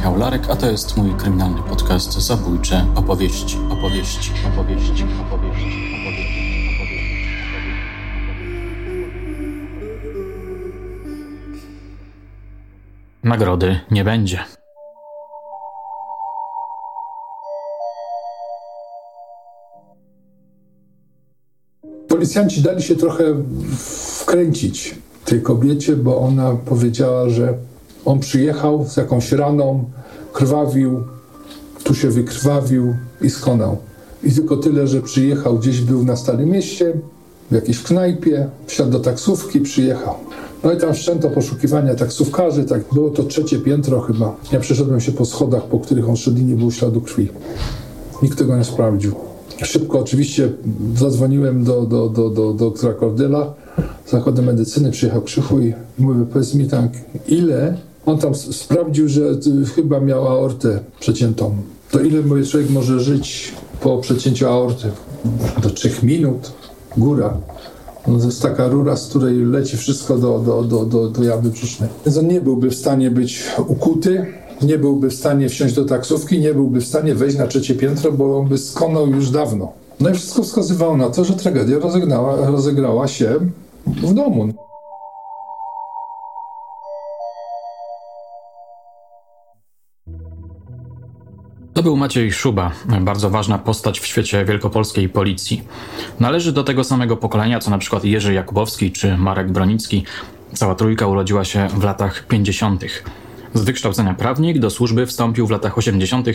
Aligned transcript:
Michał 0.00 0.18
Larek, 0.18 0.50
a 0.50 0.56
to 0.56 0.70
jest 0.70 0.96
mój 0.96 1.14
kryminalny 1.14 1.62
podcast 1.62 2.12
Zabójcze 2.12 2.86
opowieści, 2.94 3.58
opowieści, 3.70 4.32
opowieści, 4.52 5.04
opowieści. 5.26 5.64
Nagrody 13.24 13.80
nie 13.90 14.04
będzie. 14.04 14.44
Policjanci 22.08 22.62
dali 22.62 22.82
się 22.82 22.96
trochę 22.96 23.24
wkręcić 23.78 24.94
tej 25.24 25.42
kobiecie, 25.42 25.96
bo 25.96 26.18
ona 26.18 26.56
powiedziała, 26.66 27.28
że 27.28 27.69
on 28.04 28.20
przyjechał 28.20 28.86
z 28.88 28.96
jakąś 28.96 29.32
raną, 29.32 29.84
krwawił, 30.32 31.02
tu 31.84 31.94
się 31.94 32.10
wykrwawił 32.10 32.94
i 33.20 33.30
skonał. 33.30 33.76
I 34.24 34.32
tylko 34.32 34.56
tyle, 34.56 34.86
że 34.86 35.02
przyjechał, 35.02 35.58
gdzieś 35.58 35.80
był 35.80 36.04
na 36.04 36.16
Starym 36.16 36.50
Mieście, 36.50 36.92
w 37.50 37.54
jakiejś 37.54 37.82
knajpie, 37.82 38.48
wsiadł 38.66 38.90
do 38.90 39.00
taksówki, 39.00 39.60
przyjechał. 39.60 40.14
No 40.64 40.72
i 40.72 40.76
tam 40.76 40.94
wszczęto 40.94 41.30
poszukiwania 41.30 41.94
taksówkarzy, 41.94 42.64
tak 42.64 42.82
było 42.92 43.10
to 43.10 43.22
trzecie 43.22 43.58
piętro 43.58 44.00
chyba. 44.00 44.36
Ja 44.52 44.60
przeszedłem 44.60 45.00
się 45.00 45.12
po 45.12 45.24
schodach, 45.24 45.64
po 45.64 45.78
których 45.78 46.08
on 46.08 46.16
szedł 46.16 46.38
i 46.38 46.44
nie 46.44 46.56
było 46.56 46.70
śladu 46.70 47.00
krwi. 47.00 47.28
Nikt 48.22 48.38
tego 48.38 48.56
nie 48.56 48.64
sprawdził. 48.64 49.14
Szybko 49.62 49.98
oczywiście 49.98 50.52
zadzwoniłem 50.96 51.64
do, 51.64 51.82
do, 51.82 52.08
do, 52.08 52.30
do, 52.30 52.30
do 52.30 52.52
doktora 52.52 52.94
Kordyla, 52.94 53.54
zakładu 54.06 54.42
medycyny, 54.42 54.90
przyjechał 54.90 55.22
Krzychu 55.22 55.60
i 55.60 55.74
mówię, 55.98 56.24
powiedz 56.32 56.54
mi 56.54 56.66
tak, 56.66 56.90
ile 57.28 57.76
on 58.06 58.18
tam 58.18 58.34
sprawdził, 58.34 59.08
że 59.08 59.22
chyba 59.74 60.00
miał 60.00 60.28
aortę 60.28 60.80
przeciętą. 61.00 61.56
To 61.90 62.00
ile 62.00 62.44
człowiek 62.44 62.70
może 62.70 63.00
żyć 63.00 63.52
po 63.80 63.98
przecięciu 63.98 64.48
aorty? 64.48 64.90
Do 65.62 65.70
trzech 65.70 66.02
minut, 66.02 66.52
góra. 66.96 67.36
No 68.06 68.18
to 68.18 68.24
jest 68.24 68.42
taka 68.42 68.68
rura, 68.68 68.96
z 68.96 69.08
której 69.08 69.36
leci 69.36 69.76
wszystko 69.76 70.18
do, 70.18 70.38
do, 70.38 70.62
do, 70.62 70.84
do, 70.84 71.08
do 71.08 71.24
jamy 71.24 71.50
brzusznej. 71.50 71.88
Więc 72.06 72.18
on 72.18 72.28
nie 72.28 72.40
byłby 72.40 72.70
w 72.70 72.74
stanie 72.74 73.10
być 73.10 73.44
ukuty, 73.66 74.26
nie 74.62 74.78
byłby 74.78 75.10
w 75.10 75.14
stanie 75.14 75.48
wsiąść 75.48 75.74
do 75.74 75.84
taksówki, 75.84 76.40
nie 76.40 76.54
byłby 76.54 76.80
w 76.80 76.86
stanie 76.86 77.14
wejść 77.14 77.38
na 77.38 77.46
trzecie 77.46 77.74
piętro, 77.74 78.12
bo 78.12 78.38
on 78.38 78.48
by 78.48 78.58
skonał 78.58 79.06
już 79.06 79.30
dawno. 79.30 79.72
No 80.00 80.10
i 80.10 80.14
wszystko 80.14 80.42
wskazywało 80.42 80.96
na 80.96 81.10
to, 81.10 81.24
że 81.24 81.34
tragedia 81.34 81.78
rozegrała, 81.78 82.50
rozegrała 82.50 83.08
się 83.08 83.34
w 83.86 84.14
domu. 84.14 84.52
To 91.80 91.84
był 91.84 91.96
Maciej 91.96 92.32
Szuba, 92.32 92.70
bardzo 93.00 93.30
ważna 93.30 93.58
postać 93.58 94.00
w 94.00 94.06
świecie 94.06 94.44
wielkopolskiej 94.44 95.08
policji. 95.08 95.62
Należy 96.20 96.52
do 96.52 96.64
tego 96.64 96.84
samego 96.84 97.16
pokolenia, 97.16 97.58
co 97.58 97.70
na 97.70 97.78
przykład 97.78 98.04
Jerzy 98.04 98.34
Jakubowski 98.34 98.92
czy 98.92 99.16
Marek 99.16 99.52
Bronicki. 99.52 100.04
Cała 100.54 100.74
trójka 100.74 101.06
urodziła 101.06 101.44
się 101.44 101.68
w 101.68 101.84
latach 101.84 102.26
50. 102.26 102.84
Z 103.54 103.62
wykształcenia 103.62 104.14
prawnik 104.14 104.58
do 104.58 104.70
służby 104.70 105.06
wstąpił 105.06 105.46
w 105.46 105.50
latach 105.50 105.78
80., 105.78 106.26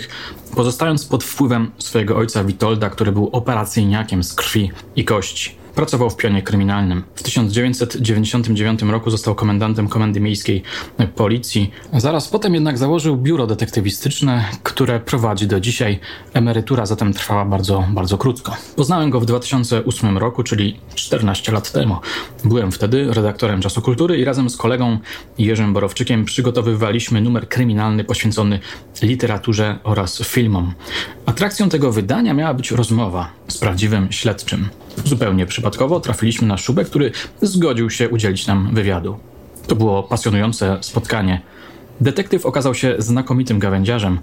pozostając 0.56 1.06
pod 1.06 1.24
wpływem 1.24 1.72
swojego 1.78 2.18
ojca 2.18 2.44
Witolda, 2.44 2.90
który 2.90 3.12
był 3.12 3.30
operacyjniakiem 3.32 4.24
z 4.24 4.34
krwi 4.34 4.72
i 4.96 5.06
kości. 5.06 5.65
Pracował 5.76 6.10
w 6.10 6.18
pionie 6.18 6.42
kryminalnym. 6.42 7.04
W 7.16 7.24
1999 7.24 8.82
roku 8.82 9.10
został 9.10 9.36
komendantem 9.36 9.88
Komendy 9.88 10.20
Miejskiej 10.20 10.64
Policji. 11.16 11.72
Zaraz 11.94 12.28
potem 12.28 12.54
jednak 12.54 12.78
założył 12.78 13.18
biuro 13.18 13.48
detektywistyczne, 13.48 14.46
które 14.64 15.00
prowadzi 15.00 15.48
do 15.48 15.60
dzisiaj. 15.60 16.00
Emerytura 16.34 16.86
zatem 16.86 17.14
trwała 17.14 17.46
bardzo, 17.46 17.88
bardzo 17.90 18.18
krótko. 18.18 18.56
Poznałem 18.76 19.10
go 19.10 19.20
w 19.20 19.26
2008 19.26 20.18
roku, 20.18 20.44
czyli 20.44 20.80
14 20.96 21.52
lat 21.52 21.72
temu. 21.72 21.98
Byłem 22.44 22.72
wtedy 22.72 23.14
redaktorem 23.14 23.62
Czasu 23.62 23.82
Kultury 23.82 24.18
i 24.18 24.26
razem 24.26 24.50
z 24.50 24.58
kolegą 24.58 24.98
Jerzym 25.38 25.74
Borowczykiem 25.74 26.26
przygotowywaliśmy 26.26 27.22
numer 27.22 27.50
kryminalny 27.50 28.04
poświęcony 28.04 28.60
literaturze 29.02 29.80
oraz 29.84 30.22
filmom. 30.24 30.74
Atrakcją 31.26 31.70
tego 31.70 31.92
wydania 31.92 32.34
miała 32.34 32.54
być 32.54 32.72
rozmowa 32.72 33.30
z 33.48 33.58
prawdziwym 33.58 34.12
śledczym. 34.12 34.70
Zupełnie 35.06 35.46
przypadkowo 35.46 36.00
trafiliśmy 36.00 36.48
na 36.48 36.58
Szubę, 36.58 36.86
który 36.86 37.12
zgodził 37.42 37.90
się 37.90 38.10
udzielić 38.10 38.48
nam 38.48 38.76
wywiadu. 38.76 39.20
To 39.68 39.76
było 39.76 40.04
pasjonujące 40.04 40.78
spotkanie. 40.82 41.42
Detektyw 42.02 42.46
okazał 42.46 42.74
się 42.76 42.96
znakomitym 42.98 43.60
gawędziarzem. 43.60 44.20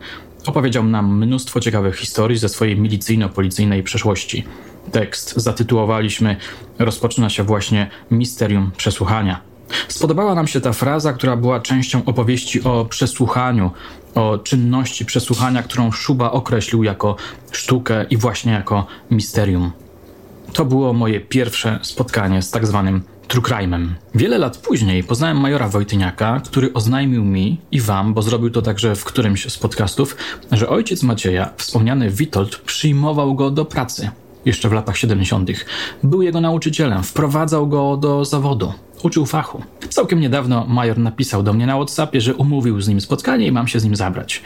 Opowiedział 0.47 0.85
nam 0.85 1.17
mnóstwo 1.19 1.61
ciekawych 1.61 1.97
historii 1.97 2.39
ze 2.39 2.49
swojej 2.49 2.77
milicyjno-policyjnej 2.81 3.83
przeszłości. 3.83 4.45
Tekst 4.93 5.35
zatytułowaliśmy 5.37 6.37
Rozpoczyna 6.79 7.31
się 7.31 7.43
właśnie 7.43 7.91
misterium 8.11 8.71
przesłuchania. 8.77 9.41
Spodobała 9.89 10.35
nam 10.35 10.47
się 10.47 10.61
ta 10.61 10.73
fraza, 10.73 11.13
która 11.13 11.37
była 11.37 11.61
częścią 11.61 12.05
opowieści 12.05 12.65
o 12.65 12.85
przesłuchaniu, 12.85 13.71
o 14.15 14.39
czynności 14.39 15.05
przesłuchania, 15.05 15.63
którą 15.63 15.93
Szuba 15.93 16.31
określił 16.31 16.83
jako 16.83 17.17
sztukę 17.53 18.05
i 18.11 18.17
właśnie 18.17 18.53
jako 18.53 18.87
misterium. 19.11 19.73
To 20.53 20.65
było 20.65 20.93
moje 20.93 21.21
pierwsze 21.21 21.79
spotkanie 21.83 22.43
z 22.43 22.51
tak 22.51 22.67
zwanym 22.67 23.03
true 23.29 23.43
crime'em. 23.43 23.89
Wiele 24.15 24.39
lat 24.39 24.57
później 24.57 25.05
poznałem 25.05 25.41
majora 25.41 25.69
Wojtyniaka, 25.69 26.41
który 26.41 26.73
oznajmił 26.73 27.25
mi 27.25 27.59
i 27.73 27.81
wam, 27.81 28.15
bo 28.15 28.23
zrobił 28.23 28.51
to 28.51 28.63
także 28.63 28.97
w 28.97 29.05
którymś 29.05 29.53
z 29.53 29.59
podcastów, 29.59 30.17
że 30.53 30.69
ojciec 30.69 31.03
Macieja, 31.03 31.51
wspomniany 31.57 32.11
Witold, 32.11 32.57
przyjmował 32.57 33.35
go 33.35 33.51
do 33.51 33.65
pracy 33.65 34.11
jeszcze 34.45 34.69
w 34.69 34.73
latach 34.73 34.97
70. 34.97 35.51
Był 36.03 36.23
jego 36.23 36.41
nauczycielem, 36.41 37.03
wprowadzał 37.03 37.69
go 37.69 37.97
do 37.97 38.25
zawodu. 38.25 38.73
Uczył 39.03 39.27
fachu. 39.27 39.63
Całkiem 39.89 40.21
niedawno 40.21 40.67
major 40.69 40.99
napisał 40.99 41.43
do 41.43 41.53
mnie 41.53 41.67
na 41.67 41.77
WhatsAppie, 41.77 42.21
że 42.21 42.35
umówił 42.35 42.81
z 42.81 42.89
nim 42.89 43.01
spotkanie 43.01 43.47
i 43.47 43.53
mam 43.53 43.69
się 43.69 43.81
z 43.81 43.85
nim 43.85 43.97
zabrać. 43.97 44.43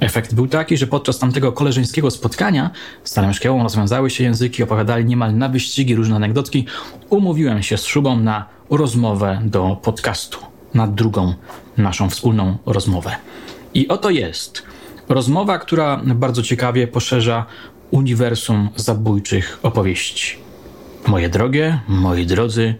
Efekt 0.00 0.34
był 0.34 0.48
taki, 0.48 0.76
że 0.76 0.86
podczas 0.86 1.18
tamtego 1.18 1.52
koleżeńskiego 1.52 2.10
spotkania 2.10 2.70
z 3.04 3.10
Stanem 3.10 3.34
Szkiełą 3.34 3.62
rozwiązały 3.62 4.10
się 4.10 4.24
języki, 4.24 4.62
opowiadali 4.62 5.04
niemal 5.04 5.36
na 5.36 5.48
wyścigi 5.48 5.94
różne 5.94 6.16
anegdotki. 6.16 6.66
Umówiłem 7.10 7.62
się 7.62 7.78
z 7.78 7.84
Szubą 7.84 8.20
na 8.20 8.46
rozmowę 8.70 9.40
do 9.44 9.76
podcastu, 9.82 10.38
na 10.74 10.86
drugą 10.86 11.34
naszą 11.76 12.10
wspólną 12.10 12.58
rozmowę. 12.66 13.16
I 13.74 13.88
oto 13.88 14.10
jest 14.10 14.62
rozmowa, 15.08 15.58
która 15.58 16.00
bardzo 16.04 16.42
ciekawie 16.42 16.86
poszerza 16.86 17.46
uniwersum 17.90 18.68
zabójczych 18.76 19.58
opowieści. 19.62 20.36
Moje 21.06 21.28
drogie, 21.28 21.80
moi 21.88 22.26
drodzy, 22.26 22.74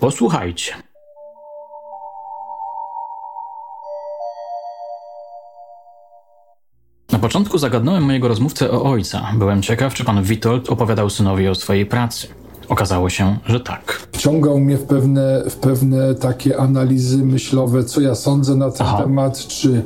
posłuchajcie. 0.00 0.91
Początku 7.22 7.58
zagadnąłem 7.58 8.02
mojego 8.02 8.28
rozmówcę 8.28 8.70
o 8.70 8.82
ojca. 8.82 9.26
Byłem 9.38 9.62
ciekaw, 9.62 9.94
czy 9.94 10.04
pan 10.04 10.22
Witold 10.22 10.70
opowiadał 10.70 11.10
synowi 11.10 11.48
o 11.48 11.54
swojej 11.54 11.86
pracy. 11.86 12.28
Okazało 12.68 13.10
się, 13.10 13.36
że 13.46 13.60
tak. 13.60 14.08
Wciągał 14.12 14.58
mnie 14.60 14.76
w 14.76 14.82
pewne, 14.82 15.42
w 15.50 15.56
pewne 15.56 16.14
takie 16.14 16.58
analizy 16.60 17.18
myślowe, 17.18 17.84
co 17.84 18.00
ja 18.00 18.14
sądzę 18.14 18.56
na 18.56 18.70
ten 18.70 18.86
Aha. 18.86 19.02
temat, 19.02 19.38
czy, 19.38 19.82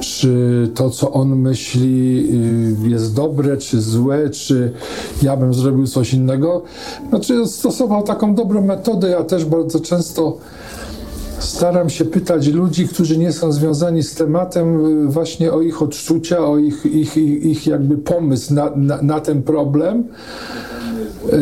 czy 0.00 0.70
to, 0.74 0.90
co 0.90 1.12
on 1.12 1.36
myśli, 1.36 2.26
y, 2.84 2.88
jest 2.88 3.14
dobre, 3.14 3.56
czy 3.56 3.80
złe, 3.80 4.30
czy 4.30 4.72
ja 5.22 5.36
bym 5.36 5.54
zrobił 5.54 5.86
coś 5.86 6.12
innego. 6.12 6.62
Znaczy, 7.08 7.46
stosował 7.46 8.02
taką 8.02 8.34
dobrą 8.34 8.62
metodę. 8.62 9.10
Ja 9.10 9.24
też 9.24 9.44
bardzo 9.44 9.80
często 9.80 10.36
staram 11.38 11.90
się 11.90 12.04
pytać 12.04 12.46
ludzi, 12.46 12.88
którzy 12.88 13.18
nie 13.18 13.32
są 13.32 13.52
związani 13.52 14.02
z 14.02 14.14
tematem, 14.14 14.86
y, 15.06 15.08
właśnie 15.08 15.52
o 15.52 15.60
ich 15.60 15.82
odczucia, 15.82 16.46
o 16.46 16.58
ich, 16.58 16.86
ich, 16.86 17.16
ich, 17.16 17.44
ich 17.44 17.66
jakby 17.66 17.98
pomysł 17.98 18.54
na, 18.54 18.70
na, 18.76 19.02
na 19.02 19.20
ten 19.20 19.42
problem. 19.42 20.04
E, 21.32 21.38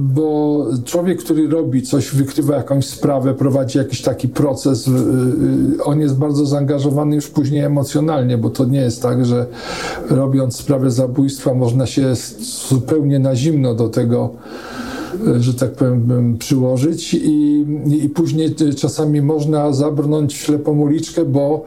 bo 0.00 0.66
człowiek, 0.84 1.18
który 1.18 1.48
robi 1.48 1.82
coś, 1.82 2.10
wykrywa 2.10 2.56
jakąś 2.56 2.86
sprawę, 2.86 3.34
prowadzi 3.34 3.78
jakiś 3.78 4.02
taki 4.02 4.28
proces, 4.28 4.90
on 5.84 6.00
jest 6.00 6.16
bardzo 6.16 6.46
zaangażowany 6.46 7.16
już 7.16 7.28
później 7.28 7.60
emocjonalnie, 7.60 8.38
bo 8.38 8.50
to 8.50 8.64
nie 8.64 8.80
jest 8.80 9.02
tak, 9.02 9.26
że 9.26 9.46
robiąc 10.10 10.56
sprawę 10.56 10.90
zabójstwa 10.90 11.54
można 11.54 11.86
się 11.86 12.14
zupełnie 12.68 13.18
na 13.18 13.36
zimno 13.36 13.74
do 13.74 13.88
tego 13.88 14.30
że 15.40 15.54
tak 15.54 15.72
powiem, 15.72 16.36
przyłożyć. 16.38 17.14
I, 17.14 17.64
i 18.04 18.08
później 18.08 18.54
czasami 18.76 19.22
można 19.22 19.72
zabrnąć 19.72 20.34
w 20.34 20.40
ślepą 20.40 20.78
uliczkę, 20.78 21.24
bo, 21.24 21.64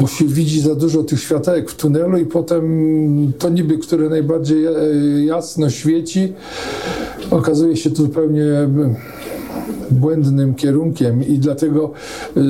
bo 0.00 0.06
się 0.06 0.24
widzi 0.24 0.60
za 0.60 0.74
dużo 0.74 1.02
tych 1.02 1.20
światełek 1.20 1.70
w 1.70 1.76
tunelu 1.76 2.18
i 2.18 2.26
potem 2.26 3.32
to 3.38 3.48
niby, 3.48 3.78
które 3.78 4.08
najbardziej 4.08 4.66
jasno 5.26 5.70
świeci, 5.70 6.32
okazuje 7.30 7.76
się 7.76 7.90
zupełnie 7.90 8.44
błędnym 9.90 10.54
kierunkiem 10.54 11.26
i 11.26 11.38
dlatego 11.38 11.90
y, 12.36 12.40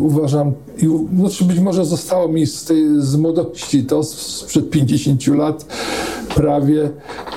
uważam, 0.00 0.52
i, 0.82 0.88
znaczy 1.18 1.44
być 1.44 1.58
może 1.58 1.84
zostało 1.84 2.28
mi 2.28 2.46
z, 2.46 2.64
tej, 2.64 2.84
z 2.98 3.16
młodości 3.16 3.84
to 3.84 4.02
sprzed 4.02 4.70
50 4.70 5.26
lat 5.26 5.66
prawie 6.34 6.90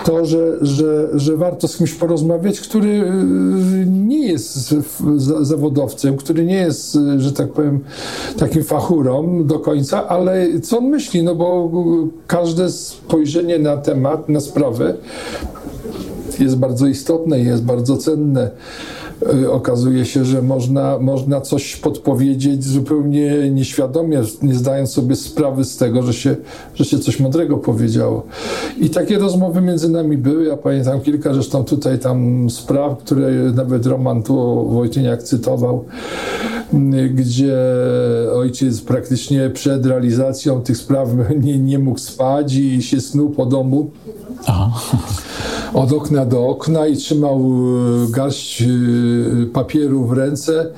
to, 0.06 0.25
że, 0.25 0.57
że, 0.62 1.09
że 1.13 1.38
warto 1.38 1.68
z 1.68 1.77
kimś 1.77 1.94
porozmawiać, 1.94 2.59
który 2.59 2.89
y, 2.89 3.86
nie 3.88 4.27
jest 4.27 4.75
zawodowcem, 5.42 6.18
który 6.18 6.45
nie 6.45 6.56
jest, 6.56 6.95
y, 6.95 7.21
że 7.21 7.31
tak 7.31 7.51
powiem, 7.51 7.80
takim 8.38 8.63
fachurą 8.63 9.45
do 9.45 9.59
końca, 9.59 10.07
ale 10.07 10.59
co 10.59 10.77
on 10.77 10.86
myśli, 10.86 11.24
no 11.24 11.36
bo 11.36 11.71
każde 12.27 12.71
spojrzenie 12.71 13.59
na 13.59 13.77
temat, 13.77 14.30
na 14.30 14.39
sprawę 14.39 14.94
jest 16.39 16.57
bardzo 16.57 16.88
istotne, 16.88 17.39
jest 17.39 17.63
bardzo 17.63 17.98
cenne. 17.98 18.51
Y, 19.22 19.52
okazuje 19.52 20.06
się, 20.06 20.25
że 20.25 20.42
można, 20.42 21.00
można 21.00 21.42
coś 21.42 21.75
podpowiedzieć 21.75 22.64
zupełnie 22.64 23.52
nieświadomie, 23.52 24.22
nie 24.42 24.56
zdając 24.56 24.92
sobie 24.92 25.16
sprawy 25.16 25.66
z 25.66 25.78
tego, 25.78 26.04
że 26.04 26.14
się, 26.14 26.36
że 26.75 26.86
się 26.86 27.00
coś 27.00 27.19
mądrego 27.19 27.58
powiedziało. 27.58 28.24
I 28.80 28.90
takie 28.90 29.19
rozmowy 29.19 29.62
między 29.62 29.90
nami 29.90 30.18
były. 30.18 30.46
Ja 30.46 30.58
pamiętam 30.58 31.02
kilka 31.02 31.34
zresztą 31.34 31.64
tutaj 31.64 32.00
tam 32.00 32.50
spraw, 32.50 32.98
które 32.98 33.31
nawet 33.56 33.86
Roman 33.86 34.24
tu 34.24 34.68
Wojtyniak 34.69 35.24
cytował, 35.24 35.86
y, 36.74 37.10
gdzie 37.10 37.58
ojciec 38.36 38.81
praktycznie 38.81 39.50
przed 39.50 39.86
realizacją 39.86 40.62
tych 40.62 40.78
spraw 40.78 41.10
nie, 41.44 41.60
nie 41.60 41.80
mógł 41.80 42.00
spać 42.00 42.54
i 42.54 42.81
się 42.81 43.02
snuł 43.02 43.30
po 43.30 43.46
domu. 43.46 43.90
Aha 44.46 44.98
od 45.74 45.94
okna 45.94 46.25
do 46.25 46.48
okna 46.48 46.88
i 46.88 46.98
trzymał 46.98 47.40
e, 47.40 48.12
garść 48.12 48.62
e, 48.62 48.66
papieru 49.54 50.06
w 50.06 50.14
ręce. 50.14 50.69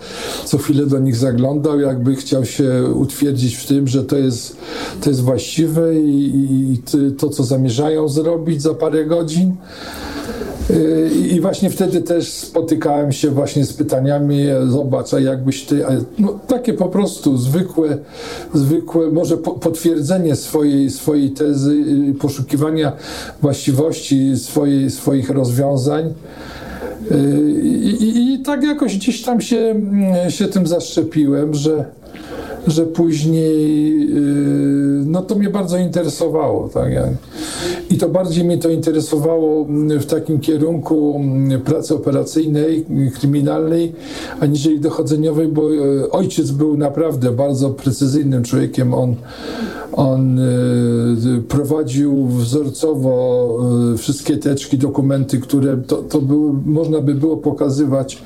Co 0.45 0.57
chwilę 0.57 0.85
do 0.85 0.99
nich 0.99 1.15
zaglądał, 1.15 1.79
jakby 1.79 2.15
chciał 2.15 2.45
się 2.45 2.83
utwierdzić 2.95 3.55
w 3.55 3.67
tym, 3.67 3.87
że 3.87 4.03
to 4.03 4.17
jest, 4.17 4.57
to 5.01 5.09
jest 5.09 5.21
właściwe 5.21 5.99
i, 5.99 6.73
i 6.73 6.77
to, 7.17 7.29
co 7.29 7.43
zamierzają 7.43 8.07
zrobić 8.07 8.61
za 8.61 8.73
parę 8.73 9.05
godzin. 9.05 9.55
I 11.31 11.41
właśnie 11.41 11.69
wtedy 11.69 12.01
też 12.01 12.29
spotykałem 12.29 13.11
się 13.11 13.29
właśnie 13.29 13.65
z 13.65 13.73
pytaniami, 13.73 14.45
zobacz, 14.67 15.13
a 15.13 15.19
jakbyś 15.19 15.63
ty, 15.65 15.83
no, 16.19 16.39
takie 16.47 16.73
po 16.73 16.85
prostu 16.85 17.37
zwykłe, 17.37 17.97
zwykłe 18.53 19.11
może 19.11 19.37
potwierdzenie 19.37 20.35
swojej, 20.35 20.89
swojej 20.89 21.31
tezy, 21.31 21.71
y, 22.09 22.13
poszukiwania 22.13 22.91
właściwości 23.41 24.37
swojej, 24.37 24.91
swoich 24.91 25.29
rozwiązań. 25.29 26.13
Y, 27.11 27.61
I, 27.61 28.03
i, 28.03 28.33
I, 28.33 28.39
tak 28.39 28.63
jakoś 28.63 28.97
gdzieś 28.97 29.21
tam 29.21 29.41
się, 29.41 29.57
mm, 29.57 30.31
się 30.31 30.47
tym 30.47 30.67
zaszczepiłem, 30.67 31.53
że, 31.53 31.85
że 32.67 32.85
później 32.85 34.01
y, 34.01 35.05
no 35.05 35.21
to 35.21 35.35
mnie 35.35 35.49
bardzo 35.49 35.77
interesowało. 35.77 36.69
Tak? 36.69 36.91
I 37.89 37.97
to 37.97 38.09
bardziej 38.09 38.43
mnie 38.43 38.57
to 38.57 38.69
interesowało 38.69 39.65
mm, 39.65 39.99
w 39.99 40.05
takim 40.05 40.39
kierunku 40.39 41.15
mm, 41.15 41.61
pracy 41.61 41.95
operacyjnej, 41.95 42.85
kryminalnej, 43.19 43.93
aniżeli 44.39 44.79
dochodzeniowej, 44.79 45.47
bo 45.47 45.61
e, 45.61 46.11
ojciec 46.11 46.51
był 46.51 46.77
naprawdę 46.77 47.31
bardzo 47.31 47.69
precyzyjnym 47.69 48.43
człowiekiem. 48.43 48.93
On, 48.93 49.15
on 49.91 50.39
e, 50.39 50.43
prowadził 51.47 52.27
wzorcowo 52.27 53.57
e, 53.93 53.97
wszystkie 53.97 54.37
teczki, 54.37 54.77
dokumenty, 54.77 55.39
które 55.39 55.77
to, 55.77 55.95
to 55.95 56.21
był, 56.21 56.59
można 56.65 57.01
by 57.01 57.15
było 57.15 57.37
pokazywać, 57.37 58.23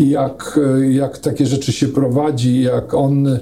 jak, 0.00 0.60
jak 0.90 1.18
takie 1.18 1.46
rzeczy 1.46 1.72
się 1.72 1.88
prowadzi, 1.88 2.62
jak 2.62 2.94
on 2.94 3.38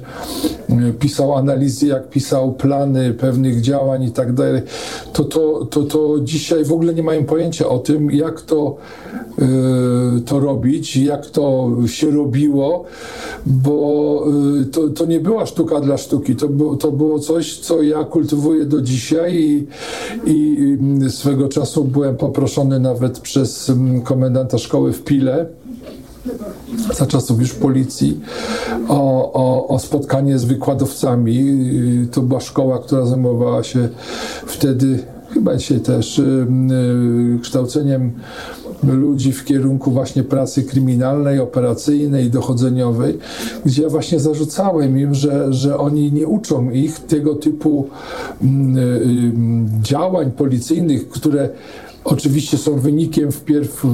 pisał 0.99 1.35
analizy, 1.35 1.87
jak 1.87 2.09
pisał 2.09 2.53
plany 2.53 3.15
pewnych 3.15 3.61
działań 3.61 4.05
i 4.05 4.11
tak 4.11 4.33
dalej, 4.33 4.63
to, 5.13 5.25
to, 5.25 5.67
to, 5.71 5.83
to 5.83 6.17
dzisiaj 6.23 6.65
w 6.65 6.73
ogóle 6.73 6.95
nie 6.95 7.03
mają 7.03 7.25
pojęcia 7.25 7.69
o 7.69 7.79
tym, 7.79 8.11
jak 8.11 8.41
to, 8.41 8.77
to 10.27 10.41
robić, 10.41 10.97
jak 10.97 11.27
to 11.27 11.71
się 11.87 12.11
robiło, 12.11 12.85
bo 13.47 14.25
to, 14.73 14.89
to 14.89 15.07
nie 15.07 15.21
była 15.21 15.47
sztuka 15.47 15.81
dla 15.81 15.97
sztuki, 15.97 16.37
to, 16.37 16.49
było, 16.49 16.77
to 16.77 16.93
było 16.93 17.19
coś, 17.19 17.48
co 17.57 17.83
ja 17.83 18.05
kultywuję 18.05 18.65
do 18.65 18.81
dzisiaj 18.81 19.37
i, 19.37 19.67
i 20.27 21.11
swego 21.11 21.49
czasu 21.49 21.85
byłem 21.85 22.17
poproszony 22.17 22.81
nawet 22.81 23.19
przez 23.19 23.71
mm, 23.71 24.03
komendanta 24.03 24.59
szkoły 24.59 24.93
w 24.93 25.05
Pile, 25.05 25.47
za 26.95 27.07
czasów 27.07 27.41
już 27.41 27.55
policji 27.55 28.21
o, 28.89 29.33
o, 29.33 29.69
o, 29.69 29.79
spotkanie 29.79 30.39
z 30.39 30.45
wykładowcami. 30.45 31.45
To 32.13 32.23
była 32.23 32.41
szkoła, 32.41 32.79
która 32.79 33.07
zajmowała 33.07 33.63
się 33.63 33.89
wtedy, 34.47 34.99
chyba 35.35 35.57
dzisiaj 35.57 35.81
też, 35.81 36.19
y, 36.19 36.47
y, 37.37 37.39
kształceniem 37.43 38.13
ludzi 38.83 39.33
w 39.33 39.45
kierunku 39.45 39.91
właśnie 39.91 40.23
pracy 40.23 40.63
kryminalnej, 40.63 41.41
operacyjnej, 41.41 42.31
dochodzeniowej, 42.31 43.19
gdzie 43.67 43.83
ja 43.83 43.89
właśnie 43.89 44.21
zarzucałem 44.21 44.99
im, 44.99 45.15
że, 45.15 45.53
że 45.53 45.79
oni 45.79 46.13
nie 46.13 46.27
uczą 46.27 46.71
ich 46.71 47.01
tego 47.01 47.35
typu 47.35 47.89
mm, 48.43 48.77
y, 48.79 49.83
działań 49.83 50.31
policyjnych, 50.31 51.09
które 51.09 51.49
oczywiście 52.13 52.59
są 52.59 52.79
wynikiem 52.79 53.33
wpierw 53.33 53.87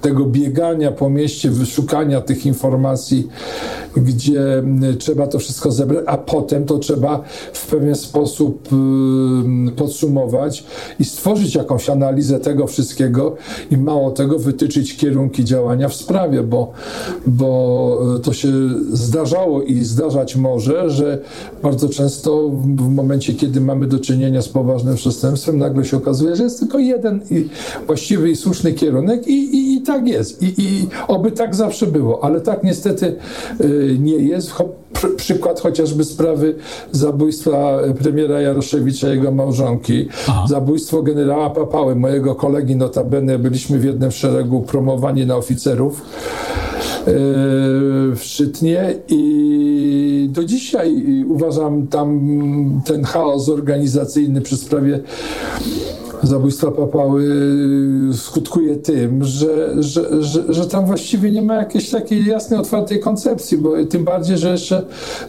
tego 0.00 0.24
biegania 0.24 0.92
po 0.92 1.10
mieście, 1.10 1.50
wyszukania 1.50 2.20
tych 2.20 2.46
informacji, 2.46 3.28
gdzie 3.96 4.62
trzeba 4.98 5.26
to 5.26 5.38
wszystko 5.38 5.72
zebrać, 5.72 6.04
a 6.06 6.16
potem 6.16 6.64
to 6.64 6.78
trzeba 6.78 7.22
w 7.52 7.66
pewien 7.66 7.94
sposób 7.94 8.68
podsumować 9.76 10.64
i 10.98 11.04
stworzyć 11.04 11.54
jakąś 11.54 11.90
analizę 11.90 12.40
tego 12.40 12.66
wszystkiego 12.66 13.36
i 13.70 13.76
mało 13.76 14.10
tego 14.10 14.38
wytyczyć 14.38 14.96
kierunki 14.96 15.44
działania 15.44 15.88
w 15.88 15.94
sprawie, 15.94 16.42
bo, 16.42 16.72
bo 17.26 17.98
to 18.22 18.32
się 18.32 18.52
zdarzało 18.92 19.62
i 19.62 19.84
zdarzać 19.84 20.36
może, 20.36 20.90
że 20.90 21.18
bardzo 21.62 21.88
często 21.88 22.48
w 22.76 22.88
momencie, 22.88 23.34
kiedy 23.34 23.60
mamy 23.60 23.86
do 23.86 23.98
czynienia 23.98 24.42
z 24.42 24.48
poważnym 24.48 24.94
przestępstwem, 24.94 25.58
nagle 25.58 25.84
się 25.84 25.96
okazuje, 25.96 26.36
że 26.36 26.44
jest 26.44 26.58
tylko 26.58 26.78
jeden 26.78 27.20
właściwy 27.86 28.30
i 28.30 28.36
słuszny 28.36 28.72
kierunek 28.72 29.26
i, 29.26 29.32
i, 29.32 29.76
i 29.76 29.82
tak 29.82 30.08
jest. 30.08 30.42
I, 30.42 30.54
I 30.58 30.88
oby 31.08 31.32
tak 31.32 31.54
zawsze 31.54 31.86
było, 31.86 32.24
ale 32.24 32.40
tak 32.40 32.64
niestety 32.64 33.16
y, 33.60 33.96
nie 34.00 34.16
jest. 34.16 34.52
Przykład 35.16 35.60
chociażby 35.60 36.04
sprawy 36.04 36.54
zabójstwa 36.92 37.78
premiera 37.98 38.40
Jaroszewicza 38.40 39.08
i 39.08 39.10
jego 39.10 39.32
małżonki, 39.32 40.08
Aha. 40.28 40.44
zabójstwo 40.48 41.02
generała 41.02 41.50
Papały, 41.50 41.96
mojego 41.96 42.34
kolegi 42.34 42.76
notabene, 42.76 43.38
byliśmy 43.38 43.78
w 43.78 43.84
jednym 43.84 44.10
szeregu 44.10 44.60
promowani 44.60 45.26
na 45.26 45.36
oficerów 45.36 46.00
y, 46.00 46.02
w 48.16 48.20
Szczytnie 48.20 48.94
i 49.08 50.28
do 50.32 50.44
dzisiaj 50.44 51.04
uważam 51.28 51.86
tam 51.86 52.20
ten 52.84 53.04
chaos 53.04 53.48
organizacyjny 53.48 54.40
przy 54.40 54.56
sprawie 54.56 55.00
zabójstwa 56.22 56.70
papały 56.70 57.24
skutkuje 58.12 58.76
tym, 58.76 59.24
że, 59.24 59.82
że, 59.82 60.22
że, 60.22 60.54
że 60.54 60.66
tam 60.66 60.86
właściwie 60.86 61.30
nie 61.30 61.42
ma 61.42 61.54
jakiejś 61.54 61.90
takiej 61.90 62.26
jasnej, 62.26 62.60
otwartej 62.60 63.00
koncepcji, 63.00 63.58
bo 63.58 63.84
tym 63.86 64.04
bardziej, 64.04 64.38
że 64.38 64.50
jeszcze 64.50 64.82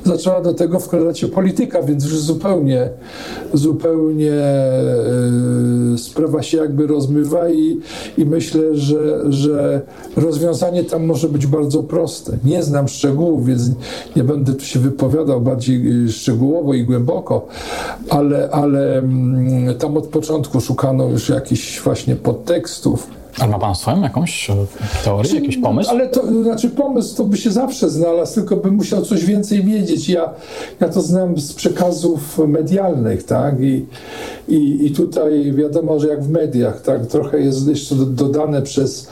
zaczęła 0.04 0.42
do 0.42 0.54
tego 0.54 0.80
wkradać 0.80 1.20
się 1.20 1.28
polityka, 1.28 1.84
więc 1.84 2.04
już 2.04 2.20
zupełnie, 2.20 2.90
zupełnie 3.54 4.32
yy, 5.92 5.98
sprawa 5.98 6.44
się 6.44 6.58
jakby 6.58 6.88
rozmywa 6.88 7.50
i, 7.50 7.80
i 8.18 8.26
myślę, 8.26 8.62
że, 8.76 9.32
że 9.32 9.82
rozwiązanie 10.16 10.84
tam 10.84 11.06
może 11.06 11.30
być 11.30 11.48
bardzo 11.48 11.84
proste. 11.84 12.38
Nie 12.46 12.64
znam 12.64 12.88
szczegółów, 12.88 13.46
więc 13.46 13.62
nie 14.16 14.24
będę 14.24 14.54
tu 14.54 14.66
się 14.66 14.80
wypowiadał 14.80 15.42
bardziej 15.42 16.06
e, 16.06 16.10
szczegółowo 16.10 16.74
i 16.74 16.84
głęboko, 16.84 17.48
ale, 18.10 18.50
ale 18.52 18.98
mm, 18.98 19.76
tam 19.76 19.98
od 19.98 20.08
początku 20.08 20.62
szukam 20.62 20.83
szukano 20.84 21.10
już 21.10 21.30
jakichś 21.30 21.82
właśnie 21.82 22.16
podtekstów. 22.16 23.08
Ale 23.40 23.52
ma 23.52 23.60
Pan 23.60 23.76
swoją 23.76 24.02
jakąś 24.02 24.50
e, 24.50 24.56
teorię, 25.04 25.30
znaczy, 25.30 25.42
jakiś 25.42 25.58
pomysł? 25.58 25.90
Ale 25.90 26.10
to 26.10 26.44
znaczy 26.44 26.70
pomysł 26.70 27.18
to 27.18 27.24
by 27.24 27.38
się 27.38 27.52
zawsze 27.52 27.90
znalazł, 27.90 28.34
tylko 28.34 28.56
by 28.56 28.72
musiał 28.72 29.02
coś 29.02 29.26
więcej 29.26 29.64
wiedzieć. 29.64 30.10
Ja, 30.10 30.30
ja 30.80 30.90
to 30.90 31.02
znam 31.02 31.38
z 31.38 31.54
przekazów 31.54 32.40
medialnych, 32.48 33.24
tak? 33.24 33.60
I, 33.60 33.86
i, 34.48 34.86
I 34.86 34.92
tutaj 34.92 35.54
wiadomo, 35.54 36.00
że 36.00 36.08
jak 36.08 36.24
w 36.24 36.30
mediach, 36.30 36.82
tak? 36.82 37.08
Trochę 37.08 37.40
jest 37.40 37.68
jeszcze 37.68 37.96
dodane 37.96 38.62
przez 38.62 39.08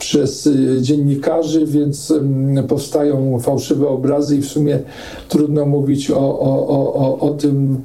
przez 0.00 0.46
y, 0.46 0.78
dziennikarzy, 0.80 1.66
więc 1.66 2.12
powstają 2.68 3.38
fałszywe 3.40 3.88
obrazy 3.88 4.36
i 4.36 4.40
w 4.40 4.46
sumie 4.46 4.78
trudno 5.28 5.66
mówić 5.66 6.10
o, 6.10 6.40
o, 6.40 6.68
o, 6.68 6.94
o, 6.94 7.18
o 7.18 7.30
tym, 7.30 7.80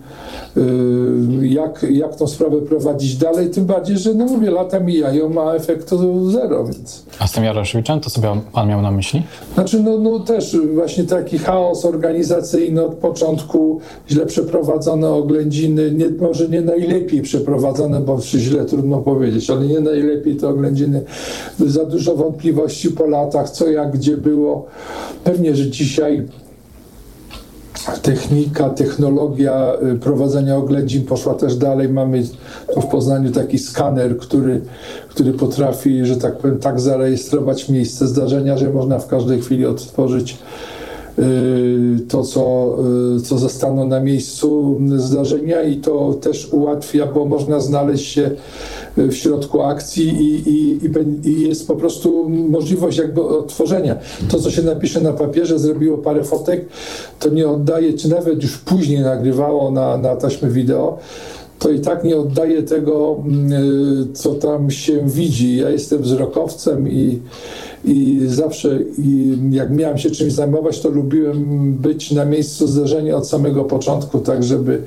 y, 0.58 1.48
jak, 1.48 1.86
jak 1.90 2.16
tą 2.16 2.28
sprawę 2.28 2.62
prowadzić 2.62 3.16
dalej, 3.16 3.50
tym 3.50 3.66
bardziej, 3.66 3.98
że 3.98 4.14
no 4.14 4.26
mówię, 4.26 4.52
lata 4.52 4.80
mijają, 4.80 5.42
a 5.42 5.54
efektu 5.54 6.30
zero, 6.32 6.66
więc... 6.66 7.05
A 7.20 7.28
z 7.28 7.32
tym 7.32 7.44
Jaroszewiczem 7.44 8.00
to 8.00 8.10
co 8.10 8.22
pan 8.54 8.70
miał 8.70 8.82
na 8.82 8.92
myśli? 8.92 9.24
Znaczy, 9.54 9.80
no, 9.80 9.98
no 9.98 10.20
też 10.20 10.58
właśnie 10.74 11.04
taki 11.04 11.38
chaos 11.38 11.86
organizacyjny 11.86 12.86
od 12.86 12.94
początku, 12.94 13.80
źle 14.10 14.26
przeprowadzone 14.26 15.10
oględziny, 15.10 15.92
nie, 15.92 16.10
może 16.10 16.50
nie 16.50 16.62
najlepiej 16.62 17.22
przeprowadzone, 17.22 18.00
bo 18.00 18.22
źle 18.22 18.66
trudno 18.66 18.98
powiedzieć, 18.98 19.50
ale 19.50 19.68
nie 19.68 19.80
najlepiej 19.80 20.36
te 20.36 20.48
oględziny, 20.48 21.02
za 21.60 21.86
dużo 21.86 22.16
wątpliwości 22.16 22.92
po 22.92 23.06
latach, 23.08 23.50
co 23.50 23.68
jak, 23.70 23.92
gdzie 23.92 24.18
było. 24.18 24.66
Pewnie, 25.24 25.56
że 25.56 25.70
dzisiaj 25.70 26.28
technika, 28.02 28.70
technologia 28.70 29.74
y, 29.94 30.00
prowadzenia 30.00 30.58
oględzin 30.58 31.06
poszła 31.06 31.34
też 31.34 31.56
dalej. 31.56 31.90
Mamy 31.90 32.24
w 32.78 32.86
Poznaniu 32.86 33.32
taki 33.32 33.60
skaner, 33.60 34.18
który, 34.18 34.62
który 35.10 35.34
potrafi, 35.34 36.06
że 36.06 36.18
tak 36.18 36.38
powiem, 36.38 36.60
tak 36.60 36.80
zarejestrować 36.80 37.70
miejsce 37.70 38.08
zdarzenia, 38.08 38.58
że 38.58 38.70
można 38.70 39.00
w 39.00 39.08
każdej 39.08 39.42
chwili 39.42 39.66
odtworzyć 39.66 40.38
to, 42.08 42.24
co, 42.24 42.76
y, 43.18 43.22
co 43.22 43.38
zostaną 43.38 43.88
na 43.88 44.00
miejscu 44.00 44.80
zdarzenia 44.96 45.64
i 45.64 45.78
to 45.78 46.14
też 46.14 46.54
ułatwia, 46.54 47.06
bo 47.06 47.26
można 47.26 47.60
znaleźć 47.60 48.14
się 48.14 48.32
w 48.98 49.14
środku 49.14 49.62
akcji 49.62 50.08
i, 50.08 50.50
i, 50.50 50.80
i, 51.30 51.48
jest 51.48 51.68
po 51.68 51.76
prostu 51.76 52.30
możliwość 52.30 52.98
jakby 52.98 53.24
odtworzenia. 53.24 53.96
To, 54.30 54.40
co 54.40 54.52
się 54.52 54.62
napisze 54.62 55.02
na 55.02 55.14
papierze, 55.14 55.60
zrobiło 55.60 55.98
parę 55.98 56.24
fotek, 56.24 56.66
to 57.20 57.30
nie 57.30 57.48
oddaje, 57.48 57.94
czy 57.94 58.10
nawet 58.10 58.44
już 58.44 58.58
później 58.58 59.00
nagrywało 59.00 59.72
na, 59.72 59.98
na 59.98 60.16
taśmy 60.16 60.50
wideo, 60.50 60.98
to 61.60 61.70
i 61.70 61.80
tak 61.80 62.04
nie 62.04 62.18
oddaje 62.18 62.64
tego, 62.64 63.24
y, 64.10 64.14
co 64.14 64.34
tam 64.34 64.72
się 64.72 65.00
widzi. 65.06 65.58
Ja 65.58 65.70
jestem 65.70 66.02
wzrokowcem 66.02 66.90
i, 66.90 67.20
i 67.88 68.20
zawsze 68.26 68.80
i 68.98 69.38
jak 69.52 69.72
miałem 69.72 69.98
się 69.98 70.12
czymś 70.12 70.34
zajmować, 70.34 70.80
to 70.80 70.90
lubiłem 70.90 71.74
być 71.74 72.12
na 72.12 72.26
miejscu 72.26 72.68
zdarzenia 72.68 73.16
od 73.16 73.28
samego 73.28 73.64
początku, 73.64 74.20
tak 74.20 74.44
żeby, 74.44 74.82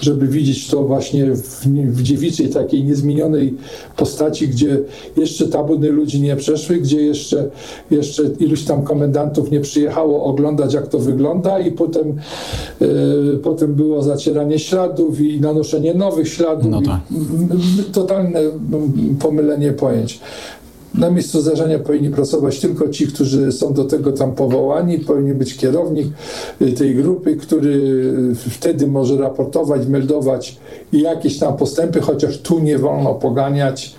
żeby 0.00 0.26
widzieć 0.26 0.68
to 0.68 0.82
właśnie 0.82 1.26
w, 1.34 1.66
w 1.66 2.02
dziewiczej 2.02 2.48
takiej 2.48 2.84
niezmienionej 2.84 3.54
postaci, 3.96 4.48
gdzie 4.48 4.78
jeszcze 5.16 5.48
tabuny 5.48 5.90
ludzi 5.90 6.20
nie 6.20 6.36
przeszły, 6.36 6.76
gdzie 6.76 7.02
jeszcze, 7.02 7.50
jeszcze 7.90 8.22
iluś 8.38 8.64
tam 8.64 8.82
komendantów 8.82 9.50
nie 9.50 9.60
przyjechało 9.60 10.24
oglądać 10.24 10.74
jak 10.74 10.88
to 10.88 10.98
wygląda 10.98 11.58
i 11.58 11.72
potem, 11.72 12.16
e, 12.80 12.86
potem 13.42 13.74
było 13.74 14.02
zacieranie 14.02 14.58
śladów 14.58 15.20
i 15.20 15.40
nanoszenie 15.40 15.94
nowych 15.94 16.28
śladów. 16.28 16.66
No 16.70 16.82
tak. 16.82 17.00
Totalne 17.92 18.40
pomylenie 19.18 19.72
pojęć. 19.72 20.20
Na 20.94 21.10
miejscu 21.10 21.40
zdarzenia 21.40 21.78
powinni 21.78 22.10
pracować 22.10 22.60
tylko 22.60 22.88
ci, 22.88 23.06
którzy 23.06 23.52
są 23.52 23.74
do 23.74 23.84
tego 23.84 24.12
tam 24.12 24.34
powołani. 24.34 24.98
Powinien 24.98 25.38
być 25.38 25.56
kierownik 25.56 26.06
y, 26.62 26.72
tej 26.72 26.94
grupy, 26.94 27.36
który 27.36 27.70
y, 28.46 28.50
wtedy 28.50 28.86
może 28.86 29.16
raportować, 29.16 29.86
meldować 29.86 30.58
jakieś 30.92 31.38
tam 31.38 31.56
postępy, 31.56 32.00
chociaż 32.00 32.38
tu 32.38 32.58
nie 32.58 32.78
wolno 32.78 33.14
poganiać 33.14 33.94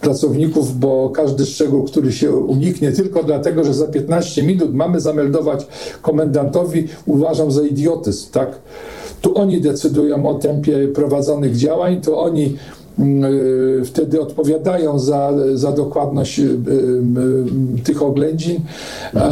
pracowników, 0.00 0.78
bo 0.78 1.10
każdy 1.10 1.46
szczegół, 1.46 1.84
który 1.84 2.12
się 2.12 2.32
uniknie 2.32 2.92
tylko 2.92 3.22
dlatego, 3.22 3.64
że 3.64 3.74
za 3.74 3.86
15 3.86 4.42
minut 4.42 4.74
mamy 4.74 5.00
zameldować 5.00 5.66
komendantowi, 6.02 6.88
uważam 7.06 7.50
za 7.50 7.62
idiotyzm, 7.62 8.30
tak? 8.32 8.58
Tu 9.20 9.38
oni 9.38 9.60
decydują 9.60 10.28
o 10.28 10.34
tempie 10.34 10.88
prowadzonych 10.88 11.56
działań, 11.56 12.00
to 12.00 12.20
oni 12.20 12.56
wtedy 13.84 14.20
odpowiadają 14.20 14.98
za, 14.98 15.32
za 15.54 15.72
dokładność 15.72 16.38
y, 16.38 16.42
y, 16.42 16.56
tych 17.84 18.02
oględzin, 18.02 18.60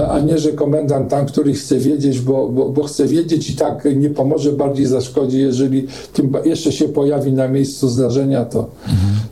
a 0.08 0.20
nie, 0.20 0.38
że 0.38 0.52
komendant 0.52 1.10
tam, 1.10 1.26
który 1.26 1.52
chce 1.52 1.78
wiedzieć, 1.78 2.20
bo, 2.20 2.48
bo, 2.48 2.68
bo 2.68 2.82
chce 2.82 3.06
wiedzieć 3.06 3.50
i 3.50 3.56
tak 3.56 3.88
nie 3.96 4.10
pomoże, 4.10 4.52
bardziej 4.52 4.86
zaszkodzi, 4.86 5.40
jeżeli 5.40 5.86
tym 6.12 6.32
jeszcze 6.44 6.72
się 6.72 6.88
pojawi 6.88 7.32
na 7.32 7.48
miejscu 7.48 7.88
zdarzenia, 7.88 8.44
to, 8.44 8.68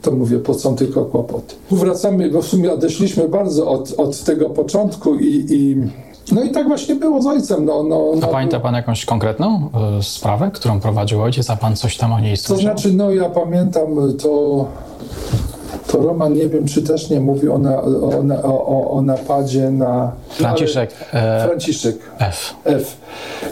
to 0.03 0.13
mówię, 0.13 0.39
po 0.39 0.55
co 0.55 0.73
tylko 0.73 1.05
kłopoty. 1.05 1.55
Wracamy, 1.71 2.31
bo 2.31 2.43
w 2.43 2.47
sumie 2.47 2.73
odeszliśmy 2.73 3.29
bardzo 3.29 3.71
od, 3.71 3.95
od 3.97 4.25
tego 4.25 4.51
początku 4.51 5.15
i, 5.15 5.47
i 5.51 5.77
no 6.33 6.43
i 6.43 6.51
tak 6.51 6.69
właśnie 6.69 6.95
było 6.95 7.23
z 7.23 7.27
ojcem. 7.27 7.65
No, 7.65 7.83
no, 7.83 8.13
no. 8.21 8.27
A 8.27 8.31
pamięta 8.31 8.61
pan 8.61 8.75
jakąś 8.75 9.05
konkretną 9.05 9.71
y, 9.99 10.03
sprawę, 10.03 10.51
którą 10.55 10.81
prowadził 10.81 11.23
ojciec, 11.23 11.51
a 11.51 11.57
pan 11.57 11.77
coś 11.77 11.97
tam 11.97 12.13
o 12.13 12.21
niej 12.21 12.37
słyszał? 12.37 12.57
To 12.57 12.63
znaczy, 12.63 12.97
no 12.97 13.11
ja 13.11 13.29
pamiętam 13.29 13.87
to, 14.23 14.65
to 15.87 15.99
Roman, 15.99 16.33
nie 16.33 16.49
wiem 16.49 16.67
czy 16.67 16.83
też 16.83 17.11
nie 17.11 17.21
mówił 17.21 17.55
o, 17.55 17.59
na, 17.59 17.83
o, 17.83 18.67
o, 18.67 18.91
o 18.91 19.03
napadzie 19.03 19.71
na... 19.71 20.13
Franciszek. 20.29 20.91
E, 21.13 21.47
Franciszek. 21.47 21.97
F. 22.19 22.55
F. 22.65 22.97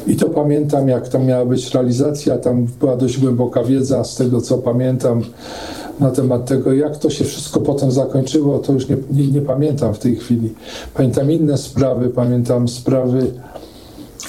I 0.07 0.16
to 0.16 0.28
pamiętam, 0.28 0.88
jak 0.88 1.09
tam 1.09 1.26
miała 1.26 1.45
być 1.45 1.75
realizacja, 1.75 2.38
tam 2.38 2.66
była 2.81 2.97
dość 2.97 3.19
głęboka 3.19 3.64
wiedza 3.64 4.04
z 4.04 4.16
tego, 4.16 4.40
co 4.40 4.59
pamiętam 4.59 5.23
na 6.00 6.10
temat 6.10 6.46
tego, 6.46 6.72
jak 6.72 6.96
to 6.96 7.10
się 7.10 7.24
wszystko 7.24 7.60
potem 7.60 7.90
zakończyło, 7.90 8.58
to 8.58 8.72
już 8.72 8.88
nie, 8.88 8.96
nie, 9.12 9.26
nie 9.26 9.40
pamiętam 9.40 9.94
w 9.94 9.98
tej 9.98 10.16
chwili. 10.16 10.54
Pamiętam 10.94 11.32
inne 11.32 11.58
sprawy, 11.58 12.08
pamiętam 12.08 12.68
sprawy 12.68 13.30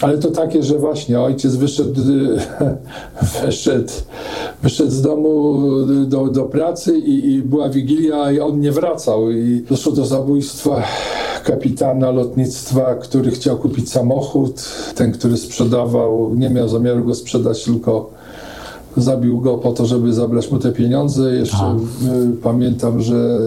ale 0.02 0.18
to 0.18 0.32
takie, 0.32 0.64
że 0.64 0.78
właśnie 0.78 1.22
ojciec 1.22 1.56
wyszedł, 1.56 2.02
wyszedł, 3.46 3.94
wyszedł 4.64 4.92
z 4.92 5.02
domu 5.02 5.62
do, 6.08 6.28
do 6.28 6.44
pracy 6.44 6.98
i, 6.98 7.34
i, 7.34 7.42
była 7.42 7.70
wigilia 7.70 8.32
i 8.32 8.40
on 8.40 8.60
nie 8.60 8.72
wracał 8.72 9.32
i 9.32 9.66
doszło 9.70 9.92
do 9.92 10.06
zabójstwa 10.06 10.84
kapitana 11.44 12.12
lotnictwa, 12.12 12.96
który 12.96 13.32
chciał 13.32 13.58
kupić 13.58 13.92
samochód. 13.92 14.70
Ten, 14.96 15.12
który 15.12 15.38
sprzedawał, 15.38 16.36
nie 16.36 16.50
miał 16.50 16.68
zamiaru 16.68 17.06
go 17.06 17.16
sprzedać, 17.16 17.64
tylko 17.64 18.10
zabił 18.98 19.42
go 19.42 19.58
po 19.58 19.72
to, 19.72 19.86
żeby 19.86 20.14
zabrać 20.14 20.52
mu 20.52 20.60
te 20.60 20.72
pieniądze. 20.72 21.36
Jeszcze 21.36 21.58
A. 21.58 21.76
Y, 21.76 21.78
pamiętam, 22.44 23.02
że 23.02 23.40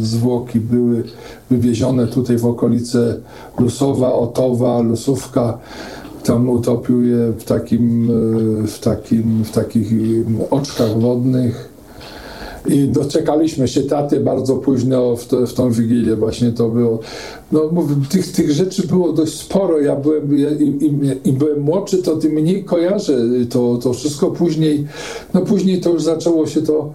y, 0.00 0.06
zwłoki 0.06 0.60
były 0.60 1.04
wywiezione 1.50 2.06
tutaj 2.06 2.38
w 2.38 2.46
okolice 2.46 3.16
Lusowa, 3.58 4.12
Otowa, 4.12 4.80
Lusówka. 4.80 5.58
Tam 6.24 6.48
utopił 6.48 7.02
je 7.02 7.32
w, 7.38 7.44
takim, 7.44 8.10
y, 8.64 8.66
w, 8.66 8.78
takim, 8.80 9.44
w 9.44 9.50
takich 9.50 9.92
oczkach 10.50 11.00
wodnych. 11.00 11.67
I 12.68 12.88
doczekaliśmy 12.88 13.68
się 13.68 13.82
taty 13.82 14.20
bardzo 14.20 14.56
późno 14.56 15.16
w, 15.16 15.26
to, 15.26 15.46
w 15.46 15.52
tą 15.54 15.70
wigilię. 15.70 16.16
Właśnie 16.16 16.52
to 16.52 16.68
było. 16.68 16.98
No, 17.52 17.60
mówię, 17.72 17.94
tych, 18.10 18.32
tych 18.32 18.50
rzeczy 18.50 18.86
było 18.86 19.12
dość 19.12 19.34
sporo. 19.34 19.80
Ja 19.80 19.96
byłem, 19.96 20.38
ja, 20.38 20.50
im, 20.50 21.00
im, 21.24 21.36
byłem 21.36 21.60
młodszy, 21.60 21.98
to 21.98 22.16
tym 22.16 22.32
mniej 22.32 22.64
kojarzę 22.64 23.18
to, 23.50 23.78
to 23.82 23.92
wszystko. 23.92 24.30
Później, 24.30 24.86
no 25.34 25.40
później 25.40 25.80
to 25.80 25.90
już 25.90 26.02
zaczęło 26.02 26.46
się 26.46 26.62
to, 26.62 26.92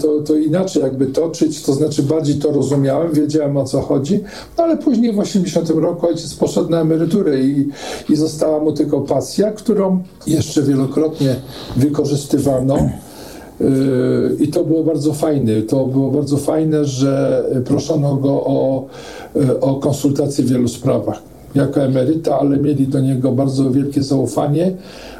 to, 0.00 0.20
to 0.20 0.36
inaczej 0.36 0.82
jakby 0.82 1.06
toczyć, 1.06 1.62
to 1.62 1.72
znaczy 1.72 2.02
bardziej 2.02 2.34
to 2.34 2.52
rozumiałem, 2.52 3.12
wiedziałem 3.12 3.56
o 3.56 3.64
co 3.64 3.80
chodzi, 3.80 4.20
no 4.58 4.64
ale 4.64 4.76
później 4.76 5.12
w 5.12 5.18
80 5.18 5.70
roku 5.70 6.06
ojciec 6.06 6.34
poszedł 6.34 6.70
na 6.70 6.80
emeryturę 6.80 7.40
i, 7.40 7.68
i 8.08 8.16
została 8.16 8.60
mu 8.60 8.72
tylko 8.72 9.00
pasja, 9.00 9.52
którą 9.52 10.02
jeszcze 10.26 10.62
wielokrotnie 10.62 11.36
wykorzystywano. 11.76 12.76
I 14.40 14.48
to 14.48 14.64
było 14.64 14.84
bardzo 14.84 15.12
fajne. 15.12 15.62
To 15.62 15.86
było 15.86 16.10
bardzo 16.10 16.36
fajne, 16.36 16.84
że 16.84 17.44
proszono 17.64 18.16
go 18.16 18.30
o, 18.30 18.86
o 19.60 19.74
konsultacje 19.74 20.44
w 20.44 20.48
wielu 20.48 20.68
sprawach. 20.68 21.22
Jako 21.54 21.80
emeryta, 21.80 22.38
ale 22.38 22.56
mieli 22.56 22.88
do 22.88 23.00
niego 23.00 23.32
bardzo 23.32 23.70
wielkie 23.70 24.02
zaufanie. 24.02 24.72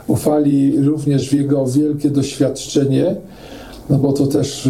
Ufali 0.06 0.80
również 0.80 1.28
w 1.28 1.32
jego 1.32 1.66
wielkie 1.66 2.11
doświadczenie, 2.11 3.16
no 3.90 3.99
bo 3.99 4.12
to 4.12 4.26
też 4.26 4.68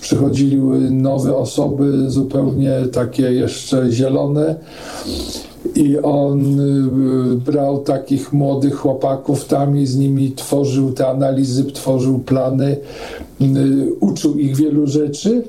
przychodziły 0.00 0.78
nowe 0.90 1.36
osoby, 1.36 2.10
zupełnie 2.10 2.72
takie 2.92 3.22
jeszcze 3.22 3.92
zielone 3.92 4.54
i 5.76 5.98
on 5.98 6.60
y, 6.60 7.36
brał 7.36 7.78
takich 7.78 8.32
młodych 8.32 8.74
chłopaków 8.74 9.44
tam 9.44 9.78
i 9.78 9.86
z 9.86 9.96
nimi 9.96 10.32
tworzył 10.32 10.92
te 10.92 11.08
analizy, 11.08 11.64
tworzył 11.64 12.18
plany, 12.18 12.76
y, 13.40 13.46
uczył 14.00 14.38
ich 14.38 14.56
wielu 14.56 14.86
rzeczy. 14.86 15.42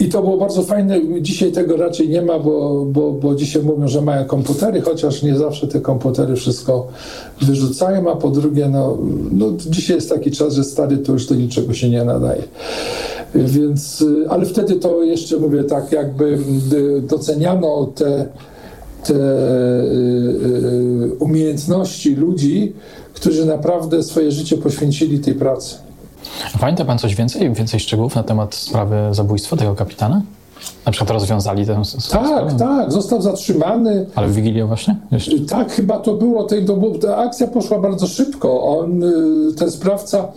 I 0.00 0.08
to 0.08 0.22
było 0.22 0.36
bardzo 0.36 0.62
fajne. 0.62 1.00
Dzisiaj 1.20 1.52
tego 1.52 1.76
raczej 1.76 2.08
nie 2.08 2.22
ma, 2.22 2.38
bo, 2.38 2.86
bo, 2.86 3.12
bo 3.12 3.34
dzisiaj 3.34 3.62
mówią, 3.62 3.88
że 3.88 4.02
mają 4.02 4.24
komputery, 4.24 4.80
chociaż 4.80 5.22
nie 5.22 5.36
zawsze 5.36 5.68
te 5.68 5.80
komputery 5.80 6.36
wszystko 6.36 6.86
wyrzucają, 7.42 8.10
a 8.12 8.16
po 8.16 8.30
drugie, 8.30 8.68
no, 8.68 8.98
no 9.32 9.46
dzisiaj 9.56 9.96
jest 9.96 10.10
taki 10.10 10.30
czas, 10.30 10.54
że 10.54 10.64
stary 10.64 10.98
to 10.98 11.12
już 11.12 11.26
do 11.26 11.34
niczego 11.34 11.74
się 11.74 11.90
nie 11.90 12.04
nadaje. 12.04 12.42
Więc, 13.34 14.00
y, 14.00 14.26
ale 14.28 14.46
wtedy 14.46 14.76
to 14.76 15.02
jeszcze 15.02 15.36
mówię 15.36 15.64
tak, 15.64 15.92
jakby 15.92 16.38
doceniano 17.02 17.88
te, 17.94 18.26
te 19.04 19.14
umiejętności 21.18 22.14
ludzi, 22.16 22.72
którzy 23.14 23.44
naprawdę 23.46 24.02
swoje 24.02 24.30
życie 24.32 24.56
poświęcili 24.56 25.18
tej 25.18 25.34
pracy. 25.34 25.74
A 26.54 26.58
pamięta 26.58 26.84
pan 26.84 26.98
coś 26.98 27.14
więcej, 27.14 27.52
więcej 27.52 27.80
szczegółów 27.80 28.14
na 28.14 28.22
temat 28.22 28.54
sprawy 28.54 28.96
zabójstwa 29.12 29.56
tego 29.56 29.74
kapitana? 29.74 30.22
Na 30.86 30.92
przykład 30.92 31.10
rozwiązali 31.10 31.66
tę 31.66 31.74
Tak, 31.74 31.86
sprawę? 32.02 32.54
tak, 32.58 32.92
został 32.92 33.22
zatrzymany. 33.22 34.06
Ale 34.14 34.28
w 34.28 34.34
Wigilię 34.34 34.66
właśnie? 34.66 34.96
Jeszcze? 35.12 35.38
Tak, 35.40 35.72
chyba 35.72 35.98
to 35.98 36.14
było, 36.14 36.48
ta 37.02 37.16
akcja 37.16 37.46
poszła 37.46 37.78
bardzo 37.78 38.06
szybko. 38.06 38.62
On, 38.78 39.00
ten 39.58 39.70
sprawca 39.70 40.28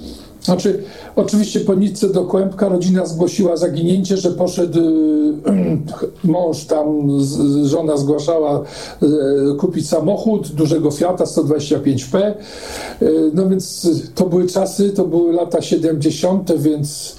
znaczy, 0.48 0.84
oczywiście 1.16 1.60
po 1.60 1.76
nitce 1.76 2.10
do 2.10 2.26
Kłębka 2.26 2.70
rodzina 2.70 3.06
zgłosiła 3.06 3.58
zaginięcie, 3.58 4.18
że 4.18 4.32
poszedł 4.32 4.80
mąż 6.24 6.66
tam, 6.66 7.08
żona 7.64 7.98
zgłaszała 7.98 8.64
y, 9.04 9.08
kupić 9.58 9.90
samochód 9.90 10.48
dużego 10.48 10.92
Fiata 10.92 11.24
125P. 11.24 12.34
Y, 13.02 13.32
no 13.34 13.50
więc 13.50 13.90
to 14.16 14.26
były 14.26 14.48
czasy, 14.48 14.90
to 14.90 15.06
były 15.06 15.34
lata 15.34 15.62
70., 15.62 16.58
więc 16.58 17.16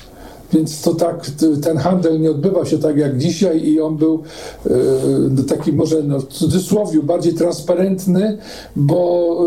więc 0.53 0.83
to 0.83 0.95
tak, 0.95 1.31
ten 1.63 1.77
handel 1.77 2.21
nie 2.21 2.31
odbywał 2.31 2.67
się 2.67 2.79
tak 2.79 2.97
jak 2.97 3.19
dzisiaj 3.19 3.63
i 3.63 3.81
on 3.81 3.97
był 3.97 4.23
e, 4.67 5.45
taki 5.49 5.73
może 5.73 6.03
no, 6.03 6.21
w 6.21 6.27
cudzysłowie 6.27 7.03
bardziej 7.03 7.35
transparentny, 7.35 8.39
bo 8.77 9.39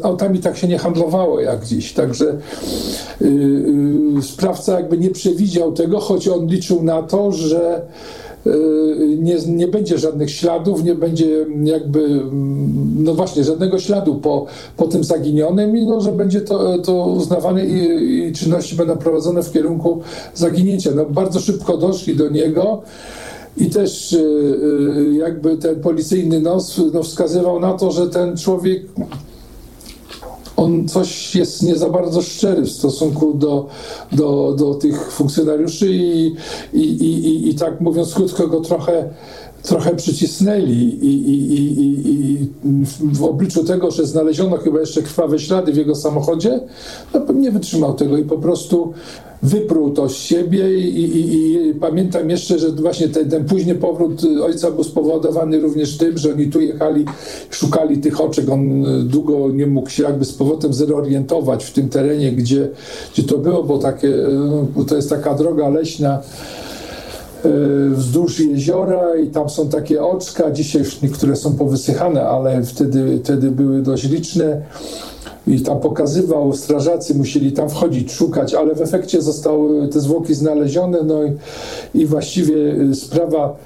e, 0.00 0.04
autami 0.04 0.38
tak 0.38 0.56
się 0.56 0.68
nie 0.68 0.78
handlowało 0.78 1.40
jak 1.40 1.64
dziś. 1.64 1.92
Także 1.92 2.26
e, 2.28 4.22
sprawca 4.22 4.80
jakby 4.80 4.98
nie 4.98 5.10
przewidział 5.10 5.72
tego, 5.72 6.00
choć 6.00 6.28
on 6.28 6.46
liczył 6.46 6.82
na 6.82 7.02
to, 7.02 7.32
że 7.32 7.86
Y, 8.25 8.25
nie, 9.18 9.36
nie 9.46 9.68
będzie 9.68 9.98
żadnych 9.98 10.30
śladów, 10.30 10.84
nie 10.84 10.94
będzie 10.94 11.46
jakby, 11.64 12.04
mm, 12.04 13.04
no 13.04 13.14
właśnie, 13.14 13.44
żadnego 13.44 13.78
śladu 13.78 14.14
po, 14.14 14.46
po 14.76 14.86
tym 14.86 15.04
zaginionym 15.04 15.76
i 15.76 15.86
no, 15.86 16.00
że 16.00 16.12
będzie 16.12 16.40
to, 16.40 16.78
to 16.78 17.06
uznawane 17.06 17.66
i, 17.66 18.18
i 18.28 18.32
czynności 18.32 18.76
będą 18.76 18.96
prowadzone 18.96 19.42
w 19.42 19.52
kierunku 19.52 20.00
zaginięcia. 20.34 20.90
No, 20.94 21.04
bardzo 21.04 21.40
szybko 21.40 21.76
doszli 21.76 22.16
do 22.16 22.28
niego. 22.28 22.82
I 23.56 23.66
też 23.66 24.12
y, 24.12 24.18
y, 24.18 25.14
jakby 25.14 25.56
ten 25.56 25.80
policyjny 25.80 26.40
nos 26.40 26.80
no, 26.92 27.02
wskazywał 27.02 27.60
na 27.60 27.72
to, 27.72 27.90
że 27.90 28.06
ten 28.06 28.36
człowiek 28.36 28.82
on 30.56 30.88
coś 30.88 31.34
jest 31.34 31.62
nie 31.62 31.76
za 31.76 31.90
bardzo 31.90 32.22
szczery 32.22 32.62
w 32.62 32.70
stosunku 32.70 33.34
do, 33.34 33.68
do, 34.12 34.54
do 34.58 34.74
tych 34.74 35.12
funkcjonariuszy 35.12 35.86
i, 35.92 36.36
i, 36.72 36.80
i, 36.80 37.48
i 37.48 37.54
tak 37.54 37.80
mówiąc 37.80 38.14
krótko 38.14 38.48
go 38.48 38.60
trochę 38.60 39.10
trochę 39.66 39.96
przycisnęli 39.96 40.72
i, 40.72 41.06
i, 41.06 41.54
i, 41.54 42.10
i, 42.10 42.48
w 43.12 43.22
obliczu 43.24 43.64
tego, 43.64 43.90
że 43.90 44.06
znaleziono 44.06 44.56
chyba 44.56 44.80
jeszcze 44.80 45.02
krwawe 45.02 45.38
ślady 45.38 45.72
w 45.72 45.76
jego 45.76 45.94
samochodzie, 45.94 46.60
no, 47.14 47.32
nie 47.32 47.50
wytrzymał 47.50 47.94
tego 47.94 48.16
i 48.16 48.24
po 48.24 48.38
prostu 48.38 48.92
wyprół 49.42 49.90
to 49.90 50.08
z 50.08 50.16
siebie 50.16 50.78
i, 50.78 50.98
i, 50.98 51.68
i 51.68 51.74
pamiętam 51.74 52.30
jeszcze, 52.30 52.58
że 52.58 52.72
właśnie 52.72 53.08
ten, 53.08 53.30
ten 53.30 53.44
późny 53.44 53.74
powrót 53.74 54.22
ojca 54.42 54.70
był 54.70 54.84
spowodowany 54.84 55.60
również 55.60 55.96
tym, 55.96 56.18
że 56.18 56.32
oni 56.32 56.46
tu 56.46 56.60
jechali, 56.60 57.04
szukali 57.50 57.98
tych 57.98 58.20
oczek, 58.20 58.50
on 58.50 58.84
długo 59.08 59.50
nie 59.50 59.66
mógł 59.66 59.90
się 59.90 60.02
jakby 60.02 60.24
z 60.24 60.32
powrotem 60.32 60.72
zorientować 60.74 61.64
w 61.64 61.72
tym 61.72 61.88
terenie, 61.88 62.32
gdzie, 62.32 62.68
gdzie 63.12 63.22
to 63.22 63.38
było, 63.38 63.62
bo 63.62 63.78
takie, 63.78 64.14
no, 64.76 64.84
to 64.84 64.96
jest 64.96 65.10
taka 65.10 65.34
droga 65.34 65.68
leśna, 65.68 66.18
e, 66.18 66.75
wzdłuż 67.90 68.40
jeziora 68.40 69.16
i 69.16 69.28
tam 69.28 69.50
są 69.50 69.68
takie 69.68 70.04
oczka, 70.04 70.50
dzisiaj 70.50 70.82
już 70.82 71.02
niektóre 71.02 71.36
są 71.36 71.56
powysychane, 71.56 72.28
ale 72.28 72.62
wtedy, 72.62 73.20
wtedy 73.24 73.50
były 73.50 73.82
dość 73.82 74.04
liczne 74.04 74.62
i 75.46 75.60
tam 75.60 75.80
pokazywał, 75.80 76.52
strażacy 76.52 77.14
musieli 77.14 77.52
tam 77.52 77.68
wchodzić, 77.68 78.12
szukać, 78.12 78.54
ale 78.54 78.74
w 78.74 78.82
efekcie 78.82 79.22
zostały 79.22 79.88
te 79.88 80.00
zwłoki 80.00 80.34
znalezione, 80.34 80.98
no 81.02 81.24
i, 81.24 81.32
i 81.94 82.06
właściwie 82.06 82.56
y, 82.56 82.94
sprawa 82.94 83.56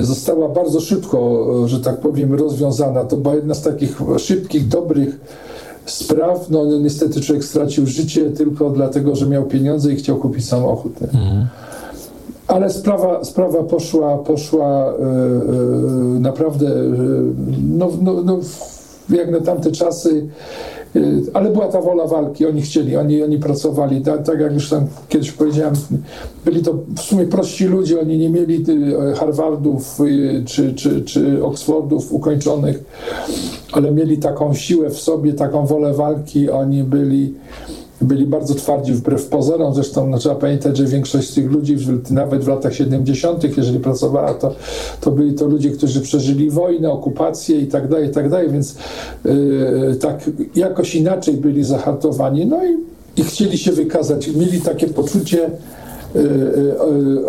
y, 0.00 0.04
została 0.04 0.48
bardzo 0.48 0.80
szybko, 0.80 1.46
że 1.66 1.80
tak 1.80 2.00
powiem, 2.00 2.34
rozwiązana. 2.34 3.04
To 3.04 3.16
była 3.16 3.34
jedna 3.34 3.54
z 3.54 3.62
takich 3.62 4.00
szybkich, 4.18 4.68
dobrych 4.68 5.20
spraw. 5.86 6.50
No, 6.50 6.64
no 6.64 6.78
niestety 6.78 7.20
człowiek 7.20 7.44
stracił 7.44 7.86
życie 7.86 8.30
tylko 8.30 8.70
dlatego, 8.70 9.16
że 9.16 9.26
miał 9.26 9.44
pieniądze 9.44 9.92
i 9.92 9.96
chciał 9.96 10.16
kupić 10.16 10.48
samochód. 10.48 10.92
Mhm. 11.02 11.46
Ale 12.48 12.70
sprawa, 12.70 13.24
sprawa 13.24 13.62
poszła, 13.62 14.18
poszła 14.18 14.94
yy, 16.12 16.20
naprawdę, 16.20 16.66
yy, 16.66 17.34
no, 17.68 17.88
no, 18.02 18.22
no, 18.22 18.38
jak 19.10 19.30
na 19.30 19.40
tamte 19.40 19.72
czasy 19.72 20.28
ale 21.32 21.50
była 21.50 21.68
ta 21.68 21.80
wola 21.80 22.06
walki, 22.06 22.46
oni 22.46 22.62
chcieli, 22.62 22.96
oni, 22.96 23.22
oni 23.22 23.38
pracowali, 23.38 24.00
tak, 24.00 24.22
tak 24.22 24.40
jak 24.40 24.54
już 24.54 24.70
tam 24.70 24.86
kiedyś 25.08 25.32
powiedziałem, 25.32 25.74
byli 26.44 26.62
to 26.62 26.74
w 26.96 27.00
sumie 27.00 27.26
prości 27.26 27.64
ludzie, 27.64 28.00
oni 28.00 28.18
nie 28.18 28.30
mieli 28.30 28.64
Harvardów 29.16 29.98
czy, 30.46 30.74
czy, 30.74 31.02
czy 31.02 31.44
Oxfordów 31.44 32.12
ukończonych, 32.12 32.84
ale 33.72 33.90
mieli 33.90 34.18
taką 34.18 34.54
siłę 34.54 34.90
w 34.90 34.98
sobie, 34.98 35.32
taką 35.32 35.66
wolę 35.66 35.94
walki, 35.94 36.50
oni 36.50 36.84
byli 36.84 37.34
byli 38.00 38.26
bardzo 38.26 38.54
twardzi 38.54 38.92
wbrew 38.92 39.26
pozorom. 39.26 39.74
Zresztą 39.74 40.06
no, 40.06 40.18
trzeba 40.18 40.34
pamiętać, 40.34 40.76
że 40.76 40.84
większość 40.84 41.30
z 41.30 41.34
tych 41.34 41.50
ludzi, 41.50 41.76
nawet 42.10 42.44
w 42.44 42.48
latach 42.48 42.74
70., 42.74 43.56
jeżeli 43.56 43.80
pracowała, 43.80 44.34
to, 44.34 44.54
to 45.00 45.10
byli 45.10 45.34
to 45.34 45.46
ludzie, 45.46 45.70
którzy 45.70 46.00
przeżyli 46.00 46.50
wojnę, 46.50 46.90
okupację 46.90 47.60
i 47.60 47.66
tak 47.66 47.88
dalej, 47.88 48.08
i 48.08 48.10
tak 48.10 48.30
dalej, 48.30 48.50
więc 48.50 48.76
yy, 49.24 49.96
tak 50.00 50.30
jakoś 50.56 50.94
inaczej 50.94 51.34
byli 51.34 51.64
zahartowani. 51.64 52.46
No 52.46 52.64
i, 52.64 52.76
i 53.20 53.24
chcieli 53.24 53.58
się 53.58 53.72
wykazać. 53.72 54.28
Mieli 54.28 54.60
takie 54.60 54.86
poczucie 54.86 55.50
yy, 56.14 56.22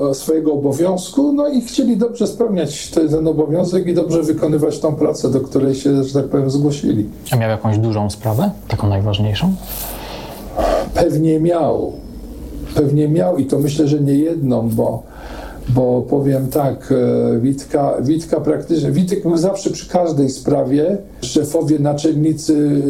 yy, 0.08 0.13
swojego 0.15 0.53
obowiązku, 0.53 1.34
no 1.34 1.47
i 1.47 1.62
chcieli 1.62 1.97
dobrze 1.97 2.27
spełniać 2.27 2.89
ten, 2.89 3.27
obowiązek 3.27 3.88
i 3.88 3.93
dobrze 3.93 4.23
wykonywać 4.23 4.79
tą 4.79 4.95
pracę, 4.95 5.32
do 5.32 5.41
której 5.41 5.75
się, 5.75 6.03
że 6.03 6.13
tak 6.13 6.25
powiem, 6.29 6.49
zgłosili. 6.49 7.05
A 7.32 7.36
miał 7.36 7.49
jakąś 7.49 7.77
dużą 7.77 8.10
sprawę, 8.10 8.51
taką 8.67 8.89
najważniejszą? 8.89 9.53
Pewnie 10.93 11.39
miał. 11.39 11.93
Pewnie 12.75 13.07
miał 13.07 13.37
i 13.37 13.45
to 13.45 13.59
myślę, 13.59 13.87
że 13.87 13.99
nie 13.99 14.13
jedną, 14.13 14.69
bo, 14.69 15.03
bo 15.69 16.01
powiem 16.01 16.47
tak, 16.47 16.93
e, 17.35 17.39
Witka, 17.39 17.93
Witka 18.01 18.39
praktycznie, 18.41 18.91
Witek 18.91 19.23
był 19.23 19.37
zawsze 19.37 19.69
przy 19.69 19.89
każdej 19.89 20.29
sprawie. 20.29 20.97
Szefowie, 21.21 21.79
naczelnicy 21.79 22.81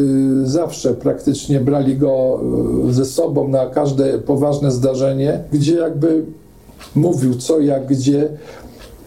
e, 0.44 0.46
zawsze 0.46 0.94
praktycznie 0.94 1.60
brali 1.60 1.96
go 1.96 2.40
e, 2.88 2.92
ze 2.92 3.04
sobą 3.04 3.48
na 3.48 3.66
każde 3.66 4.18
poważne 4.18 4.70
zdarzenie, 4.70 5.40
gdzie 5.52 5.74
jakby 5.74 6.24
mówił 6.94 7.34
co, 7.34 7.60
jak, 7.60 7.86
gdzie. 7.86 8.28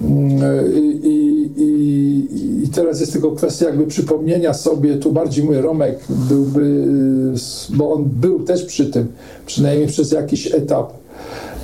Mm, 0.04 0.74
I, 1.04 1.52
i, 1.58 2.63
i, 2.63 2.68
teraz 2.68 3.00
jest 3.00 3.12
tylko 3.12 3.32
kwestia 3.32 3.66
jakby 3.66 3.88
przypomnienia 3.88 4.54
sobie, 4.54 4.96
tu 4.96 5.12
bardziej 5.12 5.46
mój 5.46 5.58
Romek 5.58 6.00
byłby, 6.10 6.88
bo 7.70 7.94
on 7.94 8.04
był 8.06 8.39
też 8.39 8.63
przy 8.63 8.86
tym, 8.86 9.08
przynajmniej 9.46 9.88
przez 9.88 10.12
jakiś 10.12 10.54
etap 10.54 10.94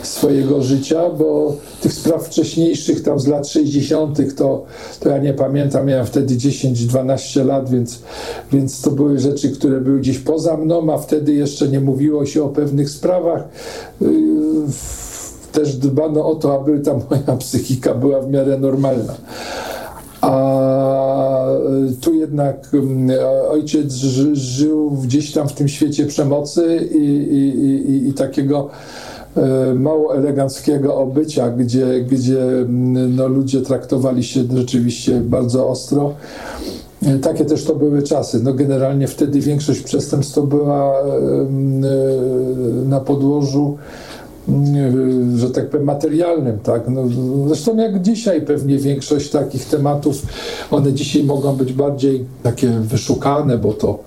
swojego 0.03 0.63
życia, 0.63 1.09
bo 1.09 1.55
tych 1.81 1.93
spraw 1.93 2.25
wcześniejszych, 2.25 3.03
tam 3.03 3.19
z 3.19 3.27
lat 3.27 3.47
60., 3.47 4.35
to, 4.35 4.65
to 4.99 5.09
ja 5.09 5.17
nie 5.17 5.33
pamiętam, 5.33 5.85
miałem 5.85 6.05
wtedy 6.05 6.35
10-12 6.35 7.45
lat, 7.45 7.69
więc, 7.69 8.01
więc 8.51 8.81
to 8.81 8.91
były 8.91 9.19
rzeczy, 9.19 9.49
które 9.49 9.81
były 9.81 9.99
gdzieś 9.99 10.19
poza 10.19 10.57
mną, 10.57 10.93
a 10.93 10.97
wtedy 10.97 11.33
jeszcze 11.33 11.67
nie 11.67 11.79
mówiło 11.79 12.25
się 12.25 12.43
o 12.43 12.49
pewnych 12.49 12.89
sprawach. 12.89 13.43
Yy, 14.01 14.07
też 15.51 15.75
dbano 15.75 16.25
o 16.25 16.35
to, 16.35 16.61
aby 16.61 16.79
ta 16.79 16.93
moja 16.93 17.37
psychika 17.39 17.93
była 17.93 18.21
w 18.21 18.29
miarę 18.29 18.59
normalna. 18.59 19.13
A 20.21 20.59
tu 22.01 22.13
jednak 22.13 22.67
mm, 22.73 23.17
ojciec 23.49 23.93
żył 24.33 24.91
gdzieś 24.91 25.31
tam 25.31 25.47
w 25.47 25.53
tym 25.53 25.67
świecie 25.67 26.05
przemocy 26.05 26.89
i, 26.91 27.03
i, 27.31 27.65
i, 27.91 28.07
i 28.07 28.13
takiego 28.13 28.69
e, 29.37 29.73
mało 29.73 30.15
eleganckiego 30.15 30.95
obycia, 30.95 31.49
gdzie, 31.49 32.01
gdzie 32.01 32.43
mm, 32.43 33.15
no, 33.15 33.27
ludzie 33.27 33.61
traktowali 33.61 34.23
się 34.23 34.43
rzeczywiście 34.55 35.21
bardzo 35.21 35.69
ostro. 35.69 36.13
E, 37.05 37.19
takie 37.19 37.45
też 37.45 37.63
to 37.63 37.75
były 37.75 38.03
czasy. 38.03 38.43
No 38.43 38.53
generalnie 38.53 39.07
wtedy 39.07 39.39
większość 39.39 39.81
przestępstw 39.81 40.35
to 40.35 40.43
była 40.43 40.93
e, 40.99 41.03
na 42.85 42.99
podłożu 42.99 43.77
że 45.35 45.49
tak 45.49 45.69
powiem, 45.69 45.85
materialnym, 45.85 46.59
tak? 46.59 46.89
No, 46.89 47.03
zresztą 47.47 47.77
jak 47.77 48.01
dzisiaj 48.01 48.41
pewnie 48.41 48.77
większość 48.77 49.29
takich 49.29 49.65
tematów, 49.65 50.25
one 50.71 50.93
dzisiaj 50.93 51.23
mogą 51.23 51.55
być 51.55 51.73
bardziej 51.73 52.25
takie 52.43 52.69
wyszukane, 52.69 53.57
bo 53.57 53.73
to 53.73 53.99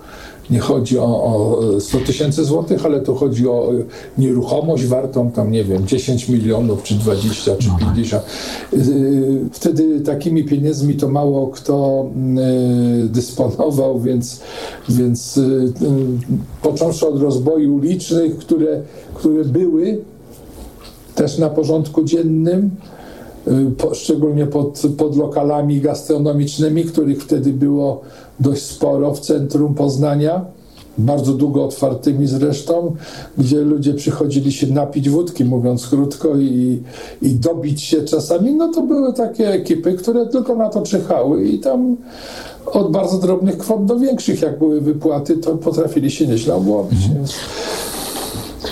nie 0.50 0.60
chodzi 0.60 0.98
o, 0.98 1.04
o 1.04 1.60
100 1.80 1.98
tysięcy 1.98 2.44
złotych, 2.44 2.86
ale 2.86 3.00
tu 3.00 3.14
chodzi 3.14 3.48
o 3.48 3.70
nieruchomość 4.18 4.86
wartą 4.86 5.30
tam, 5.30 5.50
nie 5.50 5.64
wiem, 5.64 5.86
10 5.86 6.28
milionów, 6.28 6.82
czy 6.82 6.94
20, 6.94 7.56
czy 7.56 7.68
50. 7.80 8.24
Y, 8.72 9.40
Wtedy 9.52 10.00
takimi 10.00 10.44
pieniędzmi 10.44 10.94
to 10.94 11.08
mało 11.08 11.46
kto 11.46 12.06
y, 13.04 13.08
dysponował, 13.08 14.00
więc, 14.00 14.40
więc 14.88 15.36
y, 15.36 15.40
y, 15.40 15.72
począwszy 16.62 17.08
od 17.08 17.22
rozboi 17.22 17.66
ulicznych, 17.66 18.38
które, 18.38 18.80
które 19.14 19.44
były 19.44 19.98
też 21.14 21.38
na 21.38 21.50
porządku 21.50 22.04
dziennym, 22.04 22.70
y, 23.48 23.70
po, 23.78 23.94
szczególnie 23.94 24.46
pod, 24.46 24.82
pod 24.98 25.16
lokalami 25.16 25.80
gastronomicznymi, 25.80 26.84
których 26.84 27.22
wtedy 27.22 27.52
było 27.52 28.00
dość 28.40 28.62
sporo 28.62 29.14
w 29.14 29.20
centrum 29.20 29.74
Poznania, 29.74 30.44
bardzo 30.98 31.32
długo 31.32 31.64
otwartymi 31.64 32.26
zresztą, 32.26 32.94
gdzie 33.38 33.60
ludzie 33.60 33.94
przychodzili 33.94 34.52
się 34.52 34.66
napić 34.66 35.10
wódki, 35.10 35.44
mówiąc 35.44 35.88
krótko, 35.88 36.36
i, 36.36 36.82
i 37.22 37.30
dobić 37.34 37.82
się 37.82 38.02
czasami, 38.02 38.54
no 38.54 38.68
to 38.68 38.82
były 38.82 39.12
takie 39.12 39.50
ekipy, 39.50 39.92
które 39.92 40.26
tylko 40.26 40.56
na 40.56 40.68
to 40.68 40.82
czyhały 40.82 41.44
i 41.44 41.58
tam 41.58 41.96
od 42.66 42.92
bardzo 42.92 43.18
drobnych 43.18 43.58
kwot 43.58 43.84
do 43.84 43.98
większych, 43.98 44.42
jak 44.42 44.58
były 44.58 44.80
wypłaty, 44.80 45.36
to 45.36 45.56
potrafili 45.56 46.10
się 46.10 46.26
nieźle 46.26 46.54
obłowić. 46.54 47.08
Więc 47.14 47.34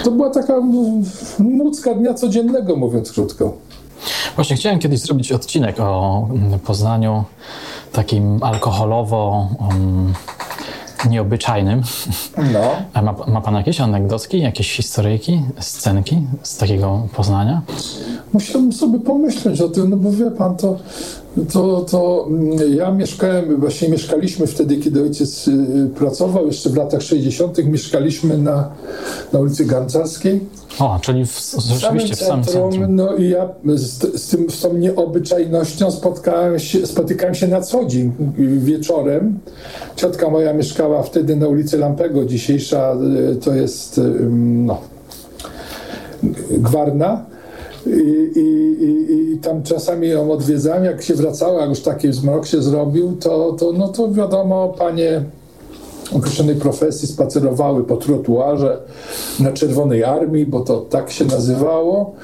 To 0.04 0.10
była 0.10 0.30
taka 0.30 0.54
nucka 1.38 1.94
dnia 1.94 2.14
codziennego, 2.14 2.76
mówiąc 2.76 3.12
krótko. 3.12 3.52
Właśnie 4.36 4.56
chciałem 4.56 4.78
kiedyś 4.78 5.00
zrobić 5.00 5.32
odcinek 5.32 5.80
o 5.80 6.28
mm, 6.30 6.58
Poznaniu 6.58 7.24
takim 7.92 8.42
alkoholowo 8.42 9.48
um, 9.60 10.14
nieobyczajnym. 11.08 11.82
No. 12.52 12.60
A 12.94 13.02
ma, 13.02 13.14
ma 13.26 13.40
pan 13.40 13.54
jakieś 13.54 13.80
anegdotki, 13.80 14.40
jakieś 14.40 14.76
historyjki, 14.76 15.42
scenki 15.58 16.18
z 16.42 16.56
takiego 16.56 17.08
Poznania? 17.16 17.62
Musiałbym 18.32 18.72
sobie 18.72 18.98
pomyśleć 18.98 19.60
o 19.60 19.68
tym, 19.68 19.90
no 19.90 19.96
bo 19.96 20.12
wie 20.12 20.30
pan, 20.30 20.56
to, 20.56 20.76
to, 21.52 21.80
to 21.90 22.26
mm, 22.28 22.74
ja 22.74 22.90
mieszkałem, 22.90 23.60
właśnie 23.60 23.88
mieszkaliśmy 23.88 24.46
wtedy, 24.46 24.76
kiedy 24.76 25.02
ojciec 25.02 25.48
y, 25.48 25.90
pracował, 25.96 26.46
jeszcze 26.46 26.70
w 26.70 26.76
latach 26.76 27.02
60. 27.02 27.64
mieszkaliśmy 27.64 28.38
na, 28.38 28.70
na 29.32 29.38
ulicy 29.38 29.64
Gancarskiej. 29.64 30.40
O, 30.78 30.98
czyli 31.02 31.26
w, 31.26 31.54
rzeczywiście 31.68 32.16
w 32.16 32.18
samym 32.18 32.44
centrum. 32.44 32.96
No 32.96 33.16
i 33.16 33.28
ja 33.28 33.48
z, 33.64 34.22
z, 34.22 34.28
tym, 34.28 34.50
z 34.50 34.60
tą 34.60 34.74
nieobyczajnością 34.74 35.90
spotkałem 35.90 36.58
się, 36.58 36.86
spotykałem 36.86 37.34
się 37.34 37.48
na 37.48 37.60
co 37.60 37.84
dzień 37.84 38.12
wieczorem. 38.58 39.38
Ciotka 39.96 40.30
moja 40.30 40.52
mieszkała 40.52 41.02
wtedy 41.02 41.36
na 41.36 41.48
ulicy 41.48 41.78
Lampego, 41.78 42.24
dzisiejsza 42.24 42.96
y, 43.32 43.36
to 43.36 43.54
jest 43.54 43.98
y, 43.98 44.02
no, 44.30 44.80
Gwarna. 46.50 47.29
I, 47.86 47.90
i, 47.90 49.32
i, 49.32 49.38
tam 49.38 49.62
czasami 49.62 50.08
ją 50.08 50.32
odwiedzałem, 50.32 50.84
jak 50.84 51.02
się 51.02 51.14
wracała, 51.14 51.60
jak 51.60 51.70
już 51.70 51.80
taki 51.80 52.12
zmrok 52.12 52.46
się 52.46 52.62
zrobił, 52.62 53.16
to, 53.20 53.52
to, 53.52 53.72
no 53.72 53.88
to 53.88 54.10
wiadomo, 54.10 54.74
panie 54.78 55.24
określonej 56.12 56.56
profesji 56.56 57.08
spacerowały 57.08 57.84
po 57.84 57.96
trotuarze 57.96 58.78
na 59.40 59.52
Czerwonej 59.52 60.04
Armii, 60.04 60.46
bo 60.46 60.60
to 60.60 60.80
tak 60.80 61.10
się 61.10 61.24
nazywało. 61.24 62.14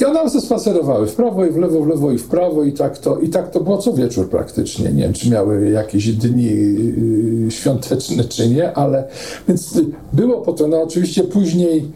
I 0.00 0.04
one 0.04 0.30
se 0.30 0.40
spacerowały 0.40 1.06
w 1.06 1.14
prawo 1.14 1.46
i 1.46 1.50
w 1.50 1.56
lewo, 1.56 1.80
w 1.80 1.88
lewo 1.88 2.12
i 2.12 2.18
w 2.18 2.28
prawo 2.28 2.64
i 2.64 2.72
tak 2.72 2.98
to, 2.98 3.18
i 3.18 3.28
tak 3.28 3.50
to 3.50 3.60
było 3.60 3.78
co 3.78 3.92
wieczór 3.92 4.28
praktycznie. 4.28 4.92
Nie 4.92 5.02
wiem, 5.02 5.12
czy 5.12 5.30
miały 5.30 5.70
jakieś 5.70 6.12
dni 6.12 6.44
yy, 6.44 7.50
świąteczne, 7.50 8.24
czy 8.24 8.48
nie, 8.48 8.72
ale 8.72 9.08
więc 9.48 9.80
było 10.12 10.40
po 10.40 10.52
to. 10.52 10.68
No 10.68 10.82
oczywiście 10.82 11.24
później 11.24 11.90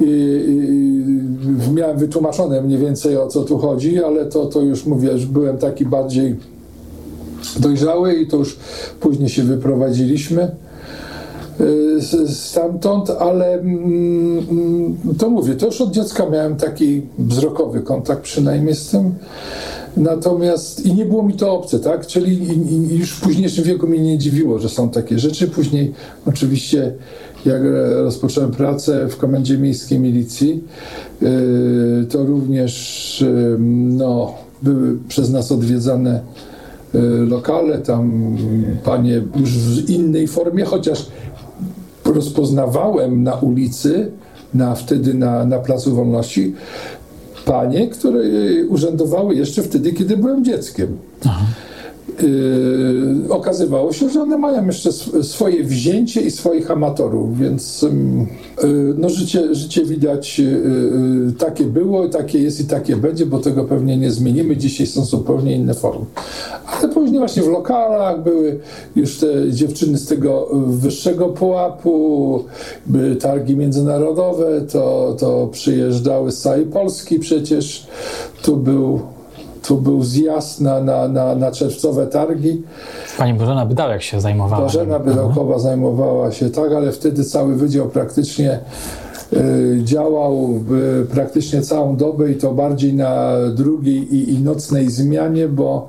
yy, 0.00 0.06
yy, 0.06 1.72
miałem 1.74 1.98
wytłumaczone 1.98 2.62
mniej 2.62 2.78
więcej 2.78 3.16
o 3.16 3.26
co 3.26 3.44
tu 3.44 3.58
chodzi, 3.58 4.04
ale 4.04 4.26
to, 4.26 4.46
to 4.46 4.60
już 4.60 4.86
mówię, 4.86 5.18
że 5.18 5.26
byłem 5.26 5.58
taki 5.58 5.86
bardziej 5.86 6.36
dojrzały 7.60 8.14
i 8.14 8.26
to 8.26 8.36
już 8.36 8.56
później 9.00 9.28
się 9.28 9.42
wyprowadziliśmy 9.42 10.50
stamtąd, 12.26 13.10
ale 13.10 13.52
mm, 13.52 14.96
to 15.18 15.30
mówię, 15.30 15.54
to 15.54 15.66
już 15.66 15.80
od 15.80 15.90
dziecka 15.90 16.30
miałem 16.30 16.56
taki 16.56 17.02
wzrokowy 17.18 17.80
kontakt 17.80 18.22
przynajmniej 18.22 18.74
z 18.74 18.88
tym. 18.88 19.14
Natomiast 19.96 20.86
i 20.86 20.94
nie 20.94 21.04
było 21.04 21.22
mi 21.22 21.34
to 21.34 21.52
obce, 21.52 21.78
tak? 21.78 22.06
Czyli 22.06 22.48
już 22.98 23.10
w 23.10 23.20
późniejszym 23.20 23.64
wieku 23.64 23.86
mnie 23.86 23.98
nie 23.98 24.18
dziwiło, 24.18 24.58
że 24.58 24.68
są 24.68 24.90
takie 24.90 25.18
rzeczy. 25.18 25.48
Później 25.48 25.92
oczywiście 26.26 26.92
jak 27.46 27.62
rozpocząłem 27.94 28.50
pracę 28.50 29.08
w 29.08 29.16
Komendzie 29.16 29.58
Miejskiej 29.58 29.98
Milicji, 29.98 30.64
to 32.10 32.26
również 32.26 33.24
no, 33.88 34.34
były 34.62 34.98
przez 35.08 35.30
nas 35.30 35.52
odwiedzane 35.52 36.20
lokale, 37.28 37.78
tam 37.78 38.36
panie 38.84 39.22
już 39.36 39.50
w 39.50 39.90
innej 39.90 40.28
formie, 40.28 40.64
chociaż 40.64 41.06
rozpoznawałem 42.04 43.22
na 43.22 43.34
ulicy, 43.34 44.10
na, 44.54 44.74
wtedy 44.74 45.14
na, 45.14 45.44
na 45.44 45.58
Placu 45.58 45.94
Wolności, 45.94 46.54
panie, 47.44 47.88
które 47.88 48.20
urzędowały 48.68 49.34
jeszcze 49.34 49.62
wtedy, 49.62 49.92
kiedy 49.92 50.16
byłem 50.16 50.44
dzieckiem. 50.44 50.96
Aha. 51.24 51.46
Yy, 52.22 53.32
okazywało 53.32 53.92
się, 53.92 54.10
że 54.10 54.22
one 54.22 54.38
mają 54.38 54.66
jeszcze 54.66 54.92
swoje 55.22 55.64
wzięcie 55.64 56.20
i 56.20 56.30
swoich 56.30 56.70
amatorów, 56.70 57.38
więc 57.38 57.82
yy, 58.62 58.94
no 58.98 59.08
życie, 59.08 59.54
życie 59.54 59.84
widać 59.84 60.38
yy, 60.38 61.32
takie 61.38 61.64
było, 61.64 62.08
takie 62.08 62.38
jest 62.38 62.60
i 62.60 62.64
takie 62.64 62.96
będzie, 62.96 63.26
bo 63.26 63.38
tego 63.38 63.64
pewnie 63.64 63.96
nie 63.96 64.10
zmienimy. 64.10 64.56
Dzisiaj 64.56 64.86
są 64.86 65.04
zupełnie 65.04 65.56
inne 65.56 65.74
formy. 65.74 66.06
Ale 66.66 66.92
później 66.92 67.18
właśnie 67.18 67.42
w 67.42 67.48
lokalach 67.48 68.22
były 68.22 68.60
już 68.96 69.18
te 69.18 69.52
dziewczyny 69.52 69.98
z 69.98 70.06
tego 70.06 70.48
wyższego 70.66 71.28
pułapu, 71.28 72.44
były 72.86 73.16
targi 73.16 73.56
międzynarodowe, 73.56 74.60
to, 74.72 75.16
to 75.18 75.48
przyjeżdżały 75.52 76.32
z 76.32 76.40
całej 76.40 76.66
Polski 76.66 77.18
przecież. 77.18 77.86
Tu 78.42 78.56
był 78.56 79.00
tu 79.66 79.76
był 79.76 80.02
zjazd 80.02 80.60
na, 80.60 80.80
na, 80.80 81.08
na, 81.08 81.34
na 81.34 81.50
czerwcowe 81.52 82.06
targi. 82.06 82.62
Pani 83.18 83.34
Bożena 83.34 83.66
Bydałek 83.66 84.02
się 84.02 84.20
zajmowała. 84.20 84.62
Bożena 84.62 84.98
Bydałkowa 84.98 85.58
zajmowała 85.58 86.32
się, 86.32 86.50
tak, 86.50 86.72
ale 86.72 86.92
wtedy 86.92 87.24
cały 87.24 87.56
wydział 87.56 87.88
praktycznie 87.88 88.58
y, 89.32 89.80
działał 89.84 90.60
y, 91.02 91.06
praktycznie 91.06 91.62
całą 91.62 91.96
dobę 91.96 92.30
i 92.30 92.34
to 92.34 92.52
bardziej 92.52 92.94
na 92.94 93.36
drugiej 93.54 94.14
i, 94.14 94.32
i 94.32 94.38
nocnej 94.38 94.90
zmianie, 94.90 95.48
bo, 95.48 95.88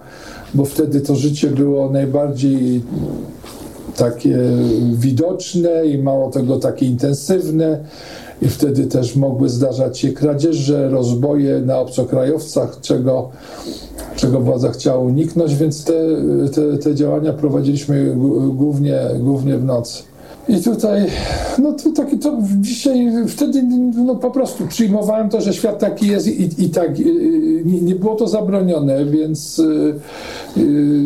bo 0.53 0.65
wtedy 0.65 1.01
to 1.01 1.15
życie 1.15 1.47
było 1.47 1.89
najbardziej 1.89 2.83
takie 3.97 4.37
widoczne 4.93 5.85
i 5.85 5.97
mało 5.97 6.31
tego 6.31 6.59
takie 6.59 6.85
intensywne 6.85 7.85
i 8.41 8.47
wtedy 8.47 8.87
też 8.87 9.15
mogły 9.15 9.49
zdarzać 9.49 9.99
się 9.99 10.11
kradzieże, 10.11 10.89
rozboje 10.89 11.61
na 11.61 11.79
obcokrajowcach, 11.79 12.77
czego, 12.81 13.29
czego 14.15 14.39
władza 14.39 14.71
chciała 14.71 14.97
uniknąć, 14.97 15.55
więc 15.55 15.83
te, 15.83 15.93
te, 16.53 16.77
te 16.77 16.95
działania 16.95 17.33
prowadziliśmy 17.33 18.15
głównie, 18.53 18.99
głównie 19.19 19.57
w 19.57 19.63
nocy. 19.63 20.03
I 20.49 20.61
tutaj, 20.63 21.05
no 21.57 21.73
to 21.73 21.91
taki 21.91 22.17
to 22.17 22.37
dzisiaj, 22.59 23.11
wtedy 23.27 23.63
no 24.05 24.15
po 24.15 24.31
prostu 24.31 24.67
przyjmowałem 24.67 25.29
to, 25.29 25.41
że 25.41 25.53
świat 25.53 25.79
taki 25.79 26.07
jest 26.07 26.27
i, 26.27 26.63
i 26.63 26.69
tak 26.69 26.99
nie, 27.65 27.81
nie, 27.81 27.95
było 27.95 28.15
to 28.15 28.27
zabronione, 28.27 29.05
więc 29.05 29.59
y, 29.59 30.61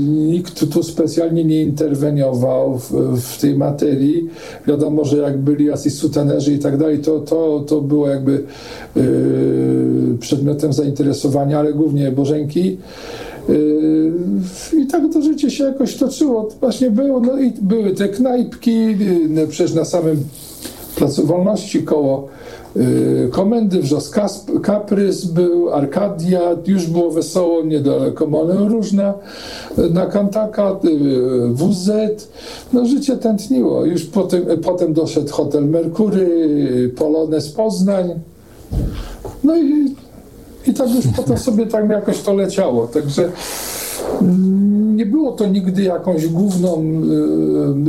nikt 0.08 0.72
tu 0.74 0.84
specjalnie 0.84 1.44
nie 1.46 1.62
interweniował 1.62 2.78
w, 2.78 2.92
w, 3.22 3.42
tej 3.42 3.56
materii. 3.56 4.30
Wiadomo, 4.68 5.06
że 5.06 5.18
jak 5.18 5.38
byli 5.38 5.66
jacyś 5.66 5.94
sutanerzy 5.94 6.54
i 6.54 6.60
tak 6.60 6.78
dalej, 6.78 7.00
to, 7.00 7.20
to, 7.20 7.64
to 7.68 7.82
było 7.82 8.08
jakby 8.08 8.44
y, 8.98 10.18
przedmiotem 10.20 10.74
zainteresowania, 10.74 11.60
ale 11.60 11.74
głównie 11.74 12.12
Bożenki. 12.12 12.78
Yy, 13.50 14.80
I 14.80 14.88
tak 14.88 15.04
to 15.14 15.22
życie 15.22 15.52
się 15.52 15.64
jakoś 15.64 15.96
toczyło. 15.96 16.50
Właśnie 16.60 16.92
było, 16.92 17.20
no 17.20 17.40
i 17.40 17.52
były 17.62 17.92
te 17.92 18.10
knajpki, 18.10 18.86
yy, 19.36 19.48
przecież 19.48 19.74
na 19.74 19.86
samym 19.86 20.24
Placu 20.96 21.26
Wolności 21.26 21.84
koło 21.84 22.28
yy, 22.76 23.30
Komendy, 23.32 23.82
Wrzos 23.82 24.12
Kaprys 24.64 25.26
był, 25.26 25.70
Arkadia, 25.70 26.42
już 26.68 26.88
było 26.88 27.12
wesoło, 27.12 27.64
niedaleko 27.64 28.28
Molę 28.28 28.56
Różna, 28.68 29.14
na 29.92 30.06
Kantaka, 30.06 30.80
WZ, 31.50 31.92
no 32.74 32.86
życie 32.86 33.18
tętniło. 33.18 33.86
Już 33.86 34.06
potem, 34.06 34.46
potem 34.64 34.94
doszedł 34.94 35.32
hotel 35.32 35.66
Merkury, 35.66 36.94
Polones 36.98 37.50
Poznań, 37.50 38.20
no 39.44 39.58
i 39.58 39.96
i 40.68 40.74
tak 40.74 40.96
już 40.96 41.08
potem 41.16 41.38
sobie 41.38 41.66
tak 41.66 41.90
jakoś 41.90 42.22
to 42.22 42.34
leciało. 42.34 42.88
Także 42.88 43.32
Nie 44.96 45.06
było 45.06 45.32
to 45.32 45.48
nigdy 45.48 45.84
jakąś 45.84 46.28
główną, 46.28 46.84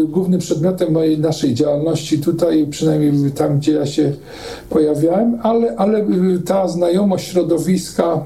y, 0.03 0.07
głównym 0.07 0.41
przedmiotem 0.41 0.93
mojej 0.93 1.19
naszej 1.19 1.55
działalności 1.55 2.19
tutaj, 2.19 2.67
przynajmniej 2.71 3.33
tam, 3.33 3.59
gdzie 3.59 3.73
ja 3.73 3.87
się 3.87 4.13
pojawiałem, 4.71 5.39
ale, 5.43 5.77
ale 5.77 5.99
y, 5.99 6.41
ta 6.45 6.69
znajomość 6.69 7.29
środowiska 7.29 8.25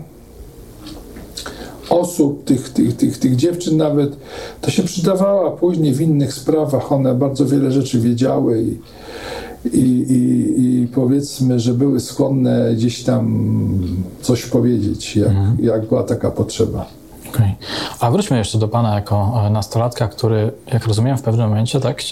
osób, 1.90 2.44
tych, 2.44 2.70
tych, 2.70 2.96
tych, 2.96 3.18
tych 3.18 3.36
dziewczyn 3.36 3.76
nawet, 3.76 4.16
to 4.60 4.70
się 4.70 4.82
przydawała 4.82 5.50
później 5.50 5.94
w 5.94 6.00
innych 6.00 6.34
sprawach. 6.34 6.92
One 6.92 7.14
bardzo 7.14 7.46
wiele 7.46 7.72
rzeczy 7.72 8.00
wiedziały 8.00 8.62
i, 8.62 8.78
i, 9.72 9.78
i, 9.78 10.82
i 10.82 10.86
powiedzmy, 10.86 11.60
że 11.60 11.74
były 11.74 12.00
skłonne 12.00 12.74
gdzieś 12.74 13.02
tam 13.02 13.54
coś 14.22 14.46
powiedzieć, 14.46 15.16
jak, 15.16 15.32
jak 15.62 15.88
była 15.88 16.02
taka 16.02 16.30
potrzeba. 16.30 16.86
Okej. 17.34 17.54
A 18.00 18.10
wróćmy 18.10 18.38
jeszcze 18.38 18.58
do 18.58 18.68
pana 18.68 18.94
jako 18.94 19.42
e, 19.46 19.50
nastolatka, 19.50 20.08
który, 20.08 20.50
jak 20.72 20.86
rozumiem, 20.86 21.16
w 21.18 21.22
pewnym 21.22 21.48
momencie 21.48 21.80
tak 21.80 22.02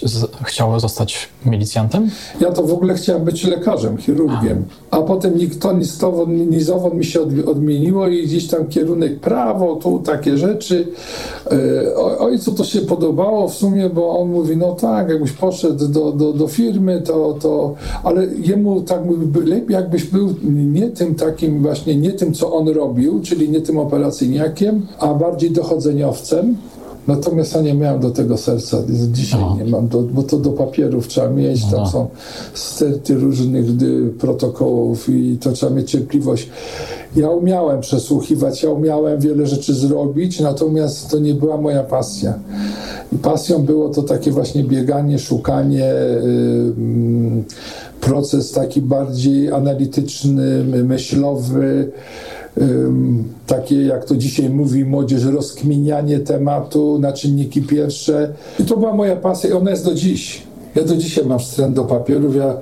chciał 0.43 0.79
zostać 0.79 1.29
milicjantem? 1.45 2.09
Ja 2.41 2.51
to 2.51 2.63
w 2.63 2.73
ogóle 2.73 2.93
chciałem 2.93 3.23
być 3.23 3.43
lekarzem, 3.43 3.97
chirurgiem, 3.97 4.65
a 4.91 5.01
potem 5.01 5.33
to 5.59 5.73
nizowo, 5.73 6.25
nizowo 6.25 6.89
mi 6.89 7.05
się 7.05 7.21
od, 7.21 7.29
odmieniło 7.47 8.07
i 8.07 8.23
gdzieś 8.27 8.47
tam 8.47 8.67
kierunek 8.67 9.19
prawo, 9.19 9.75
tu 9.75 9.99
takie 9.99 10.37
rzeczy. 10.37 10.87
E, 11.51 11.95
o- 11.95 12.17
Ojcu 12.17 12.51
to 12.51 12.63
się 12.63 12.81
podobało 12.81 13.47
w 13.47 13.53
sumie, 13.53 13.89
bo 13.89 14.19
on 14.19 14.29
mówi, 14.31 14.57
no 14.57 14.71
tak, 14.75 15.09
jakbyś 15.09 15.31
poszedł 15.31 15.87
do, 15.87 16.11
do, 16.11 16.33
do 16.33 16.47
firmy, 16.47 17.01
to, 17.01 17.33
to, 17.41 17.75
ale 18.03 18.25
jemu 18.25 18.81
tak 18.81 19.05
mówi, 19.05 19.39
lepiej 19.49 19.73
jakbyś 19.73 20.03
był 20.03 20.35
nie 20.43 20.89
tym 20.89 21.15
takim 21.15 21.61
właśnie, 21.61 21.95
nie 21.95 22.11
tym, 22.11 22.33
co 22.33 22.53
on 22.53 22.67
robił, 22.67 23.21
czyli 23.21 23.49
nie 23.49 23.61
tym 23.61 23.77
operacyjniakiem, 23.79 24.87
a 24.99 25.12
bardziej 25.13 25.51
dochodzeniowcem. 25.51 26.57
Natomiast 27.07 27.55
ja 27.55 27.61
nie 27.61 27.73
miałem 27.73 28.01
do 28.01 28.09
tego 28.09 28.37
serca, 28.37 28.77
dzisiaj 29.11 29.41
nie 29.57 29.65
mam, 29.65 29.87
do, 29.87 30.01
bo 30.01 30.23
to 30.23 30.37
do 30.37 30.49
papierów 30.49 31.07
trzeba 31.07 31.29
mieć, 31.29 31.61
tam 31.65 31.79
Aha. 31.79 31.91
są 31.91 32.07
sterty 32.53 33.15
różnych 33.15 33.65
y, 33.81 34.13
protokołów 34.19 35.09
i 35.09 35.37
to 35.41 35.51
trzeba 35.51 35.75
mieć 35.75 35.91
cierpliwość. 35.91 36.49
Ja 37.15 37.29
umiałem 37.29 37.81
przesłuchiwać, 37.81 38.63
ja 38.63 38.69
umiałem 38.69 39.19
wiele 39.19 39.47
rzeczy 39.47 39.73
zrobić, 39.73 40.39
natomiast 40.39 41.09
to 41.09 41.19
nie 41.19 41.33
była 41.33 41.57
moja 41.57 41.83
pasja. 41.83 42.33
I 43.11 43.17
pasją 43.17 43.63
było 43.63 43.89
to 43.89 44.03
takie 44.03 44.31
właśnie 44.31 44.63
bieganie, 44.63 45.19
szukanie, 45.19 45.91
y, 45.93 46.73
mm, 46.77 47.43
proces 48.01 48.51
taki 48.51 48.81
bardziej 48.81 49.51
analityczny, 49.51 50.63
myślowy, 50.63 51.91
takie, 53.47 53.83
jak 53.83 54.05
to 54.05 54.15
dzisiaj 54.15 54.49
mówi 54.49 54.85
młodzież, 54.85 55.23
rozkminianie 55.23 56.19
tematu 56.19 56.99
na 56.99 57.13
czynniki 57.13 57.61
pierwsze. 57.61 58.33
I 58.59 58.63
to 58.63 58.77
była 58.77 58.93
moja 58.93 59.15
pasja 59.15 59.49
i 59.49 59.53
ona 59.53 59.71
jest 59.71 59.85
do 59.85 59.93
dziś. 59.93 60.43
Ja 60.75 60.83
do 60.83 60.95
dzisiaj 60.95 61.25
mam 61.25 61.39
wstręt 61.39 61.75
do 61.75 61.83
papierów. 61.83 62.35
Ja 62.35 62.53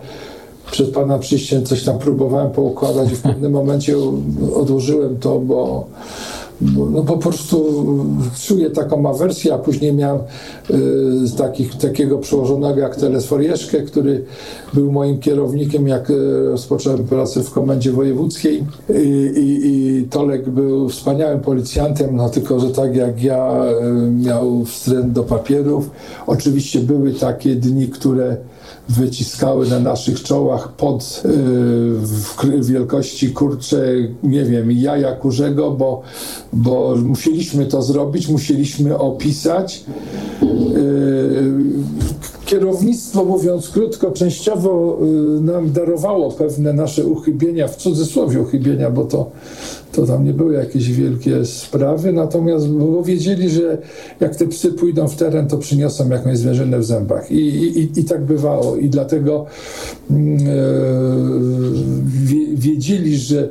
przed 0.72 0.90
Pana 0.90 1.20
przyjściem 1.20 1.66
coś 1.66 1.84
tam 1.84 2.00
próbowałem 2.00 2.52
poukładać 2.52 3.12
i 3.12 3.16
w 3.16 3.22
pewnym 3.22 3.52
momencie 3.52 3.96
odłożyłem 4.56 5.18
to, 5.18 5.40
bo, 5.40 5.88
no 6.92 7.04
po 7.04 7.18
prostu 7.18 7.86
czuję 8.48 8.70
taką 8.70 9.10
awersję, 9.10 9.54
a 9.54 9.58
później 9.58 9.94
miałem 9.94 10.22
y, 10.70 11.38
takich, 11.38 11.78
takiego 11.78 12.18
przełożonego 12.18 12.80
jak 12.80 12.96
Teles 12.96 13.26
Forieszkę, 13.26 13.82
który 13.82 14.24
był 14.74 14.92
moim 14.92 15.20
kierownikiem, 15.20 15.88
jak 15.88 16.10
y, 16.10 16.50
rozpocząłem 16.52 17.04
pracę 17.04 17.44
w 17.44 17.52
komendzie 17.52 17.92
wojewódzkiej 17.92 18.64
I, 18.90 19.32
i, 19.38 19.68
i 19.68 20.04
Tolek 20.04 20.50
był 20.50 20.90
wspaniałym 20.90 21.40
policjantem, 21.40 22.16
no 22.16 22.30
tylko, 22.30 22.60
że 22.60 22.70
tak 22.70 22.96
jak 22.96 23.24
ja 23.24 23.66
y, 24.08 24.12
miał 24.12 24.66
wstręt 24.66 25.12
do 25.12 25.24
papierów. 25.24 25.90
Oczywiście 26.28 26.80
były 26.80 27.14
takie 27.14 27.56
dni, 27.56 27.88
które 27.88 28.38
wyciskały 29.00 29.68
na 29.68 29.80
naszych 29.80 30.24
czołach 30.24 30.72
pod 30.72 31.22
y, 31.26 31.30
w 32.62 32.66
wielkości 32.66 33.32
kurcze, 33.32 33.82
nie 34.24 34.46
wiem, 34.46 34.72
jaja 34.72 35.16
kurzego, 35.16 35.72
bo, 35.72 36.02
bo 36.54 36.96
musieliśmy 37.04 37.66
to 37.66 37.82
zrobić, 37.82 38.28
musieliśmy 38.28 38.98
opisać. 38.98 39.84
Y, 40.44 41.52
Kierownictwo, 42.46 43.26
mówiąc 43.26 43.70
krótko, 43.70 44.12
częściowo 44.12 45.00
y, 45.38 45.42
nam 45.42 45.72
darowało 45.72 46.32
pewne 46.32 46.74
nasze 46.74 47.06
uchybienia, 47.06 47.68
w 47.68 47.76
cudzysłowie 47.76 48.42
uchybienia, 48.42 48.90
bo 48.90 49.06
to, 49.06 49.32
to 49.92 50.06
tam 50.06 50.26
nie 50.26 50.34
były 50.34 50.54
jakieś 50.54 50.92
wielkie 50.92 51.46
sprawy, 51.46 52.14
natomiast 52.14 52.68
bo 52.70 53.04
wiedzieli, 53.04 53.50
że 53.50 53.78
jak 54.20 54.36
te 54.36 54.48
psy 54.48 54.72
pójdą 54.72 55.08
w 55.08 55.16
teren, 55.16 55.48
to 55.48 55.58
przyniosą 55.58 56.10
jakąś 56.10 56.38
zwierzynę 56.38 56.80
w 56.80 56.86
zębach. 56.86 57.32
I, 57.32 57.36
i, 57.36 58.00
i- 58.00 58.04
tak 58.04 58.26
bywało. 58.26 58.76
I 58.76 58.90
dlatego 58.90 59.46
wie, 62.24 62.56
wiedzieli, 62.56 63.18
że 63.18 63.50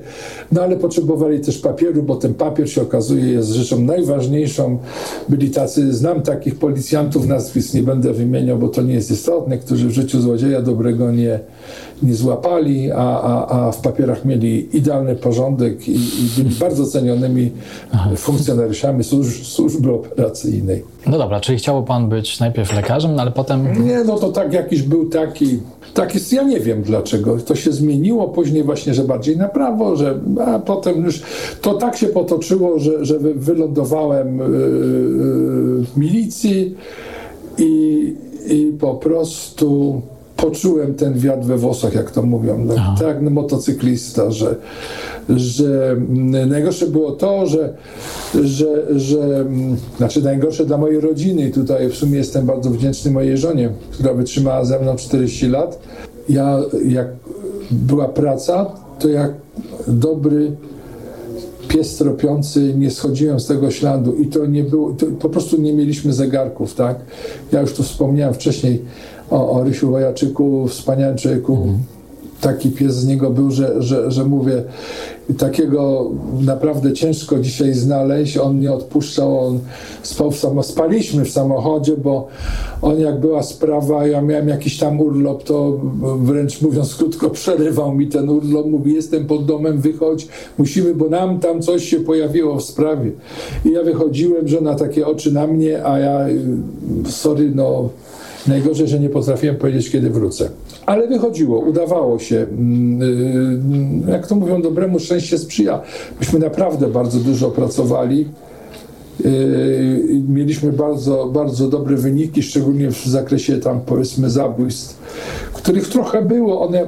no 0.53 0.63
ale 0.63 0.77
potrzebowali 0.77 1.41
też 1.41 1.59
papieru, 1.59 2.03
bo 2.03 2.17
ten 2.17 2.35
papier 2.35 2.71
się 2.71 2.83
okazuje 2.83 3.25
jest 3.33 3.49
rzeczą 3.51 3.81
najważniejszą. 3.83 4.79
Byli 5.29 5.51
tacy, 5.51 5.95
znam 5.95 6.23
takich 6.23 6.55
policjantów, 6.55 7.27
nazwisk 7.27 7.75
nie 7.75 7.83
będę 7.83 8.13
wymieniał, 8.13 8.59
bo 8.59 8.69
to 8.69 8.83
nie 8.83 8.95
jest 8.95 9.11
istotne, 9.11 9.59
którzy 9.59 9.89
w 9.89 9.91
życiu 9.91 10.21
złodzieja 10.21 10.63
dobrego 10.63 11.13
nie, 11.13 11.41
nie 12.03 12.15
złapali, 12.15 12.91
a, 12.91 13.21
a, 13.23 13.47
a 13.69 13.73
w 13.73 13.81
papierach 13.81 14.25
mieli 14.25 14.77
idealny 14.77 15.15
porządek 15.17 15.89
i, 15.89 15.93
i 15.95 16.29
byli 16.37 16.55
bardzo 16.61 16.87
cenionymi 16.87 17.51
funkcjonariuszami 18.17 19.05
służ, 19.05 19.47
służby 19.47 19.93
operacyjnej. 19.93 20.85
No 21.07 21.19
dobra, 21.19 21.41
czyli 21.41 21.59
chciał 21.59 21.85
pan 21.85 22.09
być 22.09 22.41
najpierw 22.41 22.75
lekarzem, 22.77 23.15
no 23.15 23.23
ale 23.23 23.31
potem... 23.31 23.87
Nie, 23.87 24.05
no 24.05 24.19
to 24.19 24.33
tak 24.33 24.53
jakiś 24.53 24.83
był 24.83 25.09
taki, 25.09 25.61
taki, 25.95 26.19
ja 26.33 26.43
nie 26.43 26.61
wiem 26.61 26.83
dlaczego. 26.83 27.37
To 27.37 27.55
się 27.55 27.73
zmieniło 27.73 28.29
później 28.29 28.63
właśnie, 28.65 28.95
że 28.95 29.05
bardziej 29.05 29.37
na 29.37 29.49
prawo, 29.49 29.97
że 29.97 30.19
a 30.47 30.59
potem 30.59 31.05
już 31.05 31.23
to 31.61 31.75
tak 31.75 31.97
się 31.97 32.07
potoczyło, 32.07 32.79
że, 32.79 33.05
że 33.05 33.19
wy- 33.19 33.35
wylądowałem 33.35 34.39
yy, 34.39 34.45
yy, 34.45 35.85
w 35.87 35.97
milicji 35.97 36.75
i, 37.59 38.15
i 38.49 38.73
po 38.81 38.95
prostu 38.95 40.01
poczułem 40.41 40.95
ten 40.95 41.19
wiatr 41.19 41.47
we 41.47 41.57
włosach, 41.57 41.95
jak 41.95 42.11
to 42.11 42.23
mówią, 42.23 42.59
no, 42.59 42.75
tak 42.75 43.07
jak 43.07 43.23
motocyklista, 43.23 44.31
że, 44.31 44.57
że 45.29 45.91
mm, 45.91 46.49
najgorsze 46.49 46.87
było 46.87 47.13
to, 47.13 47.47
że, 47.47 47.75
że, 48.45 48.99
że 48.99 49.41
mm, 49.41 49.77
znaczy 49.97 50.23
najgorsze 50.23 50.67
dla 50.67 50.79
mojej 50.79 51.01
rodziny 51.01 51.51
tutaj 51.51 51.89
w 51.89 51.95
sumie 51.95 52.19
jestem 52.19 52.47
bardzo 52.47 52.71
wdzięczny 52.71 53.11
mojej 53.11 53.39
żonie, 53.39 53.71
która 53.93 54.15
wytrzymała 54.15 54.65
ze 54.65 54.79
mną 54.79 54.97
40 54.97 55.49
lat. 55.49 55.79
Ja, 56.29 56.59
jak 56.89 57.07
była 57.71 58.09
praca, 58.09 58.67
to 58.99 59.09
jak 59.09 59.33
dobry 59.89 60.53
pies 61.69 61.97
tropiący, 61.97 62.75
nie 62.75 62.91
schodziłem 62.91 63.41
z 63.41 63.47
tego 63.47 63.71
śladu 63.71 64.15
i 64.15 64.27
to 64.27 64.47
nie 64.47 64.65
było, 64.65 64.93
to 64.93 65.07
po 65.07 65.29
prostu 65.29 65.61
nie 65.61 65.73
mieliśmy 65.73 66.13
zegarków, 66.13 66.75
tak? 66.75 66.97
Ja 67.53 67.61
już 67.61 67.73
tu 67.73 67.83
wspomniałem 67.83 68.35
wcześniej 68.35 68.83
o, 69.31 69.51
o 69.51 69.65
Rysiu 69.65 69.91
Wojaczyku, 69.91 70.69
wspaniałym 70.69 71.17
człowieku. 71.17 71.69
Taki 72.41 72.71
pies 72.71 72.95
z 72.95 73.07
niego 73.07 73.31
był, 73.31 73.51
że, 73.51 73.83
że, 73.83 74.11
że 74.11 74.25
mówię, 74.25 74.65
takiego 75.39 76.11
naprawdę 76.41 76.93
ciężko 76.93 77.39
dzisiaj 77.39 77.75
znaleźć. 77.75 78.37
On 78.37 78.61
nie 78.61 78.73
odpuszczał, 78.73 79.47
on 79.47 79.59
spał 80.03 80.31
w 80.31 80.37
samo, 80.37 80.63
spaliśmy 80.63 81.25
w 81.25 81.31
samochodzie, 81.31 81.97
bo 81.97 82.29
on 82.83 83.01
jak 83.01 83.21
była 83.21 83.43
sprawa, 83.43 84.07
ja 84.07 84.23
miałem 84.23 84.49
jakiś 84.49 84.79
tam 84.79 85.01
urlop, 85.01 85.45
to 85.45 85.81
wręcz 86.19 86.63
mówiąc 86.63 86.95
krótko, 86.95 87.31
przerywał 87.41 87.95
mi 87.95 88.07
ten 88.07 88.29
urlop, 88.29 88.67
mówi 88.67 88.95
jestem 88.95 89.27
pod 89.27 89.47
domem, 89.47 89.81
wychodź, 89.81 90.29
musimy, 90.59 90.95
bo 90.95 91.09
nam 91.09 91.41
tam 91.41 91.63
coś 91.63 91.85
się 91.85 92.01
pojawiło 92.01 92.57
w 92.57 92.63
sprawie. 92.63 93.11
I 93.65 93.71
ja 93.71 93.83
wychodziłem, 93.83 94.49
żona 94.49 94.75
takie 94.75 95.07
oczy 95.07 95.33
na 95.33 95.47
mnie, 95.47 95.85
a 95.85 95.99
ja, 95.99 96.29
y, 96.29 96.43
sorry, 97.09 97.53
no 97.55 97.89
Najgorzej, 98.47 98.89
że 98.89 99.01
nie 99.01 99.09
potrafiłem 99.09 99.57
powiedzieć, 99.57 99.91
kiedy 99.91 100.11
wrócę. 100.11 100.51
Ale 100.87 101.09
wychodziło, 101.09 101.59
udawało 101.59 102.19
się. 102.19 102.37
Mm, 102.37 103.03
y, 104.09 104.11
Jak 104.11 104.27
to 104.27 104.35
mówią, 104.35 104.63
dobremu 104.63 104.99
szczęście 104.99 105.39
sprzyja. 105.39 105.81
Myśmy 106.21 106.39
naprawdę 106.39 106.87
bardzo 106.87 107.19
dużo 107.19 107.51
pracowali. 107.51 108.27
Yy, 109.25 110.23
Mieliśmy 110.29 110.73
bardzo, 110.73 111.27
bardzo 111.27 111.69
dobre 111.69 111.97
wyniki, 111.97 112.43
szczególnie 112.43 112.91
w 112.91 113.07
zakresie 113.07 113.59
tam 113.59 113.81
powiedzmy 113.81 114.31
zabójstw, 114.31 114.99
których 115.53 115.89
trochę 115.89 116.23
było. 116.23 116.61
One, 116.61 116.87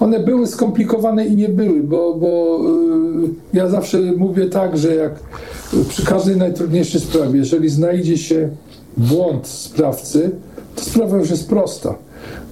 one 0.00 0.20
były 0.20 0.46
skomplikowane 0.46 1.26
i 1.26 1.36
nie 1.36 1.48
były, 1.48 1.82
bo, 1.82 2.14
bo 2.14 2.58
yy, 3.22 3.28
ja 3.52 3.68
zawsze 3.68 3.98
mówię 3.98 4.46
tak, 4.46 4.78
że 4.78 4.94
jak 4.94 5.12
przy 5.88 6.06
każdej 6.06 6.36
najtrudniejszej 6.36 7.00
sprawie, 7.00 7.38
jeżeli 7.38 7.68
znajdzie 7.68 8.18
się 8.18 8.48
błąd 8.96 9.46
sprawcy, 9.46 10.30
to 10.76 10.84
sprawa 10.84 11.16
już 11.16 11.30
jest 11.30 11.48
prosta. 11.48 11.94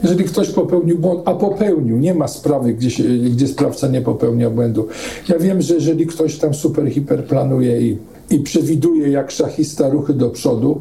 Jeżeli 0.03 0.25
ktoś 0.25 0.51
popełnił 0.51 0.99
błąd, 0.99 1.21
a 1.25 1.35
popełnił, 1.35 1.99
nie 1.99 2.15
ma 2.15 2.29
sprawy, 2.29 2.75
gdzie, 2.75 2.91
się, 2.91 3.05
gdzie 3.05 3.49
sprawca 3.49 3.89
nie 3.89 4.01
popełnia 4.01 4.51
błędu. 4.51 4.89
Ja 5.29 5.39
wiem, 5.39 5.63
że 5.63 5.75
jeżeli 5.75 6.07
ktoś 6.07 6.39
tam 6.39 6.55
super, 6.55 6.91
hiper 6.91 7.25
planuje 7.25 7.81
i, 7.81 7.99
i 8.31 8.39
przewiduje 8.39 9.09
jak 9.09 9.31
szachista 9.31 9.89
ruchy 9.89 10.15
do 10.15 10.31
przodu, 10.31 10.81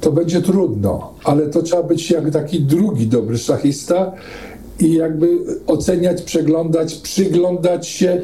to 0.00 0.12
będzie 0.12 0.42
trudno, 0.42 1.12
ale 1.24 1.46
to 1.46 1.62
trzeba 1.62 1.82
być 1.82 2.10
jak 2.10 2.30
taki 2.30 2.60
drugi 2.60 3.06
dobry 3.06 3.38
szachista 3.38 4.12
i 4.80 4.94
jakby 4.94 5.38
oceniać, 5.66 6.22
przeglądać, 6.22 6.94
przyglądać 6.94 7.88
się 7.88 8.20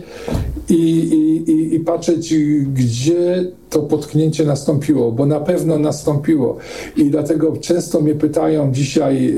i, 0.68 0.74
i, 0.74 1.50
i, 1.50 1.74
i 1.74 1.80
patrzeć, 1.80 2.34
gdzie 2.74 3.44
to 3.70 3.78
potknięcie 3.78 4.44
nastąpiło, 4.44 5.12
bo 5.12 5.26
na 5.26 5.40
pewno 5.40 5.78
nastąpiło. 5.78 6.56
I 6.96 7.10
dlatego 7.10 7.56
często 7.56 8.00
mnie 8.00 8.14
pytają 8.14 8.72
dzisiaj 8.72 9.34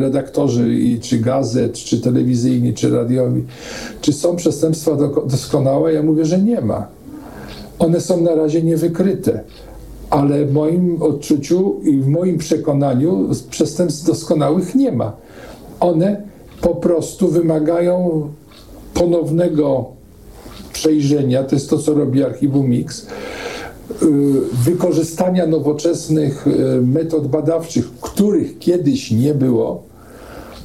redaktorzy, 0.00 0.74
i, 0.74 1.00
czy 1.00 1.18
gazet, 1.18 1.74
czy 1.74 2.00
telewizyjni, 2.00 2.74
czy 2.74 2.90
radiowi, 2.90 3.44
czy 4.00 4.12
są 4.12 4.36
przestępstwa 4.36 4.96
doskonałe. 5.26 5.92
Ja 5.92 6.02
mówię, 6.02 6.24
że 6.24 6.38
nie 6.38 6.60
ma. 6.60 6.86
One 7.78 8.00
są 8.00 8.20
na 8.20 8.34
razie 8.34 8.62
niewykryte 8.62 9.44
ale 10.10 10.46
w 10.46 10.52
moim 10.52 11.02
odczuciu 11.02 11.80
i 11.82 11.96
w 11.96 12.08
moim 12.08 12.38
przekonaniu 12.38 13.28
przestępstw 13.50 14.06
doskonałych 14.06 14.74
nie 14.74 14.92
ma. 14.92 15.12
One 15.80 16.22
po 16.60 16.74
prostu 16.74 17.28
wymagają 17.28 18.28
ponownego 18.94 19.84
przejrzenia, 20.72 21.44
to 21.44 21.54
jest 21.56 21.70
to, 21.70 21.78
co 21.78 21.94
robi 21.94 22.24
Archiwum 22.24 22.68
Mix, 22.68 23.02
y, 23.02 23.06
wykorzystania 24.52 25.46
nowoczesnych 25.46 26.46
y, 26.46 26.82
metod 26.82 27.28
badawczych, 27.28 27.90
których 28.00 28.58
kiedyś 28.58 29.10
nie 29.10 29.34
było, 29.34 29.82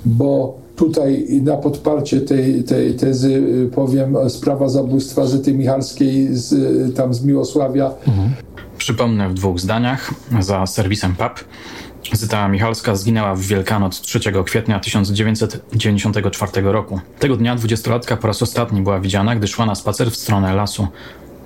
bo 0.05 0.61
tutaj 0.75 1.27
na 1.43 1.57
podparcie 1.57 2.21
tej, 2.21 2.63
tej 2.63 2.93
tezy 2.93 3.29
y, 3.67 3.69
powiem 3.75 4.29
sprawa 4.29 4.69
zabójstwa 4.69 5.25
Zyty 5.25 5.53
Michalskiej 5.53 6.27
z, 6.31 6.95
tam 6.95 7.13
z 7.13 7.23
Miłosławia. 7.23 7.93
Mhm. 8.07 8.29
Przypomnę 8.77 9.29
w 9.29 9.33
dwóch 9.33 9.59
zdaniach 9.59 10.13
za 10.39 10.65
serwisem 10.65 11.15
PAP. 11.15 11.39
Zyta 12.13 12.47
Michalska 12.47 12.95
zginęła 12.95 13.35
w 13.35 13.41
Wielkanoc 13.41 14.01
3 14.01 14.19
kwietnia 14.45 14.79
1994 14.79 16.51
roku. 16.61 16.99
Tego 17.19 17.37
dnia 17.37 17.55
dwudziestolatka 17.55 18.17
po 18.17 18.27
raz 18.27 18.41
ostatni 18.41 18.81
była 18.81 18.99
widziana, 18.99 19.35
gdy 19.35 19.47
szła 19.47 19.65
na 19.65 19.75
spacer 19.75 20.11
w 20.11 20.15
stronę 20.15 20.55
lasu. 20.55 20.87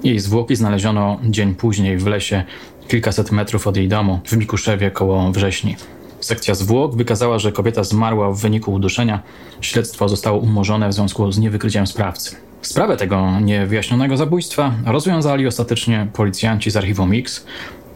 Jej 0.04 0.20
zwłoki 0.20 0.56
znaleziono 0.56 1.20
dzień 1.24 1.56
później 1.56 1.98
w 1.98 2.08
lesie, 2.08 2.44
kilkaset 2.88 3.32
metrów 3.32 3.68
od 3.68 3.78
jej 3.78 3.88
domu, 3.88 4.20
w 4.26 4.38
Mikuszewie 4.38 4.92
koło 4.92 5.32
Wrześni. 5.32 5.76
Sekcja 6.20 6.56
zwłok 6.56 6.96
wykazała, 6.96 7.40
że 7.40 7.52
kobieta 7.52 7.84
zmarła 7.84 8.32
w 8.32 8.38
wyniku 8.38 8.74
uduszenia. 8.74 9.24
Śledztwo 9.62 10.10
zostało 10.10 10.40
umorzone 10.40 10.90
w 10.90 10.94
związku 10.94 11.32
z 11.32 11.38
niewykryciem 11.38 11.88
sprawcy. 11.88 12.36
Sprawę 12.62 12.98
tego 12.98 13.40
niewyjaśnionego 13.40 14.18
zabójstwa 14.18 14.72
rozwiązali 14.86 15.48
ostatecznie 15.48 16.08
policjanci 16.14 16.72
z 16.72 16.78
archiwum 16.78 17.14
X, 17.14 17.46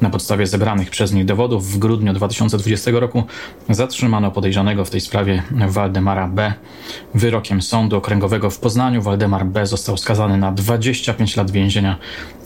na 0.02 0.10
podstawie 0.10 0.48
zebranych 0.48 0.90
przez 0.90 1.14
nich 1.14 1.26
dowodów 1.26 1.72
w 1.72 1.78
grudniu 1.78 2.14
2020 2.14 2.92
roku 2.92 3.24
zatrzymano 3.70 4.32
podejrzanego 4.32 4.86
w 4.86 4.90
tej 4.90 5.02
sprawie 5.02 5.44
Waldemara 5.68 6.28
B. 6.28 6.54
Wyrokiem 7.14 7.62
Sądu 7.62 7.98
Okręgowego 7.98 8.50
w 8.50 8.60
Poznaniu 8.60 9.02
Waldemar 9.02 9.46
B. 9.46 9.66
został 9.66 9.98
skazany 9.98 10.38
na 10.38 10.52
25 10.52 11.36
lat 11.36 11.52
więzienia 11.52 11.98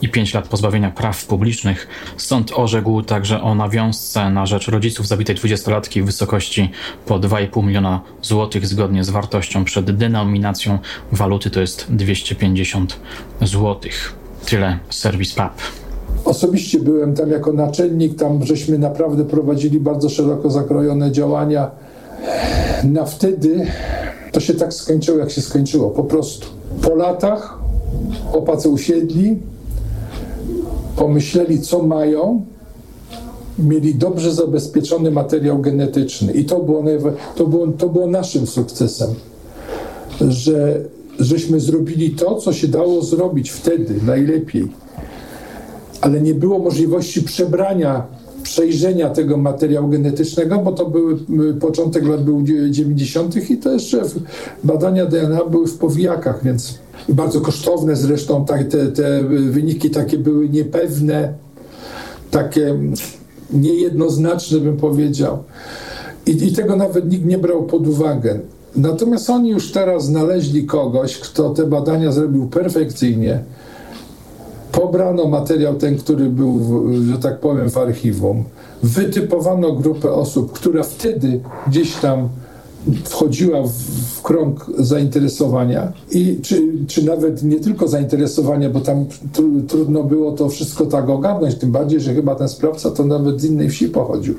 i 0.02 0.10
5 0.10 0.34
lat 0.34 0.48
pozbawienia 0.48 0.92
praw 0.92 1.26
publicznych. 1.26 1.88
Sąd 2.18 2.52
orzekł 2.56 3.02
także 3.02 3.42
o 3.42 3.56
nawiązce 3.56 4.30
na 4.30 4.46
rzecz 4.46 4.68
rodziców 4.68 5.08
zabitej 5.08 5.36
20-latki 5.36 6.02
w 6.02 6.06
wysokości 6.06 6.72
po 7.06 7.20
2,5 7.20 7.64
miliona 7.64 8.02
złotych 8.22 8.68
zgodnie 8.68 9.04
z 9.04 9.10
wartością 9.10 9.64
przed 9.64 9.98
denominacją 9.98 10.80
waluty 11.12 11.50
to 11.50 11.62
jest 11.62 11.86
250 11.90 13.00
złotych. 13.42 14.16
Tyle 14.46 14.80
serwis 14.90 15.34
PAP. 15.34 15.83
Osobiście 16.26 16.80
byłem 16.80 17.16
tam 17.16 17.30
jako 17.30 17.54
naczelnik, 17.54 18.20
tam 18.20 18.46
żeśmy 18.46 18.78
naprawdę 18.78 19.26
prowadzili 19.26 19.80
bardzo 19.80 20.10
szeroko 20.10 20.50
zakrojone 20.50 21.12
działania. 21.12 21.72
Na 22.84 23.06
wtedy 23.06 23.66
to 24.32 24.40
się 24.40 24.54
tak 24.54 24.74
skończyło, 24.74 25.18
jak 25.18 25.32
się 25.32 25.42
skończyło, 25.42 25.90
po 25.90 26.04
prostu. 26.04 26.48
Po 26.82 26.96
latach 26.96 27.60
opacy 28.34 28.70
usiedli, 28.70 29.40
pomyśleli, 30.96 31.62
co 31.62 31.84
mają, 31.84 32.46
mieli 33.60 33.96
dobrze 33.96 34.34
zabezpieczony 34.34 35.12
materiał 35.12 35.60
genetyczny. 35.60 36.34
I 36.34 36.46
to 36.46 36.60
było, 36.60 36.84
to 37.36 37.48
było, 37.48 37.68
to 37.68 37.90
było 37.90 38.08
naszym 38.08 38.48
sukcesem, 38.48 39.10
że 40.22 40.82
żeśmy 41.20 41.60
zrobili 41.60 42.12
to, 42.12 42.36
co 42.36 42.54
się 42.54 42.68
dało 42.68 43.02
zrobić 43.02 43.52
wtedy 43.52 43.96
najlepiej 44.06 44.83
ale 46.04 46.22
nie 46.22 46.34
było 46.34 46.60
możliwości 46.60 47.22
przebrania, 47.22 48.04
przejrzenia 48.44 49.10
tego 49.10 49.38
materiału 49.38 49.90
genetycznego, 49.90 50.60
bo 50.60 50.72
to 50.72 50.86
były 50.86 51.18
początek 51.54 52.08
lat 52.08 52.24
był 52.24 52.42
90. 52.70 53.50
i 53.50 53.58
to 53.58 53.72
jeszcze 53.72 54.02
badania 54.64 55.06
DNA 55.06 55.46
były 55.46 55.68
w 55.68 55.78
powijakach, 55.78 56.44
więc 56.44 56.80
bardzo 57.10 57.42
kosztowne 57.42 57.96
zresztą 57.96 58.46
tak, 58.46 58.68
te, 58.68 58.88
te 58.88 59.24
wyniki 59.24 59.90
takie 59.90 60.18
były 60.18 60.50
niepewne, 60.50 61.34
takie 62.32 62.76
niejednoznaczne 63.54 64.60
bym 64.60 64.78
powiedział. 64.78 65.38
I, 66.26 66.32
I 66.32 66.54
tego 66.54 66.76
nawet 66.76 67.12
nikt 67.12 67.26
nie 67.26 67.38
brał 67.38 67.64
pod 67.64 67.88
uwagę. 67.88 68.40
Natomiast 68.76 69.30
oni 69.30 69.50
już 69.50 69.72
teraz 69.72 70.06
znaleźli 70.06 70.66
kogoś, 70.66 71.18
kto 71.18 71.50
te 71.50 71.66
badania 71.66 72.12
zrobił 72.12 72.48
perfekcyjnie 72.48 73.44
pobrano 74.84 75.28
materiał 75.28 75.76
ten, 75.76 75.98
który 75.98 76.30
był, 76.30 76.60
że 77.12 77.18
tak 77.18 77.40
powiem, 77.40 77.70
w 77.70 77.78
archiwum, 77.78 78.44
wytypowano 78.84 79.72
grupę 79.72 80.12
osób, 80.12 80.52
która 80.52 80.84
wtedy 80.84 81.40
gdzieś 81.68 81.96
tam 81.96 82.30
wchodziła 83.04 83.64
w, 83.68 84.22
krąg 84.22 84.66
zainteresowania. 84.80 85.92
I 86.12 86.40
czy, 86.42 86.72
czy 86.88 87.06
nawet 87.06 87.44
nie 87.44 87.60
tylko 87.60 87.88
zainteresowania, 87.88 88.70
bo 88.70 88.80
tam 88.80 89.06
tr 89.06 89.44
trudno 89.68 90.04
było 90.04 90.32
to 90.32 90.50
wszystko 90.50 90.86
tak 90.86 91.10
ogarnąć, 91.10 91.56
tym 91.56 91.72
bardziej, 91.72 92.02
że 92.02 92.14
chyba 92.14 92.36
ten 92.36 92.50
sprawca 92.50 92.92
to 92.92 93.06
nawet 93.06 93.42
z 93.42 93.46
innej 93.46 93.70
wsi 93.70 93.90
pochodził. 93.90 94.36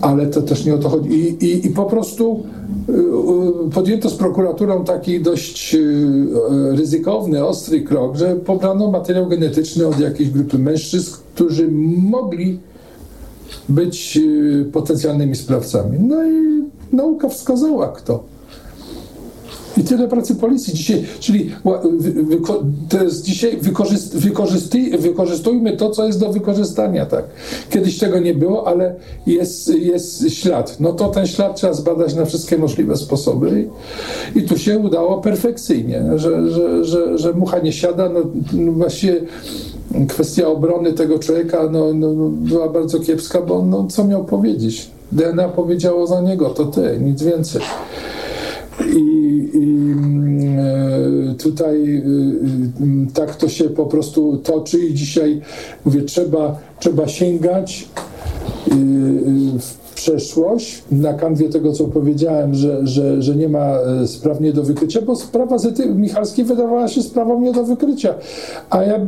Ale 0.00 0.26
to 0.26 0.42
też 0.42 0.64
nie 0.64 0.74
o 0.74 0.78
to 0.78 0.88
chodzi. 0.88 1.10
I, 1.10 1.44
i, 1.44 1.66
i 1.66 1.70
po 1.70 1.84
prostu 1.84 2.42
podjęto 3.74 4.10
z 4.10 4.14
prokuraturą 4.14 4.84
taki 4.84 5.20
dość 5.20 5.74
y, 5.74 6.26
ryzykowny, 6.76 7.46
ostry 7.46 7.80
krok, 7.82 8.16
że 8.16 8.36
pobrano 8.36 8.90
materiał 8.90 9.26
genetyczny 9.26 9.86
od 9.86 10.00
jakiejś 10.00 10.30
grupy 10.30 10.58
mężczyzn, 10.58 11.16
którzy 11.34 11.68
mogli 12.10 12.60
być 13.68 14.18
potencjalnymi 14.72 15.36
sprawcami. 15.36 15.98
No 16.00 16.24
i 16.24 16.64
nauka 16.92 17.28
wskazała 17.28 17.88
kto. 17.88 18.33
I 19.76 19.84
tyle 19.84 20.08
pracy 20.08 20.34
policji 20.34 20.74
dzisiaj, 20.74 21.04
czyli 21.20 21.50
to 22.88 23.04
jest 23.04 23.24
dzisiaj 23.24 23.56
wykorzyst, 23.56 24.16
wykorzystujmy 24.98 25.76
to, 25.76 25.90
co 25.90 26.06
jest 26.06 26.20
do 26.20 26.32
wykorzystania, 26.32 27.06
tak. 27.06 27.24
Kiedyś 27.70 27.98
tego 27.98 28.18
nie 28.18 28.34
było, 28.34 28.68
ale 28.68 28.94
jest, 29.26 29.74
jest 29.74 30.30
ślad. 30.30 30.76
No 30.80 30.92
to 30.92 31.08
ten 31.08 31.26
ślad 31.26 31.56
trzeba 31.56 31.72
zbadać 31.72 32.14
na 32.14 32.24
wszystkie 32.24 32.58
możliwe 32.58 32.96
sposoby 32.96 33.68
i, 34.34 34.38
i 34.38 34.42
tu 34.42 34.58
się 34.58 34.78
udało 34.78 35.20
perfekcyjnie, 35.20 36.02
że, 36.16 36.50
że, 36.50 36.84
że, 36.84 37.18
że 37.18 37.32
mucha 37.32 37.58
nie 37.58 37.72
siada, 37.72 38.08
no, 38.08 38.20
no 38.52 38.72
właściwie 38.72 39.20
kwestia 40.08 40.48
obrony 40.48 40.92
tego 40.92 41.18
człowieka 41.18 41.68
no, 41.72 41.94
no, 41.94 42.12
no, 42.12 42.28
była 42.28 42.68
bardzo 42.68 43.00
kiepska, 43.00 43.40
bo 43.40 43.62
no, 43.62 43.86
co 43.90 44.04
miał 44.04 44.24
powiedzieć? 44.24 44.90
DNA 45.12 45.48
powiedziało 45.48 46.06
za 46.06 46.20
niego, 46.20 46.50
to 46.50 46.64
ty, 46.64 46.98
nic 47.00 47.22
więcej. 47.22 47.62
I, 48.80 49.50
i 49.54 49.86
e, 50.58 51.34
tutaj 51.34 51.96
e, 51.96 52.02
tak 53.14 53.36
to 53.36 53.48
się 53.48 53.64
po 53.64 53.86
prostu 53.86 54.36
toczy 54.36 54.78
i 54.78 54.94
dzisiaj 54.94 55.40
mówię, 55.84 56.02
trzeba, 56.02 56.58
trzeba 56.80 57.08
sięgać 57.08 57.88
e, 58.70 58.74
przeszłość 59.94 60.82
na 60.90 61.14
kanwie 61.14 61.48
tego, 61.48 61.72
co 61.72 61.84
powiedziałem, 61.84 62.54
że, 62.54 62.86
że, 62.86 63.22
że 63.22 63.36
nie 63.36 63.48
ma 63.48 63.78
e, 63.78 64.06
spraw 64.06 64.40
nie 64.40 64.52
do 64.52 64.62
wykrycia, 64.62 65.02
bo 65.02 65.16
sprawa 65.16 65.58
Zety 65.58 65.86
Michalskiej 65.86 66.44
wydawała 66.44 66.88
się 66.88 67.02
sprawą 67.02 67.40
nie 67.40 67.52
do 67.52 67.64
wykrycia. 67.64 68.14
A 68.70 68.82
ja 68.82 69.00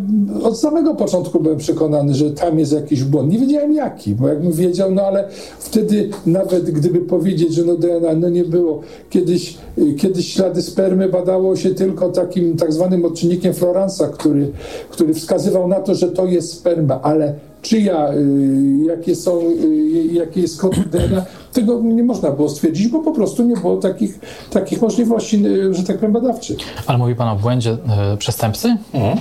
od 0.42 0.58
samego 0.58 0.94
początku 0.94 1.40
byłem 1.40 1.58
przekonany, 1.58 2.14
że 2.14 2.30
tam 2.30 2.58
jest 2.58 2.72
jakiś 2.72 3.04
błąd. 3.04 3.32
Nie 3.32 3.38
wiedziałem 3.38 3.72
jaki, 3.72 4.14
bo 4.14 4.28
jakbym 4.28 4.52
wiedział, 4.52 4.90
no 4.90 5.02
ale 5.02 5.28
wtedy 5.58 6.08
nawet 6.26 6.70
gdyby 6.70 7.00
powiedzieć, 7.00 7.54
że 7.54 7.64
no 7.64 7.76
DNA 7.76 8.14
no 8.14 8.28
nie 8.28 8.44
było. 8.44 8.80
Kiedyś, 9.10 9.58
e, 9.78 9.94
kiedyś 9.94 10.32
ślady 10.32 10.62
spermy 10.62 11.08
badało 11.08 11.56
się 11.56 11.70
tylko 11.70 12.08
takim 12.08 12.56
tak 12.56 12.72
zwanym 12.72 13.04
odczynnikiem 13.04 13.54
Floransa, 13.54 14.08
który, 14.08 14.50
który 14.90 15.14
wskazywał 15.14 15.68
na 15.68 15.80
to, 15.80 15.94
że 15.94 16.08
to 16.08 16.26
jest 16.26 16.52
sperma, 16.52 17.02
ale 17.02 17.34
czyja, 17.68 18.12
y, 18.12 18.84
jakie 18.86 19.16
są, 19.16 19.40
y, 19.40 20.08
jaki 20.12 20.42
jest 20.42 20.60
kod 20.60 20.78
DNA, 20.78 21.24
tego 21.52 21.80
nie 21.82 22.02
można 22.02 22.30
było 22.30 22.48
stwierdzić, 22.48 22.88
bo 22.88 22.98
po 22.98 23.12
prostu 23.12 23.44
nie 23.44 23.56
było 23.56 23.76
takich, 23.76 24.18
takich 24.50 24.82
możliwości, 24.82 25.46
y, 25.46 25.74
że 25.74 25.82
tak 25.82 25.96
powiem, 25.96 26.12
badawczych. 26.12 26.58
Ale 26.86 26.98
mówi 26.98 27.14
Pan 27.14 27.28
o 27.28 27.36
błędzie 27.36 27.76
przestępcy? 28.18 28.76
Mhm. 28.94 29.18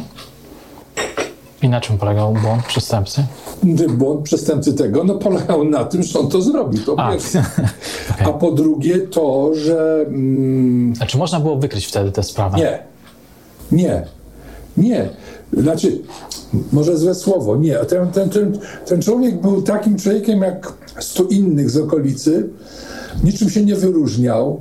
I 1.62 1.70
na 1.70 1.82
czym 1.82 1.98
polegał 1.98 2.34
błąd 2.34 2.64
przestępcy? 2.66 3.24
Błąd 3.90 4.22
przestępcy 4.22 4.74
tego 4.74 5.04
no, 5.04 5.16
polegał 5.16 5.64
na 5.64 5.86
tym, 5.86 6.04
że 6.04 6.20
on 6.20 6.30
to 6.30 6.42
zrobił. 6.42 6.84
To 6.84 6.96
A, 7.00 7.10
okej. 7.10 7.22
A 8.28 8.34
po 8.34 8.52
drugie 8.52 9.00
to, 9.00 9.52
że 9.56 10.06
mm, 10.08 10.94
A 11.00 11.06
czy 11.06 11.18
można 11.18 11.40
było 11.40 11.56
wykryć 11.56 11.86
wtedy 11.86 12.12
tę 12.12 12.24
sprawę? 12.24 12.58
nie, 12.58 12.80
nie, 13.72 14.04
nie. 14.78 15.10
Znaczy, 15.54 16.00
może 16.72 16.98
złe 16.98 17.16
słowo, 17.16 17.56
nie. 17.58 17.76
Ten, 17.76 18.08
ten, 18.08 18.30
ten, 18.30 18.58
ten 18.86 19.02
człowiek 19.02 19.42
był 19.42 19.62
takim 19.62 19.98
człowiekiem 19.98 20.42
jak 20.42 20.74
stu 21.00 21.24
innych 21.26 21.70
z 21.70 21.78
okolicy. 21.78 22.50
Niczym 23.24 23.50
się 23.50 23.66
nie 23.66 23.76
wyróżniał. 23.76 24.60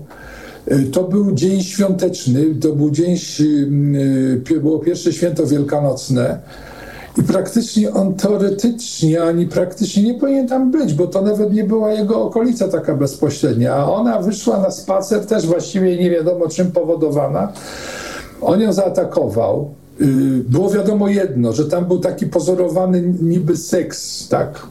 Y, 0.72 0.82
To 0.92 1.04
był 1.04 1.32
dzień 1.32 1.62
świąteczny, 1.62 2.54
to 2.54 2.72
był 2.72 2.90
dzień, 2.90 3.16
y, 3.40 4.40
pi- 4.44 4.60
było 4.60 4.78
pierwsze 4.78 5.12
święto 5.12 5.46
wielkanocne 5.46 6.38
i 7.18 7.22
praktycznie 7.22 7.92
on 7.92 8.14
teoretycznie 8.14 9.22
ani 9.22 9.46
praktycznie 9.46 10.02
nie 10.02 10.14
powinien 10.14 10.48
tam 10.48 10.70
być, 10.70 10.94
bo 10.94 11.06
to 11.06 11.22
nawet 11.22 11.52
nie 11.52 11.64
była 11.64 11.92
jego 11.92 12.22
okolica 12.22 12.68
taka 12.68 12.94
bezpośrednia, 12.94 13.74
a 13.74 13.84
ona 13.92 14.22
wyszła 14.22 14.60
na 14.60 14.70
spacer 14.70 15.26
też 15.26 15.46
właściwie 15.46 15.96
nie 15.96 16.10
wiadomo 16.10 16.48
czym 16.48 16.72
powodowana. 16.72 17.52
On 18.40 18.60
ją 18.60 18.72
zaatakował. 18.72 19.70
Y, 20.00 20.44
Było 20.48 20.70
wiadomo 20.70 21.08
jedno, 21.08 21.52
że 21.52 21.64
tam 21.64 21.84
był 21.84 21.98
taki 21.98 22.26
pozorowany 22.26 23.14
niby 23.22 23.56
seks, 23.56 24.28
tak? 24.28 24.66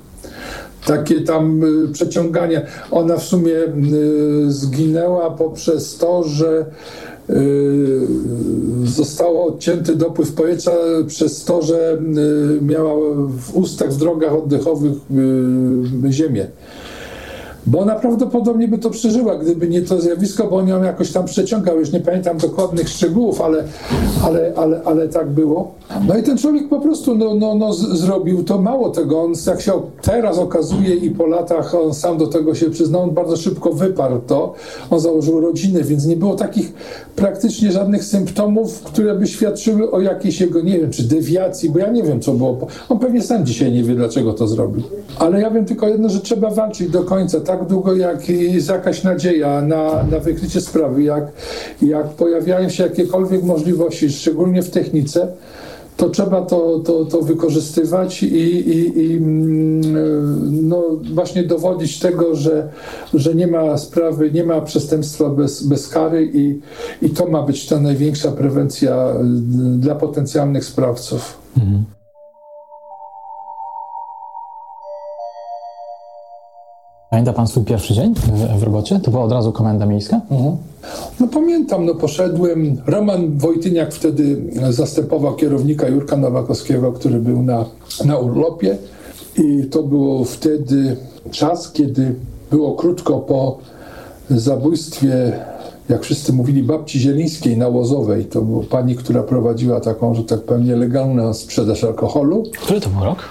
Takie 0.86 1.22
tam 1.22 1.64
y, 1.64 1.92
przeciąganie. 1.94 2.66
Ona 2.92 3.18
w 3.18 3.24
sumie 3.24 3.54
y, 3.54 4.52
zginęła 4.52 5.32
poprzez 5.32 5.98
to, 5.98 6.24
że 6.24 6.66
został 8.84 9.48
odcięty 9.48 9.96
dopływ 9.96 10.34
powietrza 10.34 10.72
przez 11.08 11.46
to, 11.46 11.62
że 11.62 11.98
miała 12.62 12.94
w 13.30 13.56
ustach, 13.56 13.92
w 13.92 13.98
drogach 13.98 14.34
oddechowych 14.34 14.94
ziemię. 16.10 16.48
Bo 17.66 17.80
ona 17.80 17.96
prawdopodobnie 17.96 18.68
by 18.68 18.78
to 18.78 18.90
przeżyła, 18.90 19.36
gdyby 19.36 19.68
nie 19.68 19.82
to 19.82 20.02
zjawisko, 20.02 20.48
bo 20.48 20.56
on 20.56 20.68
ją 20.68 20.84
jakoś 20.84 21.12
tam 21.12 21.26
przeciągał. 21.26 21.80
Już 21.80 21.92
nie 21.92 22.00
pamiętam 22.00 22.38
dokładnych 22.38 22.90
szczegółów, 22.90 23.42
ale, 23.42 23.64
ale, 24.24 24.54
ale, 24.56 24.82
ale 24.86 25.08
tak 25.08 25.30
było. 25.30 25.72
No 26.08 26.18
i 26.18 26.24
ten 26.24 26.38
człowiek 26.38 26.70
po 26.70 26.80
prostu 26.80 27.16
no, 27.16 27.36
no, 27.36 27.56
no, 27.56 27.74
zrobił 27.74 28.44
to. 28.44 28.62
Mało 28.62 28.90
tego, 28.90 29.22
on 29.22 29.34
jak 29.48 29.62
się 29.62 29.72
teraz 30.02 30.38
okazuje 30.38 30.96
i 30.96 31.12
po 31.12 31.28
latach 31.28 31.76
on 31.76 31.94
sam 31.94 32.18
do 32.18 32.28
tego 32.28 32.56
się 32.56 32.70
przyznał, 32.70 33.02
on 33.02 33.12
bardzo 33.12 33.38
szybko 33.38 33.74
wyparł 33.74 34.20
to. 34.28 34.54
On 34.90 35.00
założył 35.00 35.42
rodzinę, 35.42 35.84
więc 35.84 36.06
nie 36.06 36.16
było 36.16 36.36
takich 36.36 36.74
praktycznie 37.16 37.72
żadnych 37.72 38.04
symptomów, 38.04 38.82
które 38.82 39.16
by 39.16 39.28
świadczyły 39.28 39.92
o 39.92 40.02
jakiejś 40.02 40.42
jego, 40.42 40.62
nie 40.62 40.80
wiem, 40.80 40.92
czy 40.92 41.04
dewiacji, 41.04 41.70
bo 41.70 41.80
ja 41.80 41.92
nie 41.92 42.04
wiem, 42.04 42.22
co 42.22 42.34
było. 42.34 42.68
On 42.90 43.00
pewnie 43.00 43.22
sam 43.22 43.46
dzisiaj 43.46 43.72
nie 43.72 43.84
wie, 43.84 43.96
dlaczego 43.96 44.34
to 44.34 44.48
zrobił. 44.48 44.84
Ale 45.20 45.42
ja 45.42 45.52
wiem 45.52 45.66
tylko 45.66 45.88
jedno, 45.88 46.10
że 46.10 46.20
trzeba 46.20 46.50
walczyć 46.50 46.90
do 46.90 47.04
końca, 47.04 47.40
tak 47.58 47.68
długo 47.68 47.96
jak 47.96 48.30
jest 48.30 48.70
jakaś 48.70 49.04
nadzieja 49.04 49.62
na, 49.62 50.04
na 50.12 50.20
wykrycie 50.20 50.62
sprawy, 50.62 51.04
jak, 51.04 51.32
jak 51.82 52.10
pojawiają 52.10 52.70
się 52.70 52.84
jakiekolwiek 52.84 53.44
możliwości, 53.44 54.10
szczególnie 54.10 54.62
w 54.64 54.70
technice, 54.70 55.28
to 55.98 56.10
trzeba 56.10 56.42
to, 56.42 56.80
to, 56.80 57.06
to 57.06 57.22
wykorzystywać 57.22 58.24
i, 58.24 58.28
i, 58.28 59.00
i 59.00 59.18
mm, 59.18 60.68
no 60.68 60.84
właśnie 61.14 61.44
dowodzić 61.44 62.00
tego, 62.00 62.36
że, 62.36 62.70
że 63.14 63.36
nie 63.36 63.48
ma 63.48 63.78
sprawy, 63.78 64.32
nie 64.32 64.44
ma 64.44 64.62
przestępstwa 64.62 65.30
bez, 65.30 65.64
bez 65.64 65.88
kary 65.88 66.32
i, 66.34 66.60
i 67.02 67.10
to 67.10 67.28
ma 67.28 67.44
być 67.44 67.68
ta 67.68 67.80
największa 67.80 68.32
prewencja 68.32 69.10
y, 69.10 69.24
dla 69.80 69.96
potencjalnych 69.96 70.66
sprawców. 70.66 71.38
Pamięta 77.14 77.34
pan 77.34 77.48
swój 77.48 77.64
pierwszy 77.64 77.94
dzień 77.94 78.14
w, 78.16 78.60
w 78.60 78.64
robocie? 78.64 79.00
To 79.00 79.12
była 79.12 79.24
od 79.24 79.32
razu 79.32 79.52
komenda 79.52 79.86
miejska? 79.86 80.22
No 81.20 81.28
pamiętam, 81.28 81.86
no 81.86 81.96
poszedłem, 81.96 82.82
Roman 82.86 83.38
Wojtyniak 83.38 83.94
wtedy 83.94 84.38
zastępował 84.70 85.36
kierownika 85.36 85.88
Jurka 85.88 86.18
Nowakowskiego, 86.18 86.92
który 86.92 87.20
był 87.20 87.44
na, 87.44 87.66
na 88.06 88.18
urlopie 88.18 88.78
i 89.38 89.66
to 89.66 89.84
było 89.84 90.24
wtedy 90.24 90.98
czas, 91.32 91.72
kiedy 91.72 92.16
było 92.52 92.76
krótko 92.76 93.20
po 93.20 93.58
zabójstwie, 94.30 95.40
jak 95.90 96.04
wszyscy 96.04 96.34
mówili, 96.34 96.64
babci 96.64 97.00
Zielińskiej 97.00 97.58
na 97.58 97.68
Łozowej. 97.68 98.26
To 98.26 98.42
była 98.42 98.64
pani, 98.64 98.96
która 98.96 99.24
prowadziła 99.24 99.80
taką, 99.80 100.16
że 100.16 100.24
tak 100.24 100.42
powiem, 100.42 100.66
nielegalną 100.66 101.34
sprzedaż 101.34 101.84
alkoholu. 101.84 102.44
Który 102.62 102.82
to 102.82 102.90
był 102.90 103.04
rok? 103.04 103.24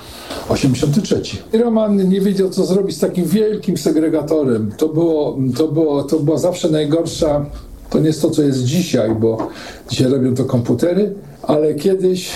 83. 0.48 1.22
I 1.52 1.58
Roman 1.58 2.08
nie 2.08 2.20
wiedział, 2.20 2.50
co 2.50 2.64
zrobić 2.64 2.96
z 2.96 3.00
takim 3.00 3.24
wielkim 3.24 3.76
segregatorem. 3.76 4.72
To 4.76 4.88
było, 4.88 5.38
to 5.58 5.68
było, 5.68 6.02
to 6.02 6.18
była 6.18 6.38
zawsze 6.38 6.70
najgorsza. 6.70 7.46
To 7.90 7.98
nie 7.98 8.06
jest 8.06 8.22
to, 8.22 8.30
co 8.30 8.42
jest 8.42 8.64
dzisiaj, 8.64 9.14
bo 9.14 9.48
dzisiaj 9.88 10.08
robią 10.08 10.34
to 10.34 10.44
komputery, 10.44 11.14
ale 11.42 11.74
kiedyś 11.74 12.30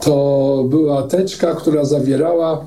to 0.00 0.64
była 0.68 1.02
teczka, 1.02 1.54
która 1.54 1.84
zawierała 1.84 2.66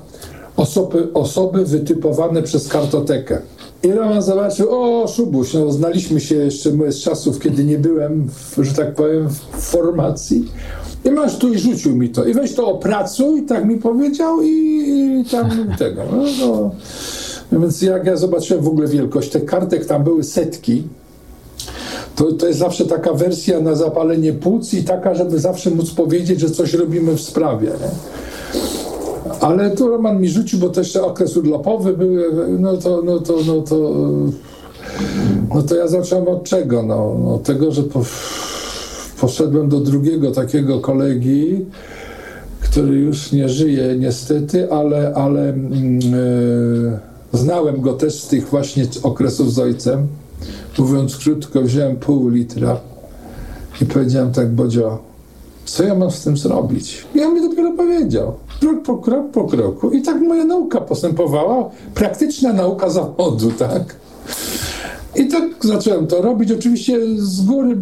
osoby, 0.56 1.08
osoby 1.14 1.64
wytypowane 1.64 2.42
przez 2.42 2.68
kartotekę. 2.68 3.40
I 3.82 3.92
Roman 3.92 4.22
zobaczył, 4.22 4.66
o 4.70 5.08
Szubuś, 5.08 5.54
no 5.54 5.72
znaliśmy 5.72 6.20
się 6.20 6.34
jeszcze 6.34 6.70
z 6.88 7.02
czasów, 7.02 7.38
kiedy 7.38 7.64
nie 7.64 7.78
byłem, 7.78 8.28
w, 8.28 8.64
że 8.64 8.74
tak 8.74 8.94
powiem, 8.94 9.28
w 9.28 9.62
formacji. 9.62 10.44
I 11.04 11.10
masz 11.10 11.38
tu 11.38 11.54
i 11.54 11.58
rzucił 11.58 11.96
mi 11.96 12.08
to. 12.08 12.24
I 12.24 12.34
weź 12.34 12.54
to 12.54 12.66
opracuj, 12.66 13.42
tak 13.42 13.64
mi 13.64 13.76
powiedział 13.76 14.42
i, 14.42 14.48
i 14.48 15.24
tam 15.30 15.50
tego. 15.78 16.02
No, 16.12 16.22
no. 16.40 16.70
Więc 17.52 17.82
jak 17.82 18.06
ja 18.06 18.16
zobaczyłem 18.16 18.64
w 18.64 18.68
ogóle 18.68 18.88
wielkość, 18.88 19.30
tych 19.30 19.44
kartek 19.44 19.86
tam 19.86 20.04
były 20.04 20.24
setki, 20.24 20.82
to, 22.16 22.32
to 22.32 22.46
jest 22.46 22.58
zawsze 22.58 22.84
taka 22.84 23.12
wersja 23.12 23.60
na 23.60 23.74
zapalenie 23.74 24.32
płuc 24.32 24.74
i 24.74 24.84
taka, 24.84 25.14
żeby 25.14 25.38
zawsze 25.38 25.70
móc 25.70 25.90
powiedzieć, 25.90 26.40
że 26.40 26.50
coś 26.50 26.74
robimy 26.74 27.12
w 27.12 27.20
sprawie. 27.20 27.66
Nie? 27.66 27.90
Ale 29.40 29.70
tu 29.70 29.88
Roman 29.88 30.20
mi 30.20 30.28
rzucił, 30.28 30.58
bo 30.58 30.68
to 30.68 30.80
jeszcze 30.80 31.02
okres 31.02 31.36
urlopowy 31.36 31.96
były, 31.96 32.24
no 32.58 32.76
to, 32.76 33.02
no 33.04 33.18
to, 33.18 33.36
no 33.46 33.60
to, 33.60 33.76
no 35.54 35.62
to 35.62 35.76
ja 35.76 35.88
zacząłem 35.88 36.28
od 36.28 36.44
czego? 36.44 36.82
No, 36.82 37.16
no 37.24 37.34
od 37.34 37.42
tego, 37.42 37.72
że 37.72 37.82
po, 37.82 38.02
poszedłem 39.20 39.68
do 39.68 39.80
drugiego 39.80 40.30
takiego 40.30 40.80
kolegi, 40.80 41.66
który 42.60 42.98
już 42.98 43.32
nie 43.32 43.48
żyje 43.48 43.96
niestety, 43.98 44.72
ale, 44.72 45.14
ale 45.14 45.48
e, 45.48 45.54
znałem 47.32 47.80
go 47.80 47.92
też 47.92 48.22
z 48.22 48.28
tych 48.28 48.48
właśnie 48.48 48.84
okresów 49.02 49.54
z 49.54 49.58
ojcem. 49.58 50.06
Mówiąc 50.78 51.16
krótko, 51.16 51.62
wziąłem 51.62 51.96
pół 51.96 52.28
litra 52.28 52.80
i 53.82 53.86
powiedziałem 53.86 54.32
tak, 54.32 54.50
Bodzio, 54.52 55.09
co 55.72 55.82
ja 55.82 55.94
mam 55.94 56.10
z 56.10 56.24
tym 56.24 56.36
zrobić? 56.36 57.06
I 57.14 57.22
on 57.22 57.34
mi 57.34 57.40
dopiero 57.40 57.72
powiedział, 57.72 58.32
krok 58.60 58.82
po 58.82 58.96
krok 58.96 59.30
po 59.30 59.44
kroku. 59.44 59.90
I 59.90 60.02
tak 60.02 60.20
moja 60.20 60.44
nauka 60.44 60.80
postępowała, 60.80 61.70
praktyczna 61.94 62.52
nauka 62.52 62.90
zawodu, 62.90 63.50
tak? 63.58 63.96
I 65.16 65.26
tak 65.26 65.44
zacząłem 65.60 66.06
to 66.06 66.22
robić. 66.22 66.52
Oczywiście 66.52 66.98
z 67.16 67.40
góry 67.40 67.76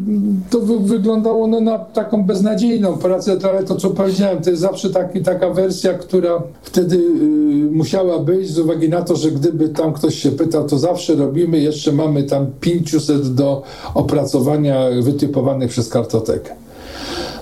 to 0.51 0.61
wy 0.61 0.78
wyglądało 0.78 1.47
no, 1.47 1.61
na 1.61 1.78
taką 1.78 2.24
beznadziejną 2.24 2.97
pracę, 2.97 3.36
ale 3.51 3.64
to 3.64 3.76
co 3.76 3.91
powiedziałem, 3.91 4.43
to 4.43 4.51
jest 4.51 4.62
zawsze 4.62 4.91
taki, 4.91 5.22
taka 5.22 5.51
wersja, 5.51 5.95
która 5.95 6.43
wtedy 6.62 6.97
y, 6.97 7.70
musiała 7.72 8.18
być 8.18 8.51
z 8.51 8.59
uwagi 8.59 8.89
na 8.89 9.03
to, 9.03 9.16
że 9.16 9.30
gdyby 9.30 9.68
tam 9.68 9.93
ktoś 9.93 10.14
się 10.14 10.30
pytał, 10.30 10.68
to 10.68 10.78
zawsze 10.78 11.14
robimy, 11.14 11.61
jeszcze 11.61 11.93
mamy 11.93 12.22
tam 12.22 12.47
500 12.61 13.34
do 13.34 13.62
opracowania 13.95 14.84
wytypowanych 15.03 15.70
przez 15.70 15.89
kartotekę. 15.89 16.67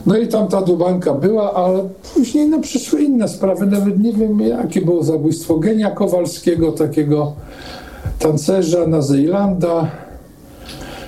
No 0.07 0.19
i 0.19 0.29
tam 0.29 0.49
ta 0.49 0.63
dubanka 0.63 1.15
była, 1.15 1.55
ale 1.55 1.89
później 2.15 2.49
no, 2.49 2.61
przyszły 2.61 3.03
inne 3.03 3.29
sprawy, 3.29 3.67
nawet 3.67 4.03
nie 4.03 4.13
wiem 4.13 4.41
jakie 4.41 4.81
było 4.81 5.03
zabójstwo 5.03 5.59
Genia 5.59 5.91
Kowalskiego, 5.91 6.73
takiego 6.73 7.33
tancerza 8.19 8.87
na 8.87 9.03
Zejlanda. 9.03 9.91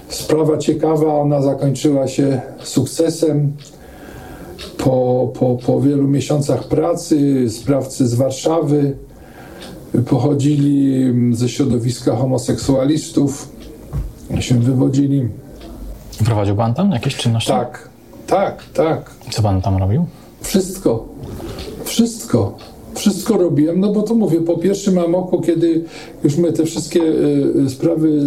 Sprawa 0.09 0.59
ciekawa, 0.59 1.15
ona 1.15 1.43
zakończyła 1.43 2.09
się 2.09 2.41
sukcesem. 2.63 3.53
Po, 4.79 5.33
po, 5.39 5.59
po 5.67 5.81
wielu 5.81 6.09
miesiącach 6.09 6.65
pracy 6.65 7.47
sprawcy 7.51 8.09
z 8.09 8.15
Warszawy 8.15 8.97
pochodzili 10.07 11.05
ze 11.33 11.49
środowiska 11.49 12.17
homoseksualistów, 12.17 13.49
się 14.41 14.55
wywodzili. 14.61 15.29
Prowadził 16.25 16.57
pan 16.57 16.75
tam 16.75 16.91
jakieś 16.91 17.17
czynności? 17.17 17.51
Tak, 17.51 17.88
tak, 18.29 18.65
tak. 18.75 19.11
Co 19.31 19.43
pan 19.43 19.63
tam 19.63 19.77
robił? 19.77 20.05
Wszystko. 20.41 21.05
Wszystko. 21.85 22.57
wszystko 22.95 23.37
robiłem, 23.39 23.81
no 23.81 23.93
bo 23.93 24.03
to 24.03 24.15
mówię, 24.15 24.41
po 24.41 24.59
pierwszym 24.59 24.99
amoku, 24.99 25.41
kiedy 25.41 25.85
już 26.25 26.37
my 26.37 26.53
te 26.53 26.65
wszystkie 26.65 27.03
y, 27.03 27.71
sprawy 27.71 28.09
y, 28.09 28.21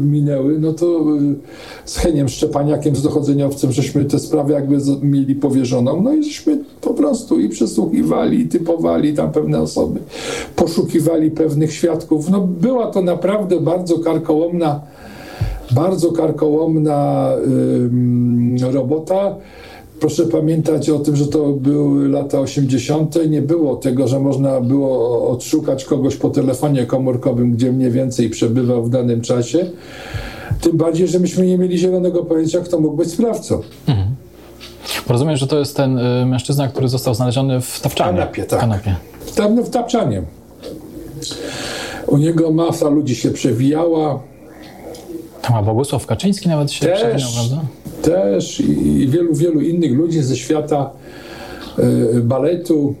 minęły, 0.00 0.58
no 0.58 0.72
to 0.72 0.86
y, 0.86 1.34
z 1.84 1.96
Heniem 1.96 2.28
Szczepaniakiem, 2.28 2.96
z 2.96 3.02
dochodzeniowcem, 3.02 3.72
żeśmy 3.72 4.04
te 4.04 4.18
sprawy 4.18 4.52
jakby 4.52 4.80
z, 4.80 5.02
mieli 5.02 5.34
powierzoną, 5.34 6.02
no 6.02 6.12
i 6.12 6.24
żeśmy 6.24 6.58
po 6.80 6.94
prostu 6.94 7.40
i 7.40 7.48
przesłuchiwali, 7.48 8.40
i 8.40 8.48
typowali 8.48 9.14
tam 9.14 9.32
pewne 9.32 9.60
osoby, 9.60 10.00
poszukiwali 10.56 11.30
pewnych 11.30 11.72
świadków. 11.72 12.30
No 12.30 12.40
była 12.40 12.86
to 12.86 13.02
naprawdę 13.02 13.60
bardzo 13.60 13.98
karkołomna 13.98 14.80
bardzo 15.72 16.12
karkołomna 16.12 17.30
robota. 18.72 19.36
Proszę 20.00 20.26
pamiętać 20.26 20.90
o 20.90 20.98
tym, 20.98 21.16
że 21.16 21.26
to 21.26 21.46
były 21.46 22.08
lata 22.08 22.40
80. 22.40 23.18
Nie 23.28 23.42
było 23.42 23.76
tego, 23.76 24.08
że 24.08 24.20
można 24.20 24.60
było 24.60 25.28
odszukać 25.30 25.84
kogoś 25.84 26.16
po 26.16 26.30
telefonie 26.30 26.86
komórkowym, 26.86 27.52
gdzie 27.52 27.72
mniej 27.72 27.90
więcej 27.90 28.30
przebywał 28.30 28.84
w 28.84 28.90
danym 28.90 29.20
czasie. 29.20 29.70
Tym 30.60 30.76
bardziej, 30.76 31.08
że 31.08 31.18
myśmy 31.18 31.46
nie 31.46 31.58
mieli 31.58 31.78
zielonego 31.78 32.24
pojęcia, 32.24 32.60
kto 32.60 32.80
mógł 32.80 32.96
być 32.96 33.10
sprawcą. 33.10 33.60
Mhm. 33.86 34.08
Rozumiem, 35.08 35.36
że 35.36 35.46
to 35.46 35.58
jest 35.58 35.76
ten 35.76 35.98
y, 35.98 36.26
mężczyzna, 36.26 36.68
który 36.68 36.88
został 36.88 37.14
znaleziony 37.14 37.60
w 37.60 37.80
Tapczanie. 37.80 38.18
Kanapie, 38.18 38.44
tak. 38.44 38.60
Kanapie. 38.60 38.96
W, 39.20 39.66
w 39.66 39.70
Tapczanie. 39.70 40.22
U 42.06 42.16
niego 42.16 42.52
masa 42.52 42.88
ludzi 42.88 43.16
się 43.16 43.30
przewijała. 43.30 44.29
Tam 45.42 45.56
a 45.56 45.62
Bogusław 45.62 46.06
Kaczyński 46.06 46.48
nawet 46.48 46.72
się 46.72 46.86
też, 46.86 46.98
przewinął, 46.98 47.30
prawda? 47.32 47.66
Też 48.02 48.60
i 48.60 49.08
wielu, 49.08 49.34
wielu 49.34 49.60
innych 49.60 49.92
ludzi 49.92 50.22
ze 50.22 50.36
świata 50.36 50.90
y, 51.78 52.20
baletu. 52.20 52.94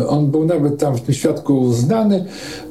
Y, 0.00 0.08
on 0.08 0.30
był 0.30 0.44
nawet 0.44 0.78
tam 0.78 0.96
w 0.96 1.00
tym 1.00 1.14
świadku 1.14 1.72
znany. 1.72 2.24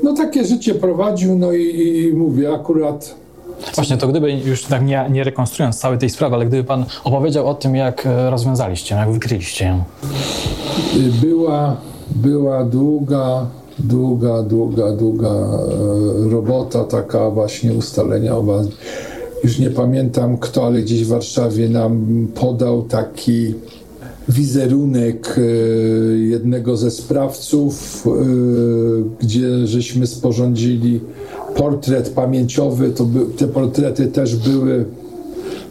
No 0.03 0.13
takie 0.13 0.45
życie 0.45 0.75
prowadził, 0.75 1.37
no 1.37 1.53
i, 1.53 2.03
i 2.07 2.13
mówię, 2.13 2.53
akurat 2.53 3.15
Właśnie, 3.75 3.97
to 3.97 4.07
gdyby 4.07 4.31
już 4.31 4.63
tak 4.63 4.85
nie, 4.85 5.05
nie 5.11 5.23
rekonstruując 5.23 5.79
całej 5.79 5.99
tej 5.99 6.09
sprawy, 6.09 6.35
ale 6.35 6.45
gdyby 6.45 6.63
Pan 6.63 6.85
opowiedział 7.03 7.47
o 7.47 7.53
tym, 7.53 7.75
jak 7.75 8.05
e, 8.05 8.29
rozwiązaliście, 8.29 8.95
jak 8.95 9.11
wykryliście 9.11 9.65
ją. 9.65 9.83
Była, 11.21 11.77
była 12.09 12.63
długa, 12.63 13.45
długa, 13.79 14.43
długa, 14.43 14.91
długa 14.91 15.29
e, 15.29 16.29
robota, 16.29 16.83
taka 16.83 17.29
właśnie 17.29 17.73
ustalenia 17.73 18.39
was. 18.39 18.67
Już 19.43 19.59
nie 19.59 19.69
pamiętam 19.69 20.37
kto, 20.37 20.65
ale 20.65 20.81
gdzieś 20.81 21.03
w 21.03 21.07
Warszawie 21.07 21.69
nam 21.69 22.27
podał 22.35 22.81
taki 22.81 23.53
wizerunek 24.29 25.35
e, 25.37 25.41
jednego 26.17 26.77
ze 26.77 26.91
sprawców, 26.91 28.07
gdzie 29.19 29.67
żeśmy 29.67 30.07
sporządzili 30.07 30.99
portret 31.55 32.09
pamięciowy, 32.09 32.89
to 32.89 33.05
by, 33.05 33.25
te 33.37 33.47
portrety 33.47 34.07
też 34.07 34.35
były, 34.35 34.85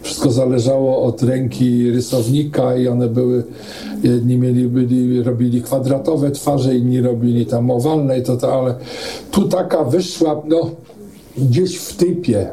wszystko 0.01 0.31
zależało 0.31 1.03
od 1.03 1.23
ręki 1.23 1.91
rysownika 1.91 2.75
i 2.75 2.87
one 2.87 3.07
były, 3.07 3.43
jedni 4.03 4.37
mieli, 4.37 4.67
byli, 4.67 5.23
robili 5.23 5.61
kwadratowe 5.61 6.31
twarze, 6.31 6.75
inni 6.75 7.01
robili 7.01 7.45
tam 7.45 7.71
owalne 7.71 8.19
i 8.19 8.23
to, 8.23 8.37
to 8.37 8.53
ale 8.53 8.75
tu 9.31 9.47
taka 9.47 9.83
wyszła, 9.83 10.41
no 10.47 10.71
gdzieś 11.37 11.77
w 11.77 11.95
typie. 11.95 12.47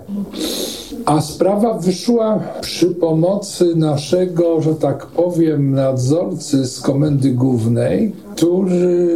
A 1.04 1.20
sprawa 1.20 1.74
wyszła 1.78 2.40
przy 2.60 2.86
pomocy 2.86 3.76
naszego, 3.76 4.60
że 4.60 4.74
tak 4.74 5.06
powiem, 5.06 5.70
nadzorcy 5.70 6.66
z 6.66 6.80
komendy 6.80 7.30
głównej, 7.30 8.12
który 8.36 9.08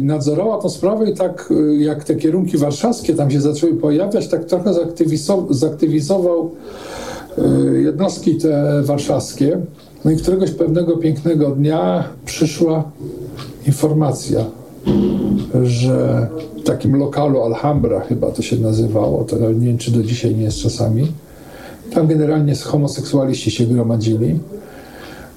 nadzorował 0.00 0.62
tę 0.62 0.70
sprawę 0.70 1.10
i 1.10 1.14
tak 1.14 1.52
jak 1.78 2.04
te 2.04 2.14
kierunki 2.14 2.58
warszawskie 2.58 3.14
tam 3.14 3.30
się 3.30 3.40
zaczęły 3.40 3.74
pojawiać, 3.74 4.28
tak 4.28 4.44
trochę 4.44 4.74
zaktywizował, 5.50 6.50
jednostki 7.82 8.36
te 8.36 8.82
warszawskie. 8.82 9.58
No 10.04 10.10
i 10.10 10.16
któregoś 10.16 10.50
pewnego 10.50 10.96
pięknego 10.96 11.50
dnia 11.50 12.04
przyszła 12.24 12.84
informacja, 13.66 14.44
że 15.64 16.28
w 16.60 16.62
takim 16.62 16.96
lokalu 16.96 17.42
Alhambra 17.42 18.00
chyba 18.00 18.30
to 18.30 18.42
się 18.42 18.56
nazywało, 18.56 19.24
to 19.24 19.36
nie 19.52 19.66
wiem 19.66 19.78
czy 19.78 19.90
do 19.90 20.02
dzisiaj 20.02 20.34
nie 20.34 20.44
jest 20.44 20.58
czasami, 20.58 21.12
tam 21.94 22.06
generalnie 22.06 22.54
homoseksualiści 22.54 23.50
się 23.50 23.66
gromadzili. 23.66 24.38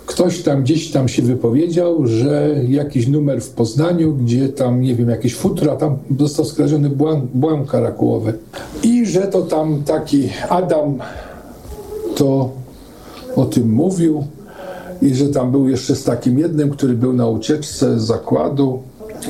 Ktoś 0.06 0.44
tam 0.44 0.64
gdzieś 0.64 0.92
tam 0.92 1.08
się 1.08 1.22
wypowiedział, 1.22 2.08
że 2.08 2.56
jakiś 2.68 3.08
numer 3.08 3.42
w 3.42 3.50
Poznaniu, 3.50 4.14
gdzie 4.14 4.50
tam, 4.50 4.82
nie 4.82 4.96
wiem, 4.96 5.10
jakieś 5.10 5.36
futra, 5.36 5.76
tam 5.76 5.98
został 6.20 6.46
skradziony 6.46 6.90
błam, 6.90 7.28
błam 7.34 7.66
karakułowy. 7.66 8.34
I 8.84 9.06
że 9.06 9.22
to 9.22 9.42
tam 9.42 9.84
taki 9.84 10.30
Adam 10.50 10.98
to 12.20 12.50
o 13.36 13.46
tym 13.46 13.74
mówił 13.74 14.24
i 15.02 15.16
że 15.16 15.28
tam 15.28 15.52
był 15.52 15.70
jeszcze 15.70 15.96
z 15.96 16.04
takim 16.04 16.40
jednym, 16.40 16.70
który 16.70 16.94
był 16.94 17.14
na 17.14 17.28
ucieczce 17.28 18.00
z 18.00 18.04
zakładu 18.04 18.80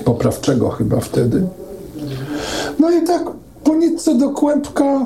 poprawczego 0.06 0.70
chyba 0.70 1.00
wtedy. 1.00 1.48
No 2.80 2.92
i 2.92 3.04
tak 3.04 3.24
po 3.64 3.76
nitce 3.76 4.16
do 4.16 4.30
kłębka 4.30 5.06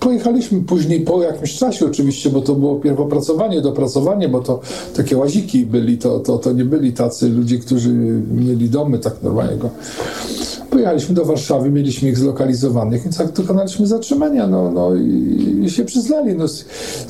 Pojechaliśmy 0.00 0.60
później 0.60 1.00
po 1.00 1.22
jakimś 1.22 1.54
czasie 1.54 1.86
oczywiście, 1.86 2.30
bo 2.30 2.40
to 2.40 2.54
było 2.54 2.76
pierw 2.76 3.00
opracowanie, 3.00 3.60
dopracowanie, 3.60 4.28
bo 4.28 4.40
to 4.40 4.60
takie 4.96 5.16
łaziki 5.16 5.66
byli, 5.66 5.98
to, 5.98 6.20
to, 6.20 6.38
to 6.38 6.52
nie 6.52 6.64
byli 6.64 6.92
tacy 6.92 7.28
ludzie, 7.28 7.58
którzy 7.58 7.92
mieli 8.34 8.70
domy 8.70 8.98
tak 8.98 9.22
normalnego. 9.22 9.70
Pojechaliśmy 10.70 11.14
do 11.14 11.24
Warszawy, 11.24 11.70
mieliśmy 11.70 12.08
ich 12.08 12.18
zlokalizowanych, 12.18 13.02
więc 13.02 13.18
tak 13.18 13.32
dokonaliśmy 13.32 13.86
zatrzymania, 13.86 14.46
no, 14.46 14.70
no 14.70 14.94
i, 14.94 15.62
i 15.64 15.70
się 15.70 15.84
przyznali. 15.84 16.34
No, 16.34 16.44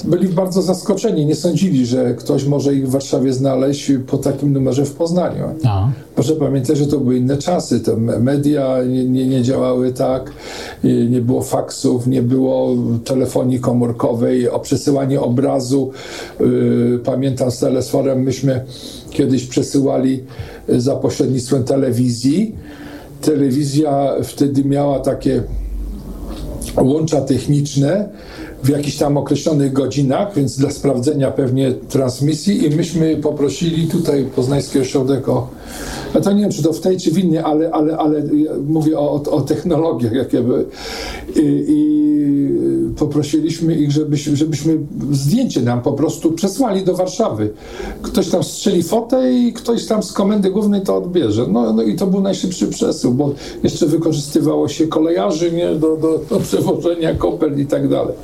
byli 0.05 0.29
bardzo 0.29 0.63
zaskoczeni, 0.63 1.27
nie 1.27 1.35
sądzili, 1.35 1.87
że 1.87 2.15
ktoś 2.15 2.45
może 2.45 2.75
ich 2.75 2.89
w 2.89 2.91
Warszawie 2.91 3.33
znaleźć 3.33 3.93
po 4.07 4.19
takim 4.19 4.53
numerze 4.53 4.85
w 4.85 4.95
Poznaniu. 4.95 5.45
A. 5.65 5.89
Proszę 6.15 6.33
pamiętać, 6.33 6.79
że 6.79 6.87
to 6.87 6.99
były 6.99 7.17
inne 7.17 7.37
czasy, 7.37 7.81
te 7.81 7.97
media 7.97 8.77
nie, 8.89 9.05
nie, 9.05 9.27
nie 9.27 9.43
działały 9.43 9.93
tak, 9.93 10.33
nie 11.11 11.21
było 11.21 11.43
faksów, 11.43 12.07
nie 12.07 12.23
było 12.23 12.77
telefonii 13.05 13.61
komórkowej, 13.61 14.49
o 14.49 14.61
przesyłanie 14.61 15.21
obrazu. 15.21 15.91
Y, 16.41 17.01
pamiętam 17.05 17.51
z 17.51 17.59
telesforem, 17.59 18.23
myśmy 18.23 18.65
kiedyś 19.11 19.47
przesyłali 19.47 20.25
za 20.69 20.97
pośrednictwem 20.97 21.65
telewizji 21.65 22.55
telewizja 23.21 24.15
wtedy 24.25 24.65
miała 24.65 25.01
takie 25.01 25.43
łącza 26.77 27.21
techniczne 27.21 28.09
w 28.63 28.69
jakichś 28.69 28.97
tam 28.97 29.17
określonych 29.17 29.73
godzinach, 29.73 30.35
więc 30.35 30.59
dla 30.59 30.71
sprawdzenia 30.71 31.31
pewnie 31.31 31.73
transmisji 31.73 32.67
i 32.67 32.77
myśmy 32.77 33.17
poprosili 33.17 33.89
tutaj 33.89 34.25
Poznański 34.25 34.79
Ośrodek 34.79 35.29
o 35.29 35.49
ja 36.15 36.21
to 36.21 36.33
nie 36.33 36.43
wiem, 36.43 36.51
czy 36.51 36.63
to 36.63 36.73
w 36.73 36.81
tej, 36.81 36.97
czy 36.97 37.11
w 37.11 37.19
innej, 37.19 37.39
ale, 37.39 37.71
ale, 37.71 37.97
ale 37.97 38.23
mówię 38.67 38.99
o, 38.99 39.23
o 39.31 39.41
technologiach, 39.41 40.13
jakie 40.13 40.41
były. 40.41 40.65
I, 41.37 41.65
I, 41.69 41.91
poprosiliśmy 42.99 43.75
ich, 43.75 43.91
żebyśmy, 43.91 44.37
żebyśmy 44.37 44.79
zdjęcie 45.13 45.63
nam 45.63 45.83
po 45.83 45.93
prostu 45.93 46.33
przesłali 46.33 46.85
do 46.85 46.95
Warszawy. 46.95 47.51
Ktoś 48.03 48.29
tam 48.29 48.45
strzeli 48.45 48.83
fotę 48.83 49.33
i 49.33 49.53
ktoś 49.53 49.87
tam 49.87 50.03
z 50.03 50.13
komendy 50.13 50.51
głównej 50.51 50.81
to 50.81 50.97
odbierze. 50.97 51.47
No, 51.51 51.73
no 51.73 51.83
i 51.83 51.97
to 51.97 52.07
był 52.07 52.21
najszybszy 52.21 52.67
przesył, 52.67 53.15
bo 53.15 53.35
jeszcze 53.63 53.87
wykorzystywało 53.87 54.69
się 54.69 54.87
kolejarzy 54.87 55.53
nie, 55.53 55.75
do, 55.75 55.97
do, 55.97 56.21
do 56.31 56.41
przewożenia 56.41 57.15
kopel 57.15 57.61
i 57.61 57.67
tak 57.67 57.89
dalej. 57.89 58.15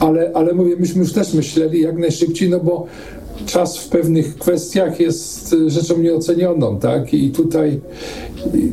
Ale, 0.00 0.30
ale 0.34 0.54
mówię, 0.54 0.76
myśmy 0.78 1.00
już 1.00 1.12
też 1.12 1.34
myśleli 1.34 1.80
jak 1.80 1.98
najszybciej, 1.98 2.50
no 2.50 2.60
bo 2.60 2.86
czas 3.46 3.78
w 3.78 3.88
pewnych 3.88 4.38
kwestiach 4.38 5.00
jest 5.00 5.52
y, 5.52 5.70
rzeczą 5.70 5.98
nieocenioną, 5.98 6.78
tak? 6.78 7.14
I 7.14 7.30
tutaj 7.30 7.80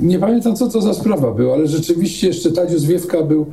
nie 0.02 0.20
pamiętam, 0.20 0.56
co 0.56 0.70
to 0.70 0.82
za 0.82 0.94
sprawa 0.94 1.32
była, 1.32 1.54
ale 1.54 1.68
rzeczywiście 1.68 2.28
jeszcze 2.28 2.52
Tadziu 2.52 2.80
Zwiewka 2.80 3.22
był, 3.22 3.46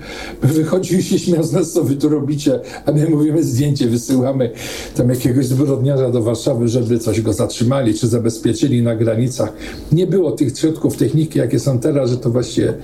wychodził 0.43 0.99
i 0.99 1.03
się 1.03 1.19
śmiał 1.19 1.43
z 1.43 1.53
nas, 1.53 1.73
co 1.73 1.85
wy 1.85 1.97
tu 1.97 2.09
robicie, 2.09 2.61
a 2.87 2.93
my 2.93 3.09
mówimy 3.09 3.43
zdjęcie, 3.43 3.87
wysyłamy 3.87 4.51
tam 4.97 5.11
jakiegoś 5.11 5.47
zbrodniarza 5.47 6.11
do 6.11 6.23
Warszawy, 6.23 6.69
żeby 6.69 6.99
coś 6.99 7.21
go 7.21 7.33
zatrzymali, 7.33 7.95
czy 7.95 8.09
zabezpieczyli 8.09 8.83
na 8.83 8.97
granicach. 8.97 9.53
Nie 9.93 10.07
było 10.07 10.33
tych 10.33 10.59
środków 10.59 10.97
techniki, 10.97 11.39
jakie 11.39 11.59
są 11.59 11.79
teraz, 11.79 12.11
że 12.11 12.17
to 12.17 12.31
właściwie 12.31 12.75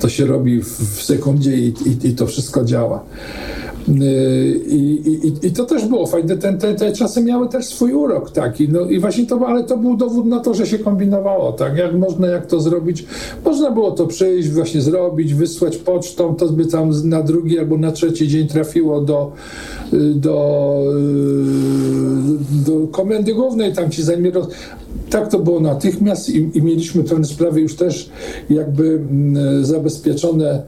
to 0.00 0.08
się 0.08 0.26
robi 0.26 0.62
w 0.62 1.02
sekundzie 1.02 1.56
i, 1.56 1.74
i, 1.86 2.08
i 2.08 2.14
to 2.14 2.26
wszystko 2.26 2.64
działa. 2.64 3.04
Y, 3.88 4.60
I, 4.66 5.08
i, 5.26 5.46
I, 5.46 5.50
to 5.50 5.64
też 5.64 5.86
było 5.86 6.06
fajne. 6.06 6.36
Te, 6.36 6.74
te 6.74 6.92
czasy 6.92 7.22
miały 7.22 7.48
też 7.48 7.66
swój 7.66 7.92
urok 7.92 8.30
taki. 8.30 8.68
No 8.68 8.80
i 8.80 8.98
właśnie 8.98 9.26
to, 9.26 9.46
ale 9.46 9.64
to 9.64 9.76
był 9.76 9.96
dowód 9.96 10.26
na 10.26 10.40
to, 10.40 10.54
że 10.54 10.66
się 10.66 10.78
kombinowało, 10.78 11.52
tak? 11.52 11.76
Jak 11.76 11.94
można, 11.98 12.26
jak 12.26 12.46
to 12.46 12.60
zrobić? 12.60 13.04
Można 13.44 13.70
było 13.70 13.90
to 13.90 14.06
przyjść, 14.06 14.48
właśnie 14.48 14.80
zrobić, 14.80 15.34
wysłać 15.34 15.76
pocztą, 15.76 16.34
to 16.34 16.48
by 16.48 16.66
tam 16.66 17.08
na 17.08 17.22
drugi 17.22 17.58
albo 17.58 17.78
na 17.78 17.92
trzeci 17.92 18.28
dzień 18.28 18.48
trafiło 18.48 19.00
do, 19.00 19.32
y, 19.92 20.14
do, 20.14 20.78
y, 22.64 22.70
do 22.70 22.86
komendy 22.86 23.34
głównej, 23.34 23.72
tam 23.72 23.90
ci 23.90 24.02
zajmie. 24.02 24.32
tak 25.10 25.28
to 25.28 25.38
było 25.38 25.60
natychmiast 25.60 26.28
i, 26.28 26.50
i 26.54 26.62
mieliśmy 26.62 27.04
pewne 27.04 27.24
sprawy 27.24 27.60
już 27.60 27.76
też 27.76 28.10
jakby 28.50 28.84
mm, 29.10 29.64
zabezpieczone 29.64 30.62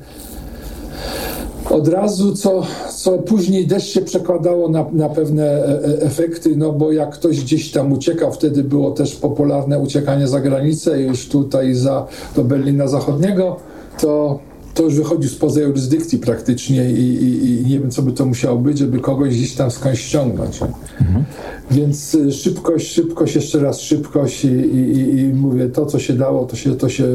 od 1.70 1.88
razu, 1.88 2.34
co, 2.34 2.62
co 2.96 3.18
później 3.18 3.66
też 3.66 3.88
się 3.88 4.00
przekładało 4.00 4.68
na, 4.68 4.86
na 4.92 5.08
pewne 5.08 5.44
e, 5.44 5.84
e, 5.84 6.02
efekty, 6.02 6.56
no 6.56 6.72
bo 6.72 6.92
jak 6.92 7.10
ktoś 7.10 7.40
gdzieś 7.40 7.70
tam 7.70 7.92
uciekał, 7.92 8.32
wtedy 8.32 8.64
było 8.64 8.90
też 8.90 9.14
popularne 9.14 9.78
uciekanie 9.78 10.28
za 10.28 10.40
granicę, 10.40 11.02
już 11.02 11.28
tutaj 11.28 11.74
za, 11.74 12.06
do 12.36 12.44
Berlina 12.44 12.88
Zachodniego, 12.88 13.56
to, 14.00 14.38
to 14.74 14.82
już 14.82 14.94
wychodził 14.94 15.30
spoza 15.30 15.60
jurysdykcji 15.60 16.18
praktycznie 16.18 16.90
i, 16.90 17.04
i, 17.04 17.50
i 17.50 17.66
nie 17.66 17.80
wiem, 17.80 17.90
co 17.90 18.02
by 18.02 18.12
to 18.12 18.26
musiało 18.26 18.58
być, 18.58 18.78
żeby 18.78 19.00
kogoś 19.00 19.36
gdzieś 19.36 19.54
tam 19.54 19.70
skądś 19.70 20.00
ściągnąć. 20.00 20.60
Mhm. 21.00 21.24
Więc 21.70 22.14
y, 22.14 22.32
szybkość, 22.32 22.92
szybkość, 22.92 23.34
jeszcze 23.34 23.58
raz 23.58 23.80
szybkość 23.80 24.44
i, 24.44 24.48
i, 24.48 25.34
mówię, 25.34 25.68
to 25.68 25.86
co 25.86 25.98
się 25.98 26.12
dało, 26.12 26.46
to 26.46 26.56
się, 26.56 26.76
to 26.76 26.88
się 26.88 27.06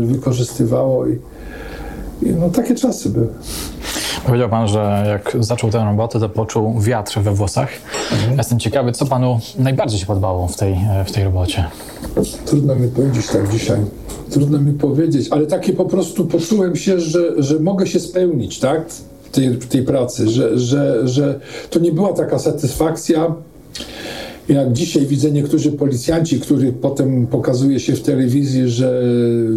wykorzystywało 0.00 1.06
i, 1.06 1.18
i 2.24 2.30
no 2.30 2.50
takie 2.50 2.74
czasy 2.74 3.10
były. 3.10 3.28
Powiedział 4.26 4.48
pan, 4.48 4.68
że 4.68 5.04
jak 5.08 5.36
zaczął 5.40 5.70
tę 5.70 5.78
robotę, 5.78 6.20
to 6.20 6.28
poczuł 6.28 6.80
wiatr 6.80 7.20
we 7.20 7.34
włosach. 7.34 7.68
Mhm. 8.12 8.38
Jestem 8.38 8.58
ciekawy, 8.58 8.92
co 8.92 9.06
panu 9.06 9.40
najbardziej 9.58 10.00
się 10.00 10.06
podobało 10.06 10.48
w 10.48 10.56
tej, 10.56 10.76
w 11.06 11.12
tej 11.12 11.24
robocie? 11.24 11.64
Trudno 12.46 12.74
mi 12.74 12.88
powiedzieć 12.88 13.26
tak 13.26 13.48
dzisiaj. 13.48 13.78
Trudno 14.30 14.58
mi 14.58 14.72
powiedzieć, 14.72 15.28
ale 15.30 15.46
takie 15.46 15.72
po 15.72 15.84
prostu 15.84 16.24
poczułem 16.24 16.76
się, 16.76 17.00
że, 17.00 17.42
że 17.42 17.60
mogę 17.60 17.86
się 17.86 18.00
spełnić, 18.00 18.58
tak? 18.58 18.90
W 19.24 19.30
tej, 19.30 19.50
w 19.50 19.66
tej 19.66 19.82
pracy, 19.82 20.28
że, 20.28 20.58
że, 20.58 21.08
że 21.08 21.40
to 21.70 21.78
nie 21.78 21.92
była 21.92 22.12
taka 22.12 22.38
satysfakcja, 22.38 23.34
jak 24.48 24.72
dzisiaj 24.72 25.06
widzę 25.06 25.30
niektórzy 25.30 25.72
policjanci, 25.72 26.40
których 26.40 26.74
potem 26.74 27.26
pokazuje 27.26 27.80
się 27.80 27.92
w 27.92 28.02
telewizji, 28.02 28.68
że 28.68 29.02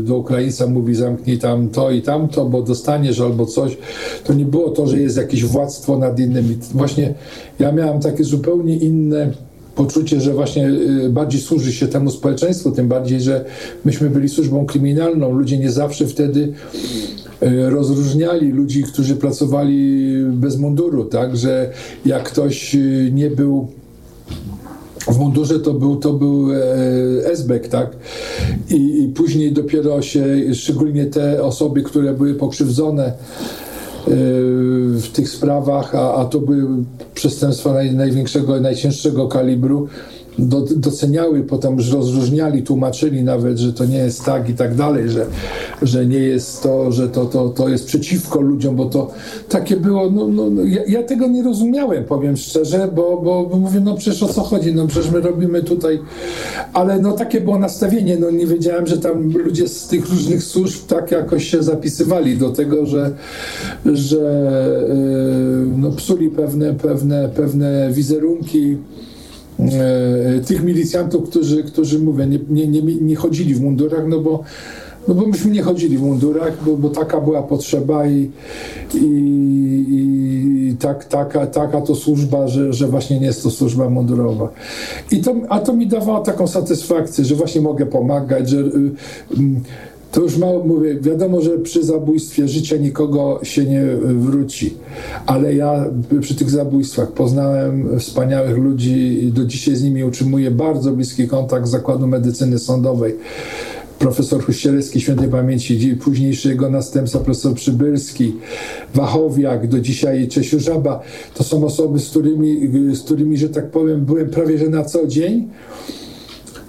do 0.03 0.17
Ukraińca 0.17 0.67
mówi 0.67 0.95
zamknij 0.95 1.39
tam 1.39 1.69
to 1.69 1.91
i 1.91 2.01
tamto, 2.01 2.45
bo 2.45 2.61
dostaniesz 2.61 3.19
albo 3.19 3.45
coś, 3.45 3.77
to 4.23 4.33
nie 4.33 4.45
było 4.45 4.69
to, 4.69 4.87
że 4.87 4.99
jest 4.99 5.17
jakieś 5.17 5.45
władztwo 5.45 5.97
nad 5.97 6.19
innymi. 6.19 6.57
Właśnie 6.73 7.13
ja 7.59 7.71
miałem 7.71 7.99
takie 7.99 8.23
zupełnie 8.23 8.77
inne 8.77 9.31
poczucie, 9.75 10.21
że 10.21 10.33
właśnie 10.33 10.69
y, 10.69 11.09
bardziej 11.09 11.41
służy 11.41 11.73
się 11.73 11.87
temu 11.87 12.11
społeczeństwu, 12.11 12.71
tym 12.71 12.87
bardziej, 12.87 13.21
że 13.21 13.45
myśmy 13.85 14.09
byli 14.09 14.29
służbą 14.29 14.65
kryminalną. 14.65 15.31
Ludzie 15.31 15.57
nie 15.57 15.71
zawsze 15.71 16.07
wtedy 16.07 16.53
y, 17.43 17.69
rozróżniali 17.69 18.51
ludzi, 18.51 18.83
którzy 18.83 19.15
pracowali 19.15 20.13
bez 20.31 20.57
munduru, 20.57 21.05
tak, 21.05 21.37
że 21.37 21.71
jak 22.05 22.23
ktoś 22.23 22.77
nie 23.11 23.29
był 23.29 23.67
w 25.07 25.19
mundurze 25.19 25.59
to 25.59 25.73
był, 25.73 25.95
to 25.95 26.13
był 26.13 26.51
e, 26.53 26.57
Esbek, 27.31 27.67
tak? 27.67 27.95
I, 28.69 29.03
I, 29.03 29.07
później 29.07 29.51
dopiero 29.51 30.01
się, 30.01 30.25
szczególnie 30.53 31.05
te 31.05 31.43
osoby, 31.43 31.81
które 31.81 32.13
były 32.13 32.33
pokrzywdzone 32.33 33.05
e, 33.05 33.13
w 34.91 35.07
tych 35.13 35.29
sprawach, 35.29 35.95
a, 35.95 36.15
a 36.15 36.25
to 36.25 36.39
były 36.39 36.67
przestępstwa 37.13 37.73
naj, 37.73 37.95
największego, 37.95 38.61
najcięższego 38.61 39.27
kalibru, 39.27 39.87
do, 40.39 40.65
doceniały, 40.75 41.43
potem 41.43 41.77
rozróżniali, 41.91 42.63
tłumaczyli 42.63 43.23
nawet, 43.23 43.57
że 43.57 43.73
to 43.73 43.85
nie 43.85 43.97
jest 43.97 44.25
tak 44.25 44.49
i 44.49 44.53
tak 44.53 44.75
dalej, 44.75 45.09
że, 45.09 45.25
że 45.81 46.05
nie 46.05 46.19
jest 46.19 46.63
to, 46.63 46.91
że 46.91 47.09
to, 47.09 47.25
to, 47.25 47.49
to 47.49 47.69
jest 47.69 47.85
przeciwko 47.85 48.41
ludziom, 48.41 48.75
bo 48.75 48.85
to 48.85 49.11
takie 49.49 49.77
było, 49.77 50.11
no, 50.11 50.27
no, 50.27 50.49
no 50.49 50.63
ja, 50.63 50.81
ja, 50.87 51.03
tego 51.03 51.27
nie 51.27 51.43
rozumiałem, 51.43 52.03
powiem 52.03 52.37
szczerze, 52.37 52.89
bo, 52.95 53.21
bo, 53.23 53.45
bo 53.45 53.57
mówię, 53.57 53.79
no 53.79 53.95
przecież 53.95 54.23
o 54.23 54.27
co 54.27 54.41
chodzi, 54.41 54.75
no 54.75 54.87
przecież 54.87 55.11
my 55.11 55.21
robimy 55.21 55.63
tutaj, 55.63 55.99
ale 56.73 56.99
no 56.99 57.11
takie 57.11 57.41
było 57.41 57.59
nastawienie, 57.59 58.17
no 58.17 58.31
nie 58.31 58.47
wiedziałem, 58.47 58.87
że 58.87 58.97
tam 58.97 59.31
ludzie 59.31 59.67
z 59.67 59.87
tych 59.87 60.09
różnych 60.09 60.43
służb 60.43 60.87
tak 60.87 61.11
jakoś 61.11 61.47
się 61.47 61.63
zapisywali 61.63 62.37
do 62.37 62.49
tego, 62.49 62.85
że, 62.85 63.11
że 63.85 64.51
yy, 64.89 65.77
no, 65.77 65.91
psuli 65.91 66.29
pewne, 66.29 66.73
pewne, 66.73 67.29
pewne 67.35 67.89
wizerunki, 67.91 68.77
tych 70.45 70.63
milicjantów, 70.63 71.29
którzy, 71.29 71.63
którzy 71.63 71.99
mówię, 71.99 72.27
nie, 72.49 72.67
nie, 72.67 72.81
nie 72.81 73.15
chodzili 73.15 73.55
w 73.55 73.61
mundurach, 73.61 74.03
no 74.07 74.19
bo, 74.19 74.43
no 75.07 75.13
bo 75.13 75.27
myśmy 75.27 75.51
nie 75.51 75.61
chodzili 75.61 75.97
w 75.97 76.01
mundurach, 76.01 76.63
bo, 76.65 76.77
bo 76.77 76.89
taka 76.89 77.21
była 77.21 77.43
potrzeba 77.43 78.07
i, 78.07 78.31
i, 78.93 79.07
i 80.71 80.75
tak, 80.79 81.05
taka, 81.05 81.47
taka 81.47 81.81
to 81.81 81.95
służba, 81.95 82.47
że, 82.47 82.73
że 82.73 82.87
właśnie 82.87 83.19
nie 83.19 83.25
jest 83.25 83.43
to 83.43 83.51
służba 83.51 83.89
mundurowa. 83.89 84.49
I 85.11 85.21
to, 85.21 85.35
a 85.49 85.59
to 85.59 85.73
mi 85.73 85.87
dawało 85.87 86.19
taką 86.19 86.47
satysfakcję, 86.47 87.25
że 87.25 87.35
właśnie 87.35 87.61
mogę 87.61 87.85
pomagać, 87.85 88.49
że 88.49 88.57
y, 88.57 88.61
y, 88.61 88.67
to 90.11 90.21
już 90.21 90.37
mało 90.37 90.63
mówię, 90.63 90.95
wiadomo, 91.01 91.41
że 91.41 91.57
przy 91.57 91.83
zabójstwie 91.83 92.47
życia 92.47 92.77
nikogo 92.77 93.39
się 93.43 93.65
nie 93.65 93.85
wróci, 94.01 94.73
ale 95.25 95.55
ja 95.55 95.85
przy 96.21 96.35
tych 96.35 96.49
zabójstwach 96.49 97.11
poznałem 97.11 97.99
wspaniałych 97.99 98.57
ludzi 98.57 99.23
i 99.23 99.31
do 99.31 99.45
dzisiaj 99.45 99.75
z 99.75 99.83
nimi 99.83 100.03
utrzymuję 100.03 100.51
bardzo 100.51 100.91
bliski 100.91 101.27
kontakt 101.27 101.67
z 101.67 101.69
Zakładu 101.69 102.07
Medycyny 102.07 102.59
Sądowej. 102.59 103.15
Profesor 103.99 104.45
Huścielecki, 104.45 105.01
świętej 105.01 105.29
pamięci, 105.29 105.97
późniejszy 106.03 106.49
jego 106.49 106.69
następca, 106.69 107.19
profesor 107.19 107.53
Przybylski, 107.53 108.35
Wachowiak, 108.93 109.67
do 109.67 109.79
dzisiaj 109.79 110.27
Czesiu 110.27 110.59
Żaba. 110.59 111.01
To 111.33 111.43
są 111.43 111.65
osoby, 111.65 111.99
z 111.99 112.09
którymi, 112.09 112.69
z 112.95 113.01
którymi, 113.01 113.37
że 113.37 113.49
tak 113.49 113.71
powiem, 113.71 114.05
byłem 114.05 114.29
prawie 114.29 114.57
że 114.57 114.69
na 114.69 114.83
co 114.83 115.07
dzień. 115.07 115.47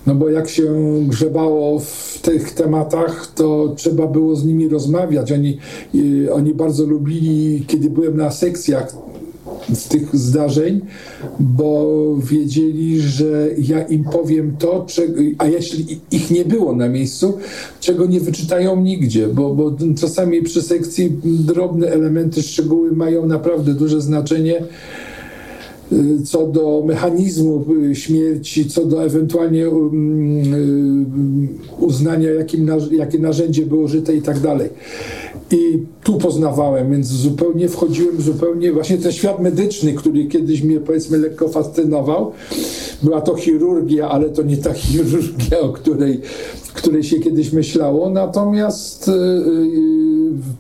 No 0.09 0.15
bo 0.15 0.31
jak 0.31 0.49
się 0.49 0.65
grzebało 1.09 1.79
w 1.79 2.19
tych 2.23 2.53
tematach, 2.53 3.33
to 3.35 3.75
trzeba 3.77 4.07
było 4.07 4.37
z 4.37 4.45
nimi 4.45 4.69
rozmawiać. 4.69 5.33
Oni, 5.33 5.59
y, 5.95 6.33
oni 6.33 6.55
bardzo 6.55 6.85
lubili, 6.85 7.65
kiedy 7.67 7.91
byłem 7.91 8.17
na 8.17 8.31
sekcjach 8.31 8.97
z 9.75 9.89
tych 9.89 10.17
zdarzeń, 10.17 10.81
bo 11.41 11.87
wiedzieli, 12.23 13.01
że 13.01 13.49
ja 13.59 13.83
im 13.83 14.05
powiem 14.05 14.57
to, 14.59 14.85
czego, 14.89 15.15
a 15.39 15.47
jeśli 15.47 16.01
ich 16.11 16.31
nie 16.31 16.45
było 16.45 16.77
na 16.77 16.89
miejscu, 16.89 17.39
czego 17.81 18.07
nie 18.07 18.21
wyczytają 18.21 18.81
nigdzie, 18.81 19.29
bo, 19.29 19.55
bo 19.55 19.77
czasami 20.01 20.43
przy 20.43 20.63
sekcji 20.63 21.13
drobne 21.25 21.87
elementy, 21.87 22.43
szczegóły 22.43 22.93
mają 22.93 23.27
naprawdę 23.27 23.75
duże 23.75 24.01
znaczenie 24.01 24.63
co 26.25 26.47
do 26.47 26.83
mechanizmu 26.87 27.65
y, 27.91 27.97
śmierci, 27.97 28.71
co 28.71 28.85
do 28.85 29.05
ewentualnie 29.05 29.71
um, 29.71 30.55
y, 30.55 31.85
uznania, 31.85 32.31
jakim, 32.31 32.71
jakie 32.91 33.19
narzędzie 33.19 33.67
było 33.67 33.83
użyte 33.83 34.15
i 34.15 34.23
tak 34.23 34.39
dalej. 34.39 34.71
I 35.51 35.83
tu 36.05 36.19
poznawałem, 36.19 36.91
więc 36.91 37.07
zupełnie 37.07 37.69
wchodziłem, 37.69 38.21
zupełnie 38.21 38.73
właśnie 38.73 38.99
ten 38.99 39.13
świat 39.13 39.41
medyczny, 39.41 39.93
który 39.93 40.27
kiedyś 40.27 40.63
mnie 40.63 40.81
powiedzmy 40.81 41.19
lekko 41.19 41.49
fascynował. 41.49 42.33
Była 43.03 43.21
to 43.21 43.35
chirurgia, 43.35 44.09
ale 44.09 44.29
to 44.29 44.43
nie 44.43 44.57
ta 44.57 44.73
chirurgia, 44.83 45.61
o 45.61 45.69
której, 45.69 46.21
której 46.75 47.05
się 47.05 47.19
kiedyś 47.19 47.53
myślało. 47.53 48.11
Natomiast 48.11 49.11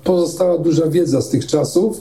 pozostała 0.04 0.58
duża 0.58 0.86
wiedza 0.86 1.20
z 1.20 1.28
tych 1.28 1.46
czasów 1.46 2.00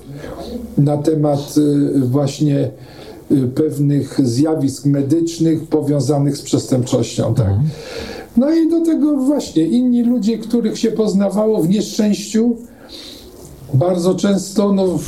na 0.78 0.98
temat 0.98 1.56
właśnie 1.96 2.72
Y, 2.72 3.07
pewnych 3.56 4.20
zjawisk 4.24 4.86
medycznych 4.86 5.64
powiązanych 5.64 6.38
z 6.38 6.42
przestępczością. 6.42 7.34
Tak. 7.34 7.48
Mhm. 7.48 7.70
No 8.38 8.54
i 8.54 8.70
do 8.70 8.82
tego 8.82 9.18
właśnie 9.18 9.64
inni 9.64 10.04
ludzie, 10.04 10.38
których 10.38 10.78
się 10.78 10.92
poznawało 10.92 11.64
w 11.64 11.70
nieszczęściu, 11.70 12.56
bardzo 13.74 14.16
często, 14.16 14.74
no 14.74 15.00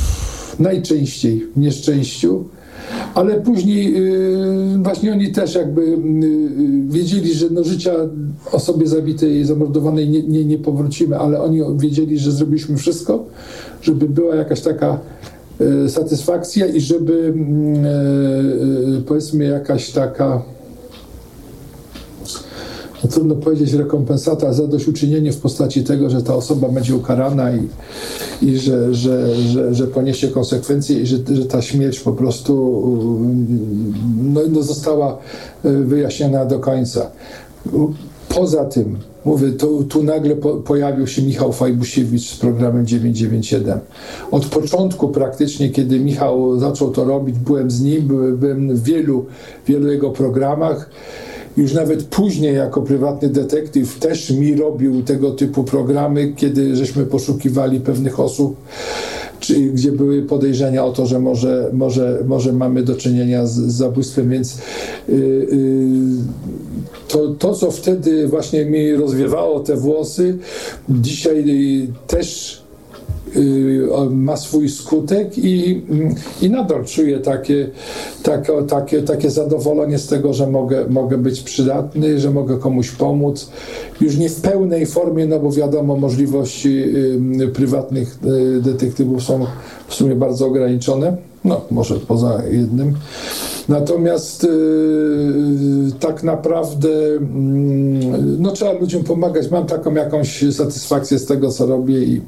najczęściej 0.58 1.46
w 1.56 1.58
nieszczęściu, 1.58 2.44
ale 3.14 3.40
później 3.40 3.92
yy, 3.92 4.78
właśnie 4.82 5.12
oni 5.12 5.32
też 5.32 5.54
jakby 5.54 5.86
yy, 5.86 5.96
wiedzieli, 6.88 7.34
że 7.34 7.46
no, 7.50 7.64
życia 7.64 7.92
osobie 8.52 8.86
zabitej, 8.86 9.44
zamordowanej 9.44 10.08
nie, 10.08 10.22
nie, 10.22 10.44
nie 10.44 10.58
powrócimy, 10.58 11.18
ale 11.18 11.42
oni 11.42 11.60
wiedzieli, 11.76 12.18
że 12.18 12.32
zrobiliśmy 12.32 12.76
wszystko, 12.76 13.24
żeby 13.82 14.08
była 14.08 14.34
jakaś 14.34 14.60
taka 14.60 14.98
satysfakcja 15.88 16.66
i 16.66 16.80
żeby 16.80 17.32
mm, 17.34 17.84
e, 17.84 17.88
e, 18.98 19.02
powiedzmy 19.06 19.44
jakaś 19.44 19.90
taka 19.90 20.42
no 23.04 23.10
trudno 23.10 23.34
powiedzieć 23.34 23.72
rekompensata, 23.72 24.52
zadośćuczynienie 24.52 25.32
w 25.32 25.36
postaci 25.36 25.84
tego, 25.84 26.10
że 26.10 26.22
ta 26.22 26.34
osoba 26.34 26.68
będzie 26.68 26.96
ukarana 26.96 27.52
i, 27.52 27.68
i 28.42 28.58
że, 28.58 28.94
że, 28.94 29.34
że, 29.34 29.74
że 29.74 29.86
poniesie 29.86 30.28
konsekwencje 30.28 31.00
i 31.00 31.06
że, 31.06 31.16
że 31.32 31.46
ta 31.46 31.62
śmierć 31.62 32.00
po 32.00 32.12
prostu 32.12 32.82
no, 34.22 34.40
no 34.50 34.62
została 34.62 35.18
wyjaśniona 35.64 36.44
do 36.44 36.58
końca. 36.58 37.10
Poza 38.28 38.64
tym 38.64 38.98
Mówię, 39.24 39.52
tu, 39.52 39.84
tu 39.84 40.02
nagle 40.02 40.36
po, 40.36 40.54
pojawił 40.54 41.06
się 41.06 41.22
Michał 41.22 41.52
Fajbusiewicz 41.52 42.30
z 42.30 42.36
programem 42.36 42.86
997. 42.86 43.78
Od 44.30 44.46
początku 44.46 45.08
praktycznie, 45.08 45.70
kiedy 45.70 46.00
Michał 46.00 46.58
zaczął 46.58 46.90
to 46.90 47.04
robić, 47.04 47.38
byłem 47.38 47.70
z 47.70 47.82
nim, 47.82 48.08
byłem 48.36 48.76
w 48.76 48.82
wielu, 48.82 49.26
wielu 49.66 49.92
jego 49.92 50.10
programach 50.10 50.90
już 51.56 51.74
nawet 51.74 52.04
później 52.04 52.54
jako 52.54 52.82
prywatny 52.82 53.28
detektyw 53.28 53.98
też 53.98 54.30
mi 54.30 54.54
robił 54.54 55.02
tego 55.02 55.30
typu 55.30 55.64
programy, 55.64 56.32
kiedy 56.36 56.76
żeśmy 56.76 57.06
poszukiwali 57.06 57.80
pewnych 57.80 58.20
osób, 58.20 58.56
gdzie 59.54 59.92
były 59.92 60.22
podejrzenia 60.22 60.84
o 60.84 60.92
to, 60.92 61.06
że 61.06 61.18
może, 61.18 61.70
może, 61.72 62.18
może 62.26 62.52
mamy 62.52 62.82
do 62.82 62.96
czynienia 62.96 63.46
z, 63.46 63.52
z 63.52 63.74
zabójstwem, 63.74 64.30
więc 64.30 64.58
yy, 65.08 65.16
yy, 65.16 65.70
to, 67.08 67.28
to, 67.28 67.54
co 67.54 67.70
wtedy 67.70 68.28
właśnie 68.28 68.64
mi 68.64 68.94
rozwiewało 68.94 69.60
te 69.60 69.76
włosy, 69.76 70.38
dzisiaj 70.88 71.44
też 72.06 72.56
y, 72.56 72.59
ma 74.10 74.36
swój 74.36 74.68
skutek 74.68 75.38
i, 75.38 75.82
i 76.42 76.50
nadal 76.50 76.84
czuję 76.84 77.18
takie, 77.18 77.70
takie, 78.22 78.52
takie, 78.62 79.02
takie 79.02 79.30
zadowolenie 79.30 79.98
z 79.98 80.06
tego, 80.06 80.32
że 80.32 80.46
mogę, 80.46 80.84
mogę 80.88 81.18
być 81.18 81.40
przydatny, 81.40 82.20
że 82.20 82.30
mogę 82.30 82.58
komuś 82.58 82.90
pomóc. 82.90 83.50
Już 84.00 84.16
nie 84.16 84.28
w 84.28 84.40
pełnej 84.40 84.86
formie, 84.86 85.26
no 85.26 85.40
bo 85.40 85.52
wiadomo, 85.52 85.96
możliwości 85.96 86.84
y, 87.42 87.48
prywatnych 87.48 88.18
y, 88.56 88.60
detektywów 88.60 89.22
są 89.22 89.46
w 89.88 89.94
sumie 89.94 90.14
bardzo 90.14 90.46
ograniczone. 90.46 91.16
No, 91.44 91.60
może 91.70 91.96
poza 91.96 92.42
jednym. 92.50 92.94
Natomiast 93.68 94.42
yy, 94.42 95.92
tak 96.00 96.22
naprawdę 96.22 96.88
yy, 96.88 97.18
no, 98.38 98.52
trzeba 98.52 98.72
ludziom 98.72 99.04
pomagać. 99.04 99.50
Mam 99.50 99.66
taką 99.66 99.94
jakąś 99.94 100.44
satysfakcję 100.52 101.18
z 101.18 101.26
tego, 101.26 101.52
co 101.52 101.66
robię 101.66 102.04
i, 102.04 102.20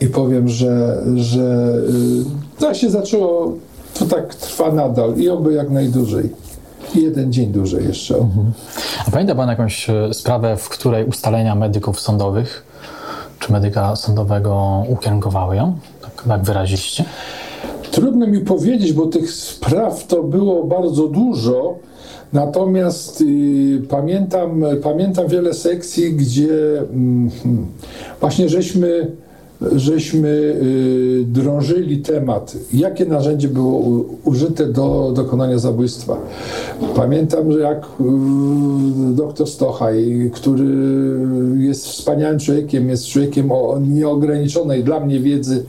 i 0.00 0.06
powiem, 0.06 0.48
że, 0.48 1.02
że 1.16 1.74
yy, 2.18 2.24
to 2.58 2.74
się 2.74 2.90
zaczęło, 2.90 3.52
to 3.94 4.04
tak 4.04 4.34
trwa 4.34 4.72
nadal 4.72 5.14
i 5.16 5.28
oby 5.28 5.52
jak 5.52 5.70
najdłużej. 5.70 6.30
Jeden 6.94 7.32
dzień 7.32 7.52
dłużej 7.52 7.84
jeszcze. 7.88 8.14
Mhm. 8.14 8.52
A 9.06 9.10
pamięta 9.10 9.34
Pan 9.34 9.48
jakąś 9.48 9.90
e, 9.90 10.14
sprawę, 10.14 10.56
w 10.56 10.68
której 10.68 11.04
ustalenia 11.04 11.54
medyków 11.54 12.00
sądowych 12.00 12.64
czy 13.38 13.52
medyka 13.52 13.96
sądowego 13.96 14.84
ukierunkowały 14.88 15.56
ją? 15.56 15.78
Tak, 16.02 16.24
tak 16.28 16.42
wyraziście? 16.42 17.04
Trudno 17.90 18.26
mi 18.26 18.40
powiedzieć, 18.40 18.92
bo 18.92 19.06
tych 19.06 19.30
spraw 19.30 20.06
to 20.06 20.22
było 20.22 20.64
bardzo 20.64 21.06
dużo. 21.08 21.74
Natomiast 22.32 23.20
y, 23.20 23.82
pamiętam, 23.88 24.64
pamiętam 24.82 25.28
wiele 25.28 25.54
sekcji, 25.54 26.12
gdzie 26.12 26.48
y, 26.48 26.84
właśnie 28.20 28.48
żeśmy, 28.48 29.10
żeśmy 29.72 30.28
y, 30.28 31.24
drążyli 31.26 31.98
temat, 31.98 32.56
jakie 32.72 33.06
narzędzie 33.06 33.48
było 33.48 34.04
użyte 34.24 34.66
do 34.66 35.12
dokonania 35.16 35.58
zabójstwa. 35.58 36.16
Pamiętam, 36.96 37.52
że 37.52 37.58
jak 37.58 37.84
y, 37.84 37.84
doktor 39.14 39.48
Stochaj, 39.48 40.30
który 40.34 40.64
jest 41.58 41.86
wspaniałym 41.86 42.38
człowiekiem, 42.38 42.88
jest 42.88 43.06
człowiekiem 43.06 43.52
o 43.52 43.78
nieograniczonej 43.88 44.84
dla 44.84 45.00
mnie 45.00 45.20
wiedzy, 45.20 45.64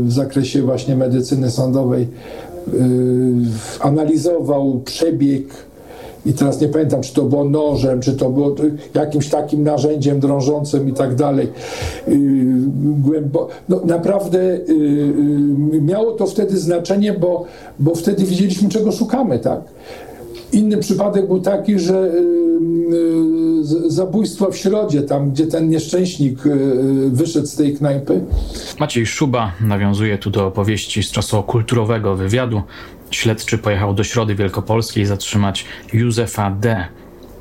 w 0.00 0.12
zakresie 0.12 0.62
właśnie 0.62 0.96
medycyny 0.96 1.50
sądowej 1.50 2.06
analizował 3.80 4.80
przebieg 4.84 5.44
i 6.26 6.32
teraz 6.32 6.60
nie 6.60 6.68
pamiętam, 6.68 7.02
czy 7.02 7.14
to 7.14 7.22
było 7.22 7.44
nożem, 7.44 8.00
czy 8.00 8.12
to 8.12 8.30
było 8.30 8.54
jakimś 8.94 9.28
takim 9.28 9.62
narzędziem 9.62 10.20
drążącym 10.20 10.88
i 10.88 10.92
tak 10.92 11.14
dalej. 11.14 11.48
Głębo... 12.76 13.48
No, 13.68 13.80
naprawdę 13.84 14.38
yy, 14.42 15.80
miało 15.80 16.12
to 16.12 16.26
wtedy 16.26 16.56
znaczenie, 16.58 17.12
bo, 17.12 17.44
bo 17.78 17.94
wtedy 17.94 18.24
widzieliśmy, 18.24 18.68
czego 18.68 18.92
szukamy, 18.92 19.38
tak? 19.38 19.60
Inny 20.52 20.76
przypadek 20.76 21.26
był 21.26 21.40
taki, 21.40 21.78
że 21.78 22.12
zabójstwo 23.86 24.50
w 24.50 24.56
Środzie, 24.56 25.02
tam 25.02 25.30
gdzie 25.30 25.46
ten 25.46 25.68
nieszczęśnik 25.68 26.46
y, 26.46 27.10
wyszedł 27.10 27.46
z 27.46 27.56
tej 27.56 27.76
knajpy. 27.76 28.20
Maciej 28.80 29.06
Szuba 29.06 29.52
nawiązuje 29.60 30.18
tu 30.18 30.30
do 30.30 30.46
opowieści 30.46 31.02
z 31.02 31.10
czasu 31.10 31.42
kulturowego 31.42 32.16
wywiadu. 32.16 32.62
Śledczy 33.12 33.58
pojechał 33.58 33.94
do 33.94 34.04
Środy 34.04 34.34
Wielkopolskiej 34.34 35.06
zatrzymać 35.06 35.64
Józefa 35.92 36.50
D. 36.50 36.86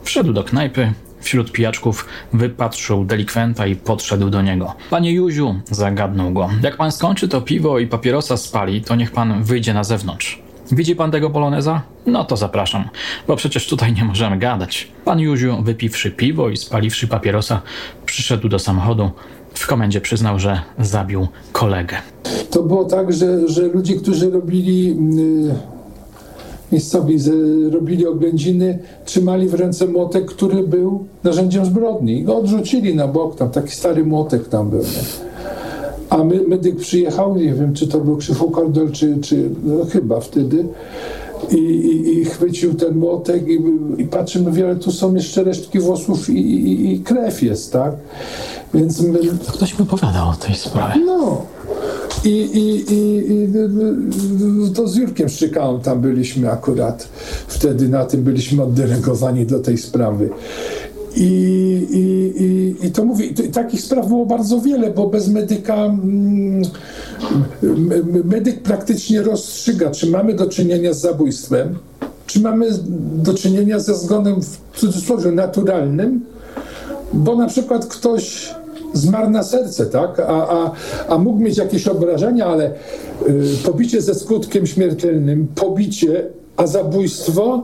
Wszedł 0.03 0.33
do 0.33 0.43
knajpy, 0.43 0.93
Wśród 1.21 1.51
pijaczków 1.51 2.05
wypatrzył 2.33 3.05
delikwenta 3.05 3.67
i 3.67 3.75
podszedł 3.75 4.29
do 4.29 4.41
niego. 4.41 4.75
Panie 4.89 5.13
Józiu, 5.13 5.55
zagadnął 5.71 6.31
go. 6.31 6.49
Jak 6.63 6.77
pan 6.77 6.91
skończy 6.91 7.27
to 7.27 7.41
piwo 7.41 7.79
i 7.79 7.87
papierosa 7.87 8.37
spali, 8.37 8.81
to 8.81 8.95
niech 8.95 9.11
pan 9.11 9.43
wyjdzie 9.43 9.73
na 9.73 9.83
zewnątrz. 9.83 10.41
Widzi 10.71 10.95
pan 10.95 11.11
tego 11.11 11.29
poloneza? 11.29 11.81
No 12.05 12.23
to 12.25 12.37
zapraszam, 12.37 12.89
bo 13.27 13.35
przecież 13.35 13.67
tutaj 13.67 13.93
nie 13.93 14.03
możemy 14.03 14.37
gadać. 14.37 14.87
Pan 15.05 15.19
Józiu, 15.19 15.63
wypiwszy 15.63 16.11
piwo 16.11 16.49
i 16.49 16.57
spaliwszy 16.57 17.07
papierosa, 17.07 17.61
przyszedł 18.05 18.49
do 18.49 18.59
samochodu. 18.59 19.11
W 19.53 19.67
komendzie 19.67 20.01
przyznał, 20.01 20.39
że 20.39 20.61
zabił 20.79 21.27
kolegę. 21.51 21.95
To 22.49 22.63
było 22.63 22.85
tak, 22.85 23.13
że, 23.13 23.47
że 23.47 23.61
ludzie, 23.61 23.95
którzy 23.95 24.31
robili 24.31 24.87
yy, 24.87 25.55
miejscowi, 26.71 27.17
robili 27.71 28.07
oględziny, 28.07 28.79
trzymali 29.05 29.49
w 29.49 29.53
ręce 29.53 29.87
młotek, 29.87 30.25
który 30.25 30.63
był 30.63 31.05
narzędziem 31.23 31.65
zbrodni. 31.65 32.19
I 32.19 32.23
go 32.23 32.37
odrzucili 32.37 32.95
na 32.95 33.07
bok, 33.07 33.35
tam 33.35 33.49
taki 33.49 33.71
stary 33.71 34.05
młotek 34.05 34.47
tam 34.47 34.69
był. 34.69 34.79
Nie? 34.79 35.31
A 36.09 36.23
my, 36.23 36.41
medyk 36.47 36.75
przyjechał, 36.75 37.35
nie 37.35 37.53
wiem, 37.53 37.73
czy 37.73 37.87
to 37.87 37.99
był 37.99 38.17
Krzysztof 38.17 38.51
Kordel, 38.51 38.91
czy, 38.91 39.17
czy 39.21 39.49
no, 39.63 39.85
chyba 39.85 40.19
wtedy, 40.19 40.65
i, 41.49 41.55
i, 41.55 42.19
i, 42.19 42.25
chwycił 42.25 42.73
ten 42.73 42.95
młotek 42.95 43.47
i, 43.47 43.59
i 43.97 44.05
patrzymy, 44.05 44.51
wiele 44.51 44.75
tu 44.75 44.91
są 44.91 45.15
jeszcze 45.15 45.43
resztki 45.43 45.79
włosów 45.79 46.29
i, 46.29 46.33
i, 46.33 46.93
i 46.93 46.99
krew 46.99 47.43
jest, 47.43 47.73
tak? 47.73 47.93
Więc 48.73 49.01
my... 49.01 49.19
Ktoś 49.47 49.79
mi 49.79 49.83
opowiadał 49.83 50.29
o 50.29 50.33
tej 50.33 50.55
sprawie. 50.55 51.05
No. 51.05 51.45
I, 52.23 52.29
i, 52.29 52.93
i, 52.93 53.33
i 54.67 54.71
to 54.73 54.87
z 54.87 54.95
Jurkiem 54.95 55.29
Szczykałą 55.29 55.79
tam 55.79 56.01
byliśmy 56.01 56.51
akurat. 56.51 57.07
Wtedy 57.47 57.89
na 57.89 58.05
tym 58.05 58.23
byliśmy 58.23 58.63
oddelegowani 58.63 59.45
do 59.45 59.59
tej 59.59 59.77
sprawy. 59.77 60.29
I, 61.15 61.23
i, 61.91 62.43
i, 62.43 62.75
i 62.87 62.91
to 62.91 63.05
mówię, 63.05 63.25
takich 63.53 63.81
spraw 63.81 64.07
było 64.07 64.25
bardzo 64.25 64.61
wiele, 64.61 64.91
bo 64.91 65.07
bez 65.07 65.27
medyka 65.27 65.75
mm, 65.75 66.61
medyk 68.23 68.61
praktycznie 68.61 69.21
rozstrzyga, 69.21 69.91
czy 69.91 70.09
mamy 70.09 70.33
do 70.33 70.45
czynienia 70.45 70.93
z 70.93 71.01
zabójstwem, 71.01 71.77
czy 72.25 72.39
mamy 72.39 72.67
do 73.13 73.33
czynienia 73.33 73.79
ze 73.79 73.95
zgonem 73.95 74.41
w 74.71 74.79
cudzysłowie 74.79 75.31
naturalnym, 75.31 76.25
bo 77.13 77.35
na 77.35 77.47
przykład 77.47 77.85
ktoś 77.85 78.55
zmarł 78.93 79.29
na 79.29 79.43
serce, 79.43 79.85
tak? 79.85 80.19
A, 80.19 80.49
a, 80.49 80.71
a 81.07 81.17
mógł 81.17 81.39
mieć 81.39 81.57
jakieś 81.57 81.87
obrażenia, 81.87 82.45
ale 82.45 82.71
y, 83.27 83.57
pobicie 83.63 84.01
ze 84.01 84.15
skutkiem 84.15 84.67
śmiertelnym, 84.67 85.47
pobicie, 85.55 86.27
a 86.61 86.67
zabójstwo 86.67 87.61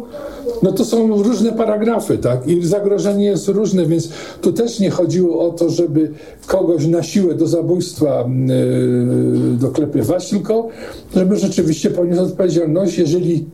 no 0.64 0.72
to 0.72 0.86
są 0.86 1.24
różne 1.24 1.52
paragrafy, 1.52 2.18
tak? 2.18 2.48
I 2.48 2.66
zagrożenie 2.68 3.26
jest 3.26 3.48
różne, 3.48 3.86
więc 3.86 4.10
tu 4.42 4.54
też 4.54 4.80
nie 4.80 4.90
chodziło 4.90 5.48
o 5.48 5.52
to, 5.52 5.70
żeby 5.70 6.12
kogoś 6.48 6.88
na 6.88 7.04
siłę 7.04 7.36
do 7.36 7.48
zabójstwa 7.48 8.30
yy, 8.48 9.58
doklepywać, 9.58 10.30
tylko 10.30 10.68
żeby 11.16 11.38
rzeczywiście 11.38 11.90
poniósł 11.90 12.24
odpowiedzialność, 12.24 12.98
jeżeli 12.98 13.46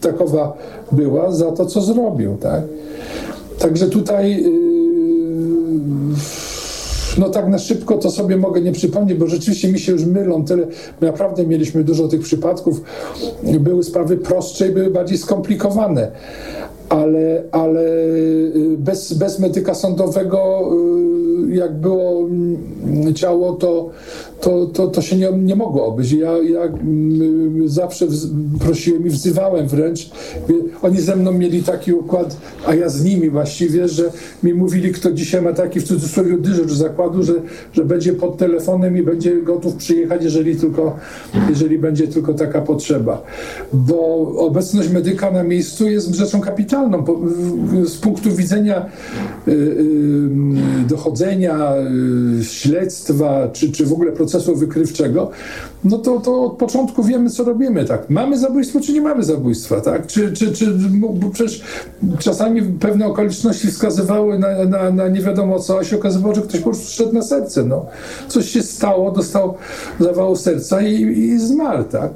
takowa 0.00 0.56
była, 0.92 1.32
za 1.32 1.52
to, 1.52 1.66
co 1.66 1.80
zrobił, 1.80 2.36
tak? 2.40 2.62
Także 3.58 3.86
tutaj 3.86 4.42
yy, 4.42 4.79
no 7.20 7.28
tak 7.28 7.48
na 7.48 7.58
szybko 7.58 7.98
to 7.98 8.10
sobie 8.10 8.36
mogę 8.36 8.60
nie 8.60 8.72
przypomnieć, 8.72 9.18
bo 9.18 9.26
rzeczywiście 9.26 9.72
mi 9.72 9.78
się 9.78 9.92
już 9.92 10.04
mylą 10.04 10.44
tyle. 10.44 10.66
Naprawdę 11.00 11.46
mieliśmy 11.46 11.84
dużo 11.84 12.08
tych 12.08 12.20
przypadków. 12.20 12.82
Były 13.60 13.84
sprawy 13.84 14.16
prostsze 14.16 14.68
i 14.68 14.72
były 14.72 14.90
bardziej 14.90 15.18
skomplikowane. 15.18 16.10
Ale, 16.88 17.42
ale 17.52 17.80
y, 17.80 18.76
bez, 18.78 19.12
bez 19.12 19.38
medyka 19.38 19.74
sądowego, 19.74 20.70
y, 21.48 21.54
jak 21.54 21.74
było 21.74 22.20
mm, 22.20 23.14
ciało, 23.14 23.52
to, 23.52 23.90
to, 24.40 24.66
to, 24.66 24.86
to 24.86 25.02
się 25.02 25.16
nie, 25.16 25.32
nie 25.32 25.56
mogło 25.56 25.86
obyć. 25.86 26.12
Ja, 26.12 26.32
ja 26.38 26.60
mm, 26.62 27.68
zawsze 27.68 28.06
prosiłem 28.60 29.06
i 29.06 29.10
wzywałem 29.10 29.68
wręcz. 29.68 30.10
Oni 30.82 31.00
ze 31.00 31.16
mną 31.16 31.32
mieli 31.32 31.62
taki 31.62 31.92
układ, 31.92 32.36
a 32.66 32.74
ja 32.74 32.88
z 32.88 33.04
nimi 33.04 33.30
właściwie, 33.30 33.88
że 33.88 34.12
mi 34.42 34.54
mówili, 34.54 34.92
kto 34.92 35.12
dzisiaj 35.12 35.42
ma 35.42 35.52
taki 35.52 35.80
w 35.80 35.84
cudzysłowie 35.84 36.38
dyżur 36.38 36.74
zakładu, 36.74 37.22
że, 37.22 37.34
że 37.72 37.84
będzie 37.84 38.12
pod 38.12 38.38
telefonem 38.38 38.96
i 38.96 39.02
będzie 39.02 39.42
gotów 39.42 39.74
przyjechać, 39.74 40.24
jeżeli 40.24 40.56
tylko, 40.56 40.96
jeżeli 41.48 41.78
będzie 41.78 42.08
tylko 42.08 42.34
taka 42.34 42.60
potrzeba. 42.60 43.22
Bo 43.72 44.28
obecność 44.36 44.88
medyka 44.88 45.30
na 45.30 45.42
miejscu 45.42 45.88
jest 45.88 46.14
rzeczą 46.14 46.40
kapitalną. 46.40 47.04
Z 47.84 47.96
punktu 47.96 48.32
widzenia 48.32 48.86
y, 49.48 49.52
y, 49.52 50.86
dochodzenia, 50.88 51.20
dochodzenia, 51.20 51.72
y, 52.40 52.44
śledztwa, 52.44 53.48
czy, 53.52 53.72
czy 53.72 53.86
w 53.86 53.92
ogóle 53.92 54.12
procesu 54.12 54.29
wykrywczego, 54.38 55.30
no 55.84 55.98
to, 55.98 56.20
to 56.20 56.44
od 56.44 56.52
początku 56.52 57.02
wiemy, 57.02 57.30
co 57.30 57.44
robimy, 57.44 57.84
tak? 57.84 58.10
Mamy 58.10 58.38
zabójstwo, 58.38 58.80
czy 58.80 58.92
nie 58.92 59.00
mamy 59.00 59.22
zabójstwa, 59.22 59.80
tak? 59.80 60.06
Czy, 60.06 60.32
czy, 60.32 60.52
czy 60.52 60.66
bo 60.90 61.30
przecież 61.30 61.62
czasami 62.18 62.62
pewne 62.62 63.06
okoliczności 63.06 63.68
wskazywały 63.68 64.38
na, 64.38 64.64
na, 64.64 64.90
na 64.90 65.08
nie 65.08 65.20
wiadomo 65.20 65.58
co, 65.60 65.78
a 65.78 65.84
się 65.84 65.96
okazywało, 65.96 66.34
że 66.34 66.42
ktoś 66.42 66.60
po 66.60 66.70
prostu 66.70 66.90
szedł 66.90 67.14
na 67.14 67.22
serce, 67.22 67.64
no. 67.64 67.86
Coś 68.28 68.48
się 68.50 68.62
stało, 68.62 69.10
dostał 69.10 69.54
zawału 70.00 70.36
serca 70.36 70.82
i, 70.82 71.02
i 71.02 71.38
zmarł, 71.38 71.84
tak? 71.84 72.10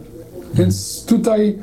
Więc 0.55 1.05
tutaj 1.05 1.59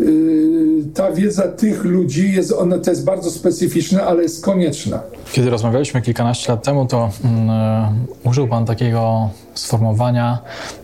y, 0.00 0.84
ta 0.94 1.12
wiedza 1.12 1.42
tych 1.42 1.84
ludzi 1.84 2.32
jest, 2.32 2.52
ona 2.52 2.78
to 2.78 2.90
jest 2.90 3.04
bardzo 3.04 3.30
specyficzna, 3.30 4.02
ale 4.02 4.22
jest 4.22 4.44
konieczna. 4.44 5.00
Kiedy 5.32 5.50
rozmawialiśmy 5.50 6.02
kilkanaście 6.02 6.52
lat 6.52 6.64
temu, 6.64 6.86
to 6.86 7.10
mm, 7.24 8.06
użył 8.24 8.48
Pan 8.48 8.66
takiego 8.66 9.30
sformułowania, 9.54 10.38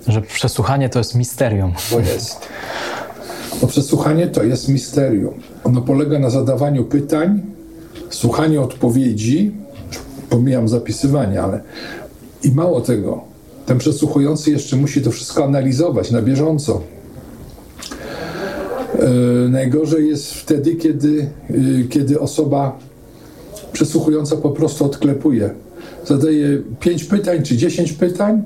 że 0.08 0.22
przesłuchanie 0.22 0.88
to 0.88 0.98
jest 0.98 1.14
misterium. 1.14 1.72
Bo 1.90 1.98
jest. 1.98 2.48
Bo 3.60 3.66
przesłuchanie 3.66 4.26
to 4.26 4.42
jest 4.42 4.68
misterium. 4.68 5.34
Ono 5.64 5.80
polega 5.80 6.18
na 6.18 6.30
zadawaniu 6.30 6.84
pytań, 6.84 7.40
słuchaniu 8.10 8.62
odpowiedzi, 8.62 9.52
pomijam 10.30 10.68
zapisywanie, 10.68 11.42
ale 11.42 11.60
i 12.42 12.50
mało 12.50 12.80
tego, 12.80 13.20
ten 13.66 13.78
przesłuchujący 13.78 14.50
jeszcze 14.50 14.76
musi 14.76 15.02
to 15.02 15.10
wszystko 15.10 15.44
analizować 15.44 16.10
na 16.10 16.22
bieżąco. 16.22 16.80
Yy, 18.94 19.48
najgorzej 19.48 20.08
jest 20.08 20.34
wtedy, 20.34 20.76
kiedy, 20.76 21.26
yy, 21.50 21.84
kiedy 21.84 22.20
osoba 22.20 22.78
przesłuchująca 23.72 24.36
po 24.36 24.50
prostu 24.50 24.84
odklepuje. 24.84 25.50
Zadaje 26.06 26.62
pięć 26.80 27.04
pytań 27.04 27.42
czy 27.42 27.56
dziesięć 27.56 27.92
pytań, 27.92 28.42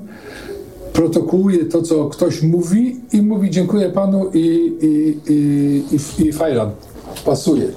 protokołuje 0.93 1.65
to, 1.65 1.81
co 1.81 2.05
ktoś 2.05 2.41
mówi 2.41 2.95
i 3.13 3.21
mówi 3.21 3.49
dziękuję 3.49 3.89
panu 3.89 4.29
i, 4.33 4.73
i, 4.81 5.17
i, 5.33 5.83
i, 5.95 6.27
i 6.27 6.33
fajlan. 6.33 6.71
Pasuje. 7.25 7.67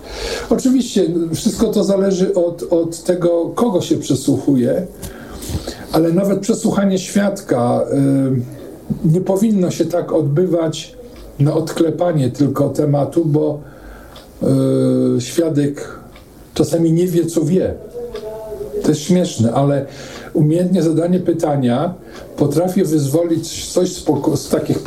Oczywiście 0.51 1.07
wszystko 1.35 1.67
to 1.67 1.85
zależy 1.85 2.35
od, 2.35 2.63
od 2.71 3.05
tego, 3.05 3.53
kogo 3.55 3.81
się 3.81 3.97
przesłuchuje, 3.97 4.87
ale 5.93 6.13
nawet 6.13 6.41
przesłuchanie 6.41 6.99
świadka 6.99 7.81
y, 9.05 9.09
nie 9.13 9.21
powinno 9.21 9.71
się 9.71 9.85
tak 9.85 10.13
odbywać 10.13 10.97
na 11.41 11.55
odklepanie 11.55 12.31
tylko 12.31 12.69
tematu, 12.69 13.25
bo 13.25 13.61
y, 15.17 15.21
świadek 15.21 15.99
czasami 16.55 16.93
nie 16.93 17.07
wie, 17.07 17.27
co 17.27 17.45
wie. 17.45 17.75
To 18.83 18.89
jest 18.89 19.01
śmieszne, 19.01 19.53
ale 19.53 19.87
umiejętnie 20.33 20.83
zadanie 20.83 21.21
pytania 21.21 21.95
potrafi 22.37 22.85
wyzwolić 22.85 23.73
coś 23.73 23.93
z, 23.93 24.05
z 24.35 24.49
takich 24.49 24.79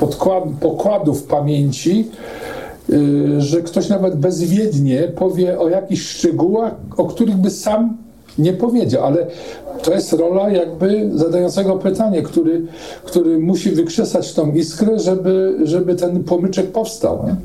pokładów 0.60 1.24
pamięci, 1.24 2.08
yy, 2.90 3.42
że 3.42 3.62
ktoś 3.62 3.90
nawet 3.90 4.16
bezwiednie 4.16 5.12
powie 5.16 5.60
o 5.60 5.70
jakichś 5.70 6.02
szczegółach, 6.02 6.74
o 6.98 7.06
których 7.06 7.38
by 7.38 7.50
sam 7.50 7.98
nie 8.38 8.54
powiedział, 8.54 9.06
ale 9.06 9.28
to 9.84 9.94
jest 9.94 10.14
rola 10.14 10.50
jakby 10.50 11.10
zadającego 11.14 11.76
pytanie, 11.76 12.22
który, 12.22 12.66
który 13.04 13.40
musi 13.40 13.72
wykrzesać 13.72 14.34
tą 14.34 14.52
iskrę, 14.52 15.00
żeby, 15.00 15.60
żeby 15.64 15.96
ten 15.96 16.24
pomyczek 16.24 16.72
powstał. 16.72 17.26
Nie? 17.28 17.36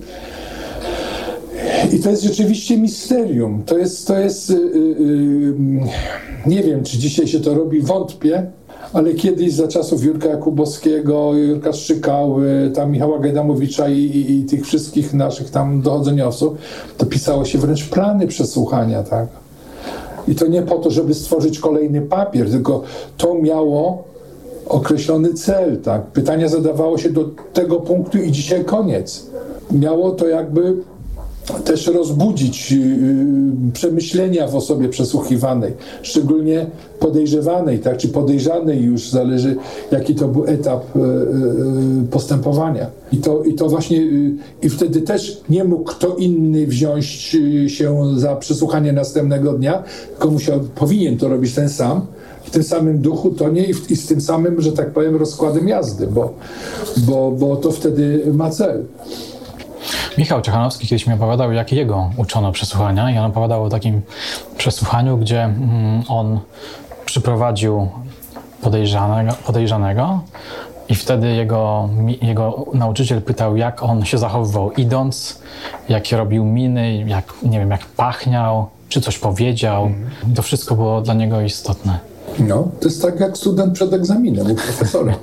I 1.93 2.03
to 2.03 2.11
jest 2.11 2.23
rzeczywiście 2.23 2.77
misterium. 2.77 3.63
To 3.67 3.79
jest, 3.79 4.07
to 4.07 4.19
jest 4.19 4.51
yy, 4.51 4.57
yy, 4.57 5.55
nie 6.47 6.63
wiem, 6.63 6.85
czy 6.85 6.99
dzisiaj 6.99 7.27
się 7.27 7.41
to 7.41 7.55
robi, 7.55 7.81
wątpię, 7.81 8.47
ale 8.93 9.15
kiedyś 9.15 9.53
za 9.53 9.69
czasów 9.69 10.05
Jurka 10.05 10.29
Jakubowskiego, 10.29 11.35
Jurka 11.35 11.73
Strzykały, 11.73 12.71
tam 12.75 12.91
Michała 12.93 13.19
Gajdamowicza 13.19 13.89
i, 13.89 13.99
i, 13.99 14.39
i, 14.39 14.45
tych 14.45 14.67
wszystkich 14.67 15.15
naszych 15.15 15.51
tam 15.51 15.83
dochodzeniowców, 15.83 16.59
to 16.99 17.07
pisało 17.07 17.45
się 17.45 17.59
wręcz 17.59 17.89
plany 17.89 18.27
przesłuchania, 18.27 19.03
tak? 19.03 19.29
I 20.29 20.35
to 20.35 20.47
nie 20.47 20.63
po 20.63 20.79
to, 20.79 20.91
żeby 20.91 21.15
stworzyć 21.15 21.59
kolejny 21.59 22.01
papier, 22.01 22.51
tylko 22.51 22.83
to 23.17 23.35
miało 23.35 24.05
określony 24.67 25.35
cel, 25.35 25.81
tak? 25.81 26.07
Pytania 26.07 26.49
zadawało 26.49 26.99
się 26.99 27.11
do 27.11 27.31
tego 27.53 27.81
punktu 27.81 28.19
i 28.19 28.33
dzisiaj 28.33 28.65
koniec. 28.65 29.27
Miało 29.71 30.11
to 30.11 30.29
jakby 30.29 30.77
też 31.55 31.87
rozbudzić 31.87 32.73
yy, 32.73 32.79
przemyślenia 33.73 34.49
w 34.49 34.57
osobie 34.57 34.89
przesłuchiwanej, 34.89 35.73
szczególnie 36.03 36.67
podejrzewanej, 36.99 37.79
tak, 37.79 37.97
czy 37.97 38.09
podejrzanej 38.09 38.83
już, 38.83 39.11
zależy 39.11 39.57
jaki 39.91 40.15
to 40.15 40.29
był 40.29 40.45
etap 40.47 40.97
yy, 40.97 41.03
postępowania. 42.11 42.87
I 43.13 43.17
to, 43.17 43.43
I 43.43 43.55
to 43.55 43.69
właśnie, 43.69 44.07
i 44.63 44.69
wtedy 44.69 45.03
też 45.03 45.41
nie 45.49 45.65
mógł 45.65 45.85
kto 45.85 46.17
inny 46.17 46.67
wziąć 46.67 47.07
się 47.67 48.03
za 48.17 48.37
przesłuchanie 48.37 48.93
następnego 48.93 49.53
dnia, 49.53 49.83
tylko 50.09 50.31
musiał, 50.31 50.61
powinien 50.75 51.19
to 51.19 51.29
robić 51.29 51.55
ten 51.55 51.69
sam, 51.69 52.07
w 52.49 52.51
tym 52.51 52.63
samym 52.63 52.99
duchu, 52.99 53.31
to 53.31 53.49
nie 53.49 53.65
i 53.65 53.97
z 53.97 54.07
tym 54.07 54.21
samym, 54.21 54.61
że 54.61 54.73
tak 54.73 54.91
powiem, 54.91 55.17
rozkładem 55.17 55.69
jazdy, 55.69 56.07
bo, 56.07 56.35
bo, 56.97 57.31
bo 57.31 57.57
to 57.57 57.71
wtedy 57.71 58.23
ma 58.33 58.51
cel. 58.51 58.85
Michał 60.19 60.43
Ciechanowski 60.43 60.87
kiedyś 60.87 61.07
mi 61.07 61.15
opowiadał, 61.15 61.53
jak 61.53 61.73
jego 61.73 62.11
uczono 62.17 62.53
przesłuchania 62.53 63.11
i 63.11 63.19
on 63.19 63.25
opowiadał 63.25 63.65
o 63.65 63.69
takim 63.69 64.03
przesłuchaniu, 64.57 65.19
gdzie 65.19 65.45
mm, 65.45 66.03
on 66.09 66.41
przyprowadził 67.05 67.89
podejrzanego, 68.63 69.33
podejrzanego 69.47 70.21
i 70.89 70.95
wtedy 70.95 71.29
jego, 71.29 71.89
jego 72.23 72.67
nauczyciel 72.75 73.23
pytał, 73.23 73.57
jak 73.57 73.83
on 73.83 74.05
się 74.05 74.19
zachowywał 74.19 74.73
idąc, 74.73 75.43
jakie 75.89 76.17
robił 76.17 76.45
miny, 76.45 77.05
jak, 77.07 77.35
nie 77.43 77.59
wiem, 77.59 77.71
jak 77.71 77.85
pachniał, 77.87 78.67
czy 78.89 79.01
coś 79.01 79.19
powiedział. 79.19 79.87
Mhm. 79.87 80.35
To 80.35 80.43
wszystko 80.43 80.75
było 80.75 81.01
dla 81.01 81.15
niego 81.15 81.41
istotne. 81.41 81.99
No, 82.39 82.69
to 82.81 82.89
jest 82.89 83.03
tak 83.03 83.21
jak 83.21 83.37
student 83.37 83.75
przed 83.75 83.93
egzaminem 83.93 84.51
u 84.51 84.55
profesora. 84.55 85.15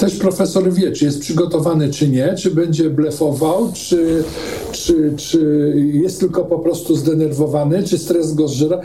Też 0.00 0.16
profesor 0.16 0.72
wie, 0.72 0.92
czy 0.92 1.04
jest 1.04 1.20
przygotowany, 1.20 1.90
czy 1.90 2.08
nie, 2.08 2.34
czy 2.34 2.50
będzie 2.50 2.90
blefował, 2.90 3.72
czy, 3.72 4.24
czy, 4.72 5.12
czy 5.16 5.72
jest 5.92 6.20
tylko 6.20 6.44
po 6.44 6.58
prostu 6.58 6.96
zdenerwowany, 6.96 7.82
czy 7.82 7.98
stres 7.98 8.34
go 8.34 8.48
zżera. 8.48 8.80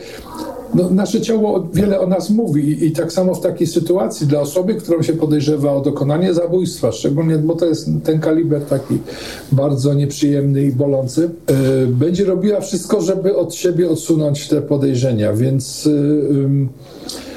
No, 0.74 0.90
nasze 0.90 1.22
ciało 1.22 1.68
wiele 1.74 2.00
o 2.00 2.08
nas 2.08 2.30
mówi 2.30 2.86
I, 2.86 2.92
tak 2.92 3.14
samo 3.14 3.36
w 3.36 3.42
takiej 3.42 3.68
sytuacji 3.68 4.28
dla 4.28 4.42
osoby, 4.42 4.76
którą 4.76 5.02
się 5.02 5.14
podejrzewa 5.14 5.74
o 5.74 5.82
dokonanie 5.82 6.34
zabójstwa, 6.34 6.92
szczególnie, 6.92 7.38
bo 7.38 7.56
to 7.56 7.66
jest 7.66 7.90
ten 8.04 8.20
kaliber 8.20 8.62
taki 8.62 9.00
bardzo 9.52 9.94
nieprzyjemny 9.94 10.64
i 10.64 10.72
bolący, 10.72 11.22
yy, 11.22 11.88
będzie 11.88 12.26
robiła 12.26 12.62
wszystko, 12.62 13.02
żeby 13.02 13.36
od 13.36 13.56
siebie 13.56 13.90
odsunąć 13.90 14.48
te 14.48 14.62
podejrzenia, 14.62 15.34
więc 15.34 15.86
yy, 15.86 15.96
Y, 15.96 17.35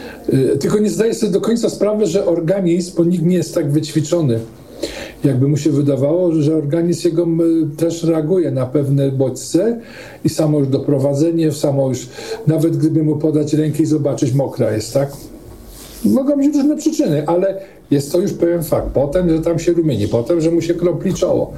tylko 0.61 0.79
nie 0.79 0.91
zdaję 0.91 1.15
sobie 1.15 1.33
do 1.33 1.41
końca 1.41 1.71
sprawy, 1.71 2.07
że 2.07 2.27
organizm, 2.27 2.93
bo 2.97 3.05
nikt 3.05 3.25
nie 3.25 3.37
jest 3.37 3.55
tak 3.55 3.71
wyćwiczony, 3.71 4.41
jakby 5.25 5.49
mu 5.49 5.57
się 5.57 5.71
wydawało, 5.71 6.33
że 6.33 6.57
organizm 6.57 7.09
jego 7.09 7.27
też 7.77 8.05
reaguje 8.05 8.51
na 8.51 8.67
pewne 8.67 9.13
bodźce 9.13 9.81
i 10.25 10.29
samo 10.29 10.59
już 10.59 10.69
doprowadzenie, 10.69 11.53
samo 11.53 11.89
już, 11.89 12.09
nawet 12.47 12.77
gdyby 12.77 13.03
mu 13.03 13.17
podać 13.17 13.55
rękę 13.55 13.83
i 13.83 13.87
zobaczyć, 13.87 14.33
mokra 14.33 14.73
jest, 14.73 14.95
tak? 14.95 15.13
Mogą 16.05 16.37
być 16.37 16.57
różne 16.57 16.77
przyczyny, 16.77 17.27
ale 17.27 17.61
jest 17.91 18.13
to 18.13 18.21
już 18.21 18.33
pewien 18.33 18.63
fakt. 18.63 18.89
Potem, 18.95 19.31
że 19.31 19.39
tam 19.39 19.59
się 19.59 19.73
rumieni, 19.73 20.09
potem, 20.09 20.41
że 20.41 20.51
mu 20.51 20.61
się 20.61 20.75
kropli 20.75 21.15
czoło, 21.15 21.53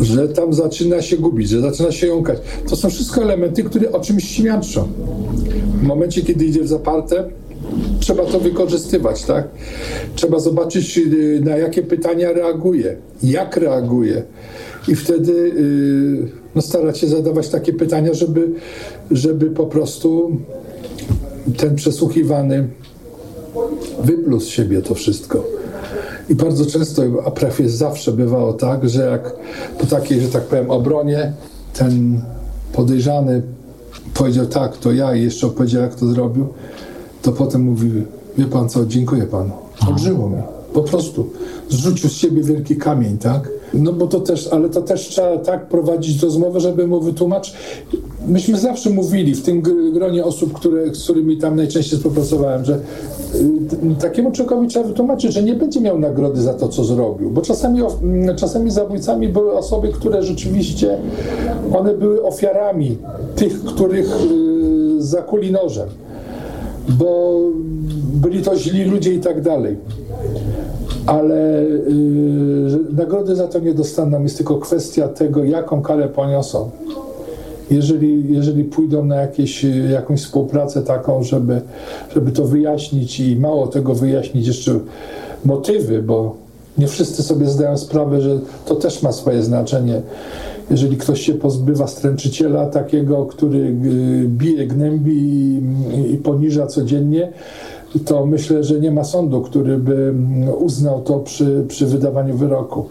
że 0.00 0.28
tam 0.28 0.52
zaczyna 0.52 1.02
się 1.02 1.16
gubić, 1.16 1.48
że 1.48 1.60
zaczyna 1.60 1.92
się 1.92 2.06
jąkać. 2.06 2.38
To 2.68 2.76
są 2.76 2.90
wszystko 2.90 3.22
elementy, 3.22 3.62
które 3.64 3.92
o 3.92 4.00
czymś 4.00 4.24
świadczą. 4.24 4.88
W 5.80 5.82
momencie, 5.82 6.22
kiedy 6.22 6.44
idzie 6.44 6.62
w 6.62 6.68
zaparte, 6.68 7.24
trzeba 8.00 8.24
to 8.24 8.40
wykorzystywać, 8.40 9.24
tak? 9.24 9.48
Trzeba 10.14 10.38
zobaczyć, 10.38 10.98
y, 10.98 11.40
na 11.44 11.56
jakie 11.56 11.82
pytania 11.82 12.32
reaguje, 12.32 12.96
jak 13.22 13.56
reaguje. 13.56 14.22
I 14.88 14.96
wtedy 14.96 15.32
y, 15.32 16.28
no, 16.54 16.62
starać 16.62 16.98
się 16.98 17.08
zadawać 17.08 17.48
takie 17.48 17.72
pytania, 17.72 18.14
żeby, 18.14 18.50
żeby 19.10 19.50
po 19.50 19.66
prostu 19.66 20.36
ten 21.56 21.74
przesłuchiwany 21.74 22.68
wypluł 24.04 24.40
z 24.40 24.46
siebie 24.46 24.82
to 24.82 24.94
wszystko. 24.94 25.57
I 26.30 26.34
bardzo 26.34 26.66
często, 26.66 27.02
a 27.26 27.30
prawie 27.30 27.68
zawsze 27.68 28.12
bywało 28.12 28.52
tak, 28.52 28.88
że 28.88 29.04
jak 29.04 29.32
po 29.78 29.86
takiej, 29.86 30.20
że 30.20 30.28
tak 30.28 30.42
powiem, 30.42 30.70
obronie 30.70 31.32
ten 31.74 32.20
podejrzany 32.72 33.42
powiedział 34.14 34.46
tak, 34.46 34.76
to 34.76 34.92
ja 34.92 35.14
i 35.14 35.22
jeszcze 35.22 35.46
opowiedział, 35.46 35.82
jak 35.82 35.94
to 35.94 36.06
zrobił, 36.06 36.48
to 37.22 37.32
potem 37.32 37.62
mówi, 37.62 37.90
wie 38.38 38.44
pan 38.44 38.68
co, 38.68 38.86
dziękuję 38.86 39.22
panu. 39.22 39.50
Obrzyło 39.88 40.30
mi. 40.30 40.42
Po 40.72 40.82
prostu. 40.82 41.30
Zrzucił 41.68 42.10
z 42.10 42.12
siebie 42.12 42.42
wielki 42.42 42.76
kamień, 42.76 43.18
tak? 43.18 43.48
No 43.74 43.92
bo 43.92 44.06
to 44.06 44.20
też, 44.20 44.48
ale 44.48 44.68
to 44.68 44.82
też 44.82 45.08
trzeba 45.08 45.38
tak 45.38 45.68
prowadzić 45.68 46.22
rozmowę, 46.22 46.60
żeby 46.60 46.86
mu 46.86 47.00
wytłumaczyć. 47.00 47.54
myśmy 48.28 48.58
zawsze 48.58 48.90
mówili 48.90 49.34
w 49.34 49.42
tym 49.42 49.62
gronie 49.92 50.24
osób, 50.24 50.52
które, 50.52 50.94
z 50.94 51.04
którymi 51.04 51.36
tam 51.36 51.56
najczęściej 51.56 51.98
współpracowałem, 51.98 52.64
że 52.64 52.80
takiemu 54.00 54.32
człowiekowi 54.32 54.68
trzeba 54.68 54.86
wytłumaczyć, 54.88 55.32
że 55.32 55.42
nie 55.42 55.54
będzie 55.54 55.80
miał 55.80 55.98
nagrody 55.98 56.42
za 56.42 56.54
to, 56.54 56.68
co 56.68 56.84
zrobił. 56.84 57.30
Bo 57.30 57.42
czasami, 57.42 57.80
mm, 58.02 58.36
czasami 58.36 58.70
zabójcami 58.70 59.28
były 59.28 59.52
osoby, 59.52 59.88
które 59.88 60.22
rzeczywiście 60.22 60.98
one 61.78 61.94
były 61.94 62.22
ofiarami 62.22 62.98
tych, 63.36 63.64
których 63.64 64.16
y, 64.16 65.02
zakuli 65.02 65.52
nożem. 65.52 65.88
Bo 66.88 67.40
byli 68.14 68.42
to 68.42 68.56
źli 68.56 68.84
ludzie 68.84 69.14
i 69.14 69.20
tak 69.20 69.40
dalej 69.40 69.76
ale 71.08 71.64
yy, 71.64 72.78
nagrody 72.96 73.36
za 73.36 73.48
to 73.48 73.58
nie 73.58 73.74
dostaną. 73.74 74.22
Jest 74.22 74.36
tylko 74.36 74.56
kwestia 74.56 75.08
tego, 75.08 75.44
jaką 75.44 75.82
karę 75.82 76.08
poniosą. 76.08 76.70
Jeżeli, 77.70 78.34
jeżeli 78.34 78.64
pójdą 78.64 79.04
na 79.04 79.16
jakieś, 79.16 79.66
jakąś 79.92 80.22
współpracę 80.22 80.82
taką, 80.82 81.22
żeby, 81.22 81.60
żeby 82.14 82.32
to 82.32 82.44
wyjaśnić 82.44 83.20
i 83.20 83.36
mało 83.36 83.66
tego 83.66 83.94
wyjaśnić 83.94 84.46
jeszcze 84.46 84.78
motywy, 85.44 86.02
bo 86.02 86.36
nie 86.78 86.88
wszyscy 86.88 87.22
sobie 87.22 87.46
zdają 87.46 87.76
sprawę, 87.76 88.20
że 88.20 88.38
to 88.66 88.74
też 88.74 89.02
ma 89.02 89.12
swoje 89.12 89.42
znaczenie. 89.42 90.02
Jeżeli 90.70 90.96
ktoś 90.96 91.20
się 91.20 91.34
pozbywa 91.34 91.86
stręczyciela 91.86 92.66
takiego, 92.66 93.26
który 93.26 93.58
y, 93.58 93.74
bije, 94.28 94.66
gnębi 94.66 95.12
i, 96.12 96.16
poniża 96.16 96.66
codziennie, 96.66 97.32
to 98.04 98.26
myślę, 98.26 98.64
że 98.64 98.80
nie 98.80 98.90
ma 98.90 99.04
sądu, 99.04 99.40
który 99.40 99.78
by 99.78 100.14
uznał 100.58 101.02
to 101.02 101.18
przy, 101.18 101.64
przy 101.68 101.86
wydawaniu 101.86 102.36
wyroku. 102.36 102.84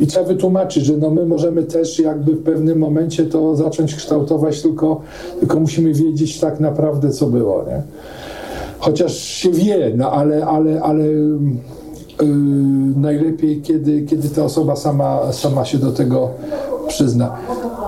I 0.00 0.06
trzeba 0.06 0.26
wytłumaczyć, 0.26 0.84
że 0.84 0.96
no 0.96 1.10
my 1.10 1.26
możemy 1.26 1.62
też 1.62 1.98
jakby 1.98 2.32
w 2.32 2.42
pewnym 2.42 2.78
momencie 2.78 3.26
to 3.26 3.56
zacząć 3.56 3.94
kształtować, 3.94 4.62
tylko, 4.62 5.00
tylko 5.40 5.60
musimy 5.60 5.94
wiedzieć 5.94 6.40
tak 6.40 6.60
naprawdę, 6.60 7.10
co 7.10 7.26
było. 7.26 7.64
Nie? 7.68 7.82
Chociaż 8.78 9.16
się 9.16 9.50
wie, 9.50 9.92
no 9.96 10.12
ale, 10.12 10.46
ale, 10.46 10.82
ale 10.82 11.04
yy, 11.04 11.38
najlepiej, 12.96 13.62
kiedy, 13.62 14.02
kiedy 14.02 14.28
ta 14.28 14.44
osoba 14.44 14.76
sama, 14.76 15.32
sama 15.32 15.64
się 15.64 15.78
do 15.78 15.92
tego 15.92 16.30
przyzna. 16.88 17.36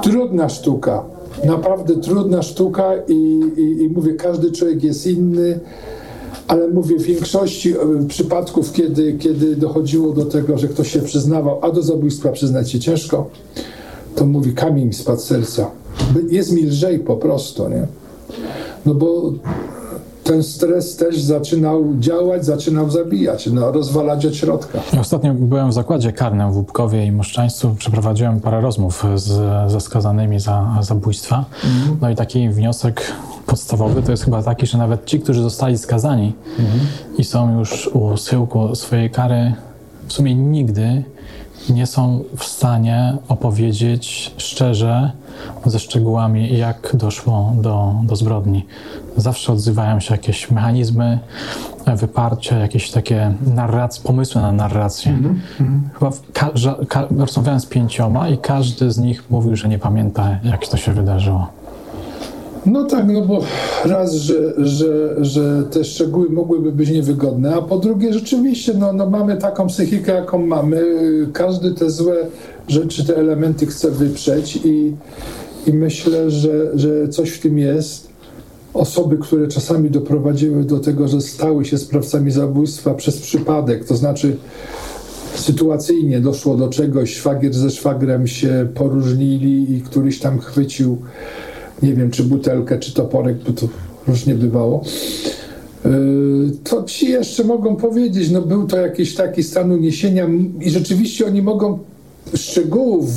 Trudna 0.03 0.49
sztuka, 0.49 1.05
naprawdę 1.45 1.97
trudna 1.97 2.43
sztuka 2.43 2.93
i, 3.09 3.41
i, 3.57 3.83
i 3.83 3.89
mówię, 3.89 4.15
każdy 4.15 4.53
człowiek 4.53 4.85
jest 4.85 5.07
inny 5.07 5.61
ale 6.53 6.68
mówię, 6.68 6.98
w 6.98 7.03
większości 7.03 7.72
e, 7.72 7.76
przypadków, 8.09 8.72
kiedy, 8.72 9.12
kiedy 9.12 9.57
dochodziło 9.57 10.12
do 10.12 10.24
tego, 10.24 10.59
że 10.59 10.68
ktoś 10.68 10.92
się 10.92 11.00
przyznawał, 11.00 11.59
a 11.62 11.70
do 11.70 11.82
zabójstwa 11.82 12.32
przyznać 12.32 12.72
się 12.72 12.80
ciężko, 12.80 13.30
to 14.16 14.26
mówi, 14.26 14.53
kamień 14.53 14.92
spadł 14.92 15.20
serca. 15.20 15.70
Jest 16.30 16.53
mi 16.53 16.62
lżej 16.62 16.98
po 16.98 17.16
prostu, 17.16 17.68
nie? 17.68 17.86
No 18.86 18.94
bo 18.94 19.32
ten 20.25 20.43
stres 20.43 20.97
też 20.97 21.20
zaczynał 21.20 21.85
działać, 21.99 22.45
zaczynał 22.45 22.91
zabijać, 22.91 23.47
no, 23.47 23.73
rozwalać 23.73 24.27
od 24.27 24.37
środka. 24.37 24.79
Ostatnio 25.01 25.35
byłem 25.35 25.70
w 25.70 25.73
zakładzie 25.73 26.12
karnym 26.12 26.53
w 26.53 26.57
Łupkowie 26.57 27.07
i 27.07 27.12
Moszczańcu. 27.12 27.75
Przeprowadziłem 27.79 28.41
parę 28.41 28.61
rozmów 28.61 29.05
z, 29.14 29.31
ze 29.73 29.81
skazanymi 29.81 30.41
za 30.41 30.79
zabójstwa. 30.81 31.45
Mhm. 31.64 31.99
No 32.01 32.11
i 32.11 32.16
taki 32.16 32.49
wniosek 32.49 33.12
podstawowy 33.47 34.03
to 34.03 34.11
jest 34.11 34.25
chyba 34.25 34.43
taki, 34.43 34.66
że 34.66 34.79
nawet 34.79 35.05
ci, 35.05 35.20
którzy 35.20 35.43
zostali 35.43 35.79
skazani 35.79 36.33
mhm. 36.59 36.81
i 37.18 37.25
są 37.25 37.59
już 37.59 37.87
u 37.87 38.16
schyłku 38.16 38.75
swojej 38.77 39.11
kary, 39.11 39.55
w 40.09 40.12
sumie 40.12 40.35
nigdy 40.35 41.05
nie 41.70 41.87
są 41.87 42.25
w 42.37 42.45
stanie 42.45 43.16
opowiedzieć 43.29 44.35
szczerze, 44.37 45.12
ze 45.66 45.78
szczegółami, 45.78 46.59
jak 46.59 46.91
doszło 46.95 47.53
do, 47.61 47.95
do 48.03 48.16
zbrodni. 48.16 48.66
Zawsze 49.16 49.53
odzywają 49.53 50.01
się 50.01 50.14
jakieś 50.14 50.51
mechanizmy 50.51 51.18
wyparcia, 51.87 52.59
jakieś 52.59 52.91
takie 52.91 53.35
narracje, 53.55 54.03
pomysły 54.05 54.41
na 54.41 54.53
narrację. 54.53 55.12
Mm 55.12 55.41
-hmm. 55.61 55.80
Chyba 55.99 57.09
rozmawiałem 57.18 57.61
z 57.61 57.66
pięcioma 57.66 58.28
i 58.28 58.39
każdy 58.39 58.91
z 58.91 58.99
nich 58.99 59.30
mówił, 59.30 59.57
że 59.57 59.68
nie 59.68 59.78
pamięta, 59.78 60.39
jak 60.45 60.66
to 60.66 60.76
się 60.76 60.93
wydarzyło. 60.93 61.47
No 62.66 62.85
tak, 62.85 63.07
no 63.07 63.22
bo 63.22 63.41
raz, 63.85 64.14
że, 64.14 64.35
że, 64.57 65.24
że 65.24 65.62
te 65.62 65.85
szczegóły 65.85 66.30
mogłyby 66.30 66.72
być 66.72 66.91
niewygodne, 66.91 67.55
a 67.55 67.62
po 67.62 67.78
drugie 67.78 68.12
rzeczywiście 68.12 68.74
no, 68.74 68.93
no 68.93 69.11
mamy 69.11 69.37
taką 69.37 69.66
psychikę, 69.66 70.12
jaką 70.12 70.47
mamy. 70.47 70.83
Każdy 71.33 71.74
te 71.74 71.91
złe 71.91 72.14
rzeczy, 72.69 73.05
te 73.05 73.17
elementy 73.17 73.67
chce 73.67 73.91
wyprzeć 73.91 74.57
i, 74.65 74.93
i 75.67 75.73
myślę, 75.73 76.31
że, 76.31 76.79
że 76.79 77.09
coś 77.09 77.31
w 77.31 77.41
tym 77.41 77.59
jest. 77.59 78.13
Osoby, 78.75 79.19
które 79.19 79.49
czasami 79.49 79.91
doprowadziły 79.91 80.65
do 80.65 80.79
tego, 80.79 81.09
że 81.09 81.21
stały 81.21 81.65
się 81.65 81.79
sprawcami 81.79 82.31
zabójstwa 82.31 82.95
przez 82.95 83.21
przypadek, 83.21 83.85
to 83.85 83.97
znaczy 83.97 84.37
sytuacyjnie 85.35 86.21
doszło 86.21 86.57
do 86.57 86.69
czegoś, 86.69 87.15
szwagier 87.15 87.55
ze 87.55 87.71
szwagrem 87.71 88.27
się 88.27 88.69
poróżnili 88.75 89.77
i 89.77 89.81
któryś 89.81 90.19
tam 90.19 90.39
chwycił 90.39 90.99
nie 91.83 91.95
wiem, 91.95 92.11
czy 92.11 92.25
butelkę, 92.25 92.79
czy 92.79 92.95
toporek, 92.95 93.37
bo 93.47 93.53
to 93.53 93.69
różnie 94.09 94.35
bywało, 94.35 94.85
yy, 95.85 95.91
to 96.65 96.83
ci 96.83 97.11
jeszcze 97.11 97.45
mogą 97.45 97.77
powiedzieć, 97.77 98.31
no 98.31 98.43
był 98.43 98.67
to 98.67 98.77
jakiś 98.77 99.15
taki 99.15 99.43
stan 99.43 99.71
uniesienia 99.71 100.29
i 100.61 100.71
rzeczywiście 100.71 101.27
oni 101.27 101.43
mogą 101.43 101.79
szczegółów, 102.37 103.09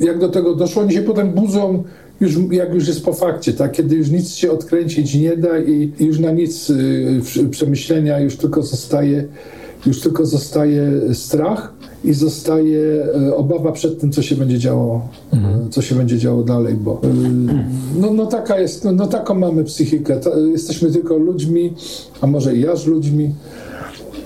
jak 0.00 0.18
do 0.18 0.28
tego 0.28 0.54
doszło, 0.54 0.82
oni 0.82 0.92
się 0.92 1.02
potem 1.02 1.30
budzą 1.30 1.84
już, 2.20 2.34
jak 2.50 2.74
już 2.74 2.88
jest 2.88 3.04
po 3.04 3.12
fakcie, 3.12 3.52
tak? 3.52 3.72
kiedy 3.72 3.96
już 3.96 4.10
nic 4.10 4.34
się 4.34 4.50
odkręcić 4.50 5.14
nie 5.14 5.36
da 5.36 5.58
i, 5.58 5.92
już 6.00 6.18
na 6.18 6.30
nic 6.30 6.68
yy, 6.68 7.48
przemyślenia 7.50 8.20
już 8.20 8.36
tylko 8.36 8.62
zostaje, 8.62 9.24
już 9.86 10.00
tylko 10.00 10.26
zostaje 10.26 10.90
strach 11.14 11.74
i 12.04 12.12
zostaje 12.12 13.06
e, 13.28 13.36
obawa 13.36 13.72
przed 13.72 14.00
tym, 14.00 14.12
co 14.12 14.22
się 14.22 14.36
będzie 14.36 14.58
działo, 14.58 15.08
mhm. 15.32 15.70
co 15.70 15.82
się 15.82 15.94
będzie 15.94 16.18
działo 16.18 16.42
dalej, 16.42 16.74
bo 16.74 17.00
e, 17.04 17.08
no, 18.00 18.10
no 18.10 18.26
taka 18.26 18.58
jest, 18.58 18.84
no, 18.84 18.92
no 18.92 19.06
taką 19.06 19.34
mamy 19.34 19.64
psychikę. 19.64 20.20
Jesteśmy 20.52 20.92
tylko 20.92 21.16
ludźmi, 21.16 21.74
a 22.20 22.26
może 22.26 22.56
i 22.56 22.68
aż 22.68 22.86
ludźmi. 22.86 23.30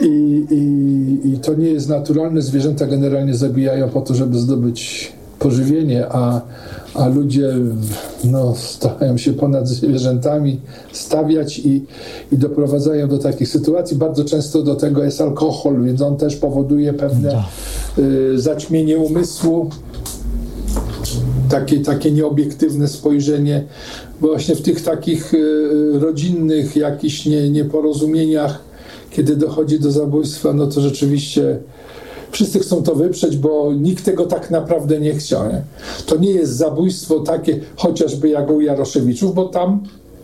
I, 0.01 0.45
i, 0.51 1.29
I 1.29 1.39
to 1.39 1.55
nie 1.55 1.69
jest 1.69 1.89
naturalne. 1.89 2.43
Zwierzęta 2.43 2.87
generalnie 2.87 3.35
zabijają 3.35 3.89
po 3.89 4.01
to, 4.01 4.15
żeby 4.15 4.39
zdobyć 4.39 5.13
pożywienie, 5.39 6.07
a, 6.09 6.41
a 6.95 7.09
ludzie 7.09 7.55
no, 8.25 8.55
starają 8.57 9.19
się 9.19 9.33
ponad 9.33 9.69
zwierzętami 9.69 10.61
stawiać 10.93 11.59
i, 11.59 11.85
i 12.33 12.39
doprowadzają 12.39 13.09
do 13.09 13.19
takich 13.19 13.49
sytuacji. 13.49 13.97
Bardzo 13.97 14.25
często 14.25 14.63
do 14.63 14.75
tego 14.75 15.05
jest 15.05 15.21
alkohol, 15.21 15.83
więc 15.83 16.03
on 16.03 16.17
też 16.17 16.37
powoduje 16.37 16.93
pewne 16.93 17.31
tak. 17.31 17.45
y, 17.99 18.39
zaćmienie 18.39 18.99
umysłu. 18.99 19.71
Takie, 21.51 21.81
takie 21.81 22.13
nieobiektywne 22.13 22.89
spojrzenie, 22.89 23.65
bo 24.21 24.29
właśnie 24.29 24.55
w 24.55 24.63
tych 24.63 24.83
takich 24.83 25.35
y, 25.35 25.99
rodzinnych 26.01 26.77
jakichś 26.77 27.27
nie, 27.27 27.51
nieporozumieniach, 27.51 28.64
kiedy 29.15 29.37
dochodzi 29.37 29.81
do 29.81 29.91
zabójstwa, 29.91 30.53
no 30.53 30.67
to 30.67 30.81
rzeczywiście 30.81 31.59
wszyscy 32.31 32.59
chcą 32.59 32.83
to 32.83 32.95
wyprzeć, 32.95 33.37
bo 33.37 33.73
nikt 33.73 34.05
tego 34.05 34.27
tak 34.27 34.51
naprawdę 34.51 35.01
nie 35.01 35.15
chciał. 35.15 35.49
Nie? 35.49 35.63
To 36.07 36.17
nie 36.17 36.31
jest 36.31 36.53
zabójstwo 36.53 37.21
takie, 37.21 37.61
chociażby 37.77 38.29
jak 38.29 38.51
u 38.51 38.61
Jaroszewiczów, 38.61 39.35
bo 39.35 39.45
tam 39.45 39.81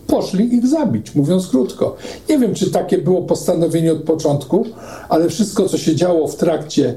poszli 0.07 0.55
ich 0.55 0.67
zabić, 0.67 1.15
mówiąc 1.15 1.47
krótko. 1.47 1.95
Nie 2.29 2.39
wiem, 2.39 2.53
czy 2.53 2.71
takie 2.71 2.97
było 2.97 3.21
postanowienie 3.21 3.93
od 3.93 4.03
początku, 4.03 4.65
ale 5.09 5.29
wszystko, 5.29 5.69
co 5.69 5.77
się 5.77 5.95
działo 5.95 6.27
w 6.27 6.35
trakcie, 6.35 6.95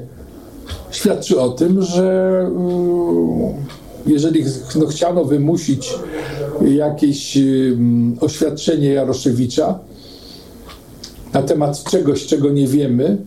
świadczy 0.91 1.39
o 1.39 1.49
tym, 1.49 1.81
że 1.81 2.39
mm, 2.47 3.53
jeżeli 4.07 4.43
no, 4.75 4.85
chciano 4.85 5.25
wymusić 5.25 5.93
jakieś 6.61 7.37
mm, 7.37 8.17
oświadczenie 8.21 8.89
Jaroszewicza 8.89 9.79
na 11.35 11.41
temat 11.41 11.83
czegoś, 11.83 12.25
czego 12.25 12.49
nie 12.49 12.67
wiemy, 12.67 13.17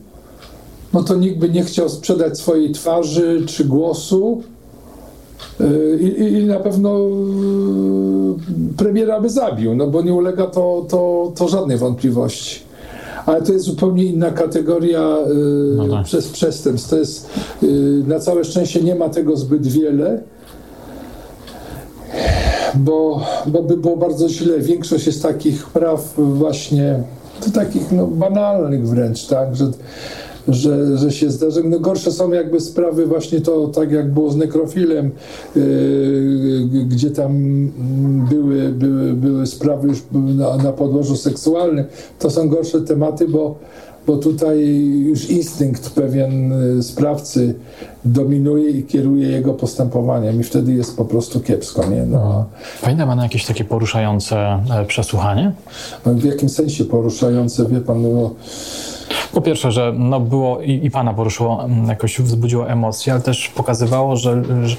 no 0.93 1.03
to 1.03 1.17
nikt 1.17 1.39
by 1.39 1.49
nie 1.49 1.65
chciał 1.65 1.89
sprzedać 1.89 2.39
swojej 2.39 2.73
twarzy 2.73 3.43
czy 3.47 3.65
głosu. 3.65 4.43
Y, 5.61 5.99
I, 6.01 6.23
i, 6.33 6.45
na 6.45 6.61
pewno 6.61 6.99
y, 6.99 8.75
premiera 8.77 9.21
by 9.21 9.31
zabił, 9.31 9.75
no 9.75 9.87
bo 9.87 10.03
nie 10.03 10.15
ulega 10.15 10.47
to, 10.47 10.87
to, 10.89 11.33
to 11.37 11.49
żadnej 11.49 11.79
wątpliwości. 11.79 12.61
Ale 13.27 13.43
to 13.43 13.53
jest 13.53 13.65
zupełnie 13.65 14.05
inna 14.05 14.31
kategoria 14.31 15.17
y, 15.19 15.77
no 15.77 15.89
tak. 15.89 16.05
przez 16.05 16.29
przestępstw. 16.29 16.91
To 16.91 16.99
jest, 16.99 17.31
na 18.07 18.21
całe 18.21 18.45
szczęście 18.45 18.81
nie 18.81 18.95
ma 18.95 19.09
tego 19.09 19.37
zbyt 19.37 19.67
wiele, 19.67 20.23
bo, 22.75 23.27
bo 23.47 23.63
by 23.63 23.77
było 23.77 23.97
bardzo 23.97 24.29
źle. 24.29 24.59
Większość 24.59 25.07
jest 25.07 25.23
takich 25.23 25.67
praw 25.67 26.15
właśnie, 26.17 27.03
to 27.41 27.51
takich 27.51 27.93
no, 27.93 28.07
banalnych 28.07 28.89
wręcz, 28.89 29.27
tak, 29.27 29.57
że 29.57 29.65
że, 30.49 30.99
że 30.99 31.13
się 31.13 31.31
zdarzy. 31.31 31.65
No 31.65 31.81
gorsze 31.81 32.13
są 32.13 32.33
jakby 32.33 32.61
sprawy 32.61 33.07
właśnie 33.07 33.41
to, 33.41 33.67
tak 33.69 33.93
jak 33.93 34.13
było 34.13 34.31
z 34.31 34.37
nekrofilem, 34.37 35.11
yy, 35.57 36.85
gdzie 36.89 37.11
tam 37.11 37.33
były, 38.31 38.69
były, 38.69 39.13
były 39.13 39.47
sprawy 39.47 39.89
już 39.89 39.99
na, 40.13 40.57
na 40.57 40.73
podłożu 40.73 41.17
seksualnym. 41.17 41.85
To 42.19 42.31
są 42.31 42.49
gorsze 42.49 42.81
tematy, 42.81 43.29
bo 43.29 43.55
bo 44.09 44.17
tutaj 44.17 44.59
już 45.07 45.31
instynkt 45.31 45.91
pewien 45.91 46.53
y, 46.79 46.83
sprawcy 46.83 47.55
dominuje 48.05 48.71
i 48.71 48.83
kieruje 48.83 49.29
jego 49.29 49.55
postępowaniem 49.55 50.41
i 50.41 50.45
wtedy 50.45 50.73
jest 50.73 50.97
po 50.97 51.05
prostu 51.05 51.41
kiepsko, 51.41 51.87
nie? 51.87 52.07
No. 52.07 52.45
Pamięta 52.83 53.07
Pan 53.07 53.19
jakieś 53.19 53.47
takie 53.47 53.65
poruszające 53.65 54.37
e, 54.37 54.85
przesłuchanie? 54.87 55.53
No, 56.07 56.15
w 56.15 56.25
jakim 56.25 56.49
sensie 56.49 56.85
poruszające, 56.85 57.67
wie 57.67 57.81
Pan, 57.81 58.03
no, 58.03 58.31
po 59.33 59.41
pierwsze, 59.41 59.73
że 59.73 59.95
no 59.99 60.21
było 60.21 60.61
i, 60.61 60.81
i 60.87 60.91
Pana 60.91 61.15
poruszyło, 61.15 61.65
mm, 61.65 61.89
jakoś 61.89 62.21
wzbudziło 62.21 62.69
emocje, 62.69 63.13
ale 63.13 63.23
też 63.23 63.49
pokazywało, 63.49 64.17
że, 64.17 64.43
że 64.65 64.77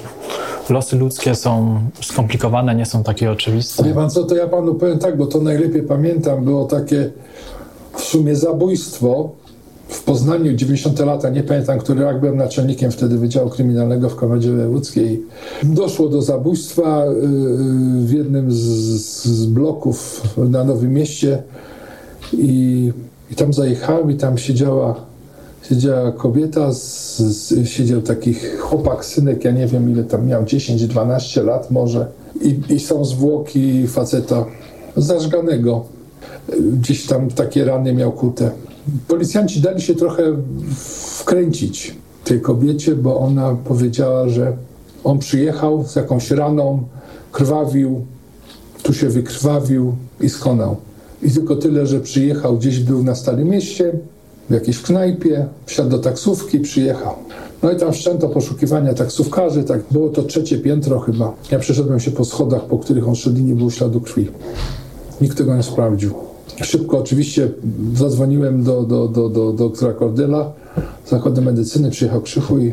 losy 0.70 0.96
ludzkie 0.96 1.34
są 1.34 1.80
skomplikowane, 2.00 2.74
nie 2.74 2.86
są 2.86 3.02
takie 3.02 3.30
oczywiste. 3.30 3.84
Wie 3.84 3.94
Pan 3.94 4.10
co, 4.10 4.24
to 4.24 4.36
ja 4.36 4.46
Panu 4.46 4.74
powiem 4.74 4.98
tak, 4.98 5.16
bo 5.16 5.26
to 5.26 5.40
najlepiej 5.40 5.82
pamiętam, 5.82 6.44
było 6.44 6.64
takie 6.64 7.10
w 7.96 8.00
sumie 8.00 8.36
zabójstwo 8.36 9.30
w 9.88 10.02
Poznaniu 10.02 10.56
90 10.56 10.98
lata, 10.98 11.30
nie 11.30 11.42
pamiętam, 11.42 11.78
który 11.78 12.00
rok 12.04 12.20
byłem 12.20 12.36
naczelnikiem 12.36 12.90
wtedy 12.90 13.18
Wydziału 13.18 13.50
Kryminalnego 13.50 14.08
w 14.08 14.16
Komendzie 14.16 14.52
Wojewódzkiej. 14.52 15.22
Doszło 15.62 16.08
do 16.08 16.22
zabójstwa 16.22 17.04
y, 17.04 17.08
y, 17.08 18.06
w 18.06 18.12
jednym 18.12 18.52
z, 18.52 18.56
z 19.24 19.46
bloków 19.46 20.22
na 20.36 20.64
Nowym 20.64 20.92
Mieście 20.92 21.42
i, 22.32 22.92
i 23.30 23.34
tam 23.34 23.52
zajechałem 23.52 24.10
i 24.10 24.14
tam 24.14 24.38
siedziała, 24.38 24.94
siedziała 25.68 26.12
kobieta, 26.12 26.72
z, 26.72 27.16
z, 27.18 27.68
siedział 27.68 28.02
taki 28.02 28.34
chłopak, 28.58 29.04
synek, 29.04 29.44
ja 29.44 29.50
nie 29.50 29.66
wiem 29.66 29.90
ile 29.90 30.04
tam 30.04 30.26
miał, 30.26 30.44
10-12 30.44 31.44
lat 31.44 31.70
może 31.70 32.06
i, 32.42 32.60
i 32.74 32.80
są 32.80 33.04
zwłoki 33.04 33.88
faceta 33.88 34.44
zażganego 34.96 35.84
gdzieś 36.58 37.06
tam 37.06 37.28
takie 37.28 37.64
rany 37.64 37.92
miał 37.92 38.12
kute. 38.12 38.50
Policjanci 39.08 39.60
dali 39.60 39.82
się 39.82 39.94
trochę 39.94 40.22
wkręcić 41.18 41.96
tej 42.24 42.40
kobiecie, 42.40 42.94
bo 42.94 43.20
ona 43.20 43.56
powiedziała, 43.64 44.28
że 44.28 44.52
on 45.04 45.18
przyjechał 45.18 45.84
z 45.84 45.96
jakąś 45.96 46.30
raną, 46.30 46.82
krwawił, 47.32 48.04
tu 48.82 48.94
się 48.94 49.08
wykrwawił 49.08 49.94
i 50.20 50.28
skonał. 50.28 50.76
I 51.22 51.30
tylko 51.30 51.56
tyle, 51.56 51.86
że 51.86 52.00
przyjechał, 52.00 52.56
gdzieś 52.56 52.80
był 52.80 53.02
na 53.04 53.14
Starym 53.14 53.48
Mieście, 53.48 53.92
w 54.50 54.52
jakiejś 54.52 54.82
knajpie, 54.82 55.46
wsiadł 55.66 55.90
do 55.90 55.98
taksówki, 55.98 56.60
przyjechał. 56.60 57.14
No 57.62 57.72
i 57.72 57.76
tam 57.76 57.92
wszczęto 57.92 58.28
poszukiwania 58.28 58.94
taksówkarzy, 58.94 59.64
tak 59.64 59.80
było 59.90 60.08
to 60.08 60.22
trzecie 60.22 60.58
piętro 60.58 61.00
chyba. 61.00 61.32
Ja 61.50 61.58
przeszedłem 61.58 62.00
się 62.00 62.10
po 62.10 62.24
schodach, 62.24 62.64
po 62.64 62.78
których 62.78 63.08
on 63.08 63.14
szedł 63.14 63.38
i 63.38 63.42
nie 63.42 63.54
było 63.54 63.70
śladu 63.70 64.00
krwi. 64.00 64.28
Nikt 65.20 65.38
tego 65.38 65.56
nie 65.56 65.62
sprawdził. 65.62 66.14
Szybko 66.62 66.98
oczywiście 66.98 67.50
zadzwoniłem 67.94 68.62
do, 68.62 68.82
do, 68.82 69.08
do, 69.08 69.28
do, 69.28 69.52
do 69.52 69.52
doktora 69.52 69.92
Cordela 69.92 70.52
z 71.04 71.10
Zakładu 71.10 71.42
Medycyny, 71.42 71.90
przyjechał 71.90 72.20
Krzychu 72.20 72.58
i, 72.58 72.72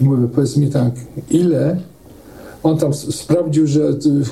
i 0.00 0.04
mówię, 0.04 0.28
powiedz 0.34 0.56
mi 0.56 0.70
tak, 0.70 0.92
ile 1.30 1.76
on 2.62 2.78
tam 2.78 2.94
sprawdził, 2.94 3.66
że 3.66 3.80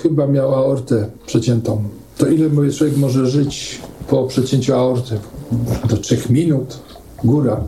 chyba 0.03 0.27
miał 0.27 0.55
aortę 0.55 1.07
przeciętą. 1.27 1.83
To 2.19 2.27
ile 2.27 2.49
mój 2.49 2.73
człowiek 2.73 2.97
może 2.97 3.27
żyć 3.27 3.81
po 4.09 4.25
przecięciu 4.25 4.75
aorty? 4.75 5.19
Do 5.89 5.97
trzech 5.97 6.31
minut, 6.31 6.79
góra. 7.25 7.61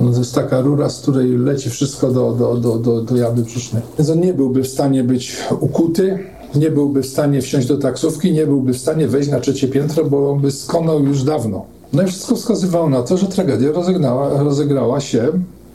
No 0.00 0.12
to 0.12 0.18
jest 0.18 0.34
taka 0.34 0.60
rura, 0.60 0.88
z 0.88 1.00
której 1.00 1.38
leci 1.38 1.70
wszystko 1.70 2.10
do, 2.10 2.32
do, 2.32 2.56
do, 2.56 2.78
do, 2.78 3.02
do 3.02 3.16
jamy 3.16 3.42
brzusznej. 3.42 3.82
Więc 3.98 4.10
on 4.10 4.20
nie 4.20 4.34
byłby 4.34 4.62
w 4.62 4.68
stanie 4.68 5.04
być 5.04 5.36
ukuty, 5.60 6.18
nie 6.54 6.70
byłby 6.70 7.02
w 7.02 7.06
stanie 7.06 7.42
wsiąść 7.42 7.68
do 7.68 7.76
taksówki, 7.78 8.32
nie 8.32 8.46
byłby 8.46 8.72
w 8.72 8.78
stanie 8.78 9.08
wejść 9.08 9.30
na 9.30 9.40
trzecie 9.40 9.68
piętro, 9.68 10.04
bo 10.04 10.30
on 10.30 10.40
by 10.40 10.50
skonał 10.50 11.04
już 11.04 11.22
dawno. 11.22 11.64
No 11.92 12.02
i 12.02 12.06
wszystko 12.06 12.36
wskazywało 12.36 12.88
na 12.88 13.02
to, 13.02 13.16
że 13.16 13.26
tragedia 13.26 13.72
rozegrała, 13.72 14.42
rozegrała 14.42 15.00
się 15.00 15.28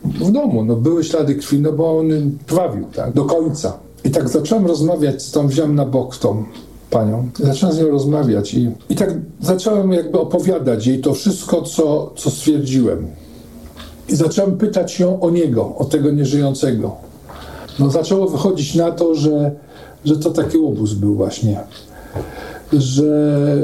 w 0.04 0.32
domu. 0.32 0.66
No, 0.66 0.76
były 0.76 1.04
ślady 1.04 1.36
krwi, 1.36 1.60
no 1.60 1.72
bo 1.72 2.00
on 2.00 2.08
krwawił, 2.48 2.86
tak, 2.96 3.14
do 3.14 3.26
końca. 3.26 3.74
I 4.04 4.12
tak 4.12 4.30
zacząłem 4.30 4.66
rozmawiać 4.66 5.24
z 5.24 5.32
tą, 5.32 5.48
wziąłem 5.48 5.76
na 5.76 5.86
bok 5.86 6.18
tą 6.18 6.44
panią, 6.90 7.30
zacząłem 7.44 7.76
z 7.76 7.80
nią 7.80 7.88
rozmawiać 7.88 8.54
i, 8.54 8.72
i 8.90 8.96
tak 8.96 9.14
zacząłem 9.42 9.92
jakby 9.92 10.20
opowiadać 10.20 10.88
jej 10.88 11.02
to 11.02 11.14
wszystko, 11.14 11.62
co, 11.62 12.14
co 12.16 12.30
stwierdziłem. 12.32 13.08
I 14.10 14.16
zacząłem 14.16 14.58
pytać 14.58 15.00
ją 15.00 15.20
o 15.20 15.30
niego, 15.30 15.76
o 15.78 15.86
tego 15.86 16.12
nieżyjącego. 16.12 16.96
No 17.80 17.90
zaczęło 17.90 18.28
wychodzić 18.28 18.76
na 18.76 18.92
to, 18.92 19.16
że 19.16 19.52
że 20.06 20.18
to 20.18 20.32
taki 20.32 20.58
obóz 20.58 20.94
był 20.94 21.16
właśnie. 21.16 21.60
Że 22.74 23.58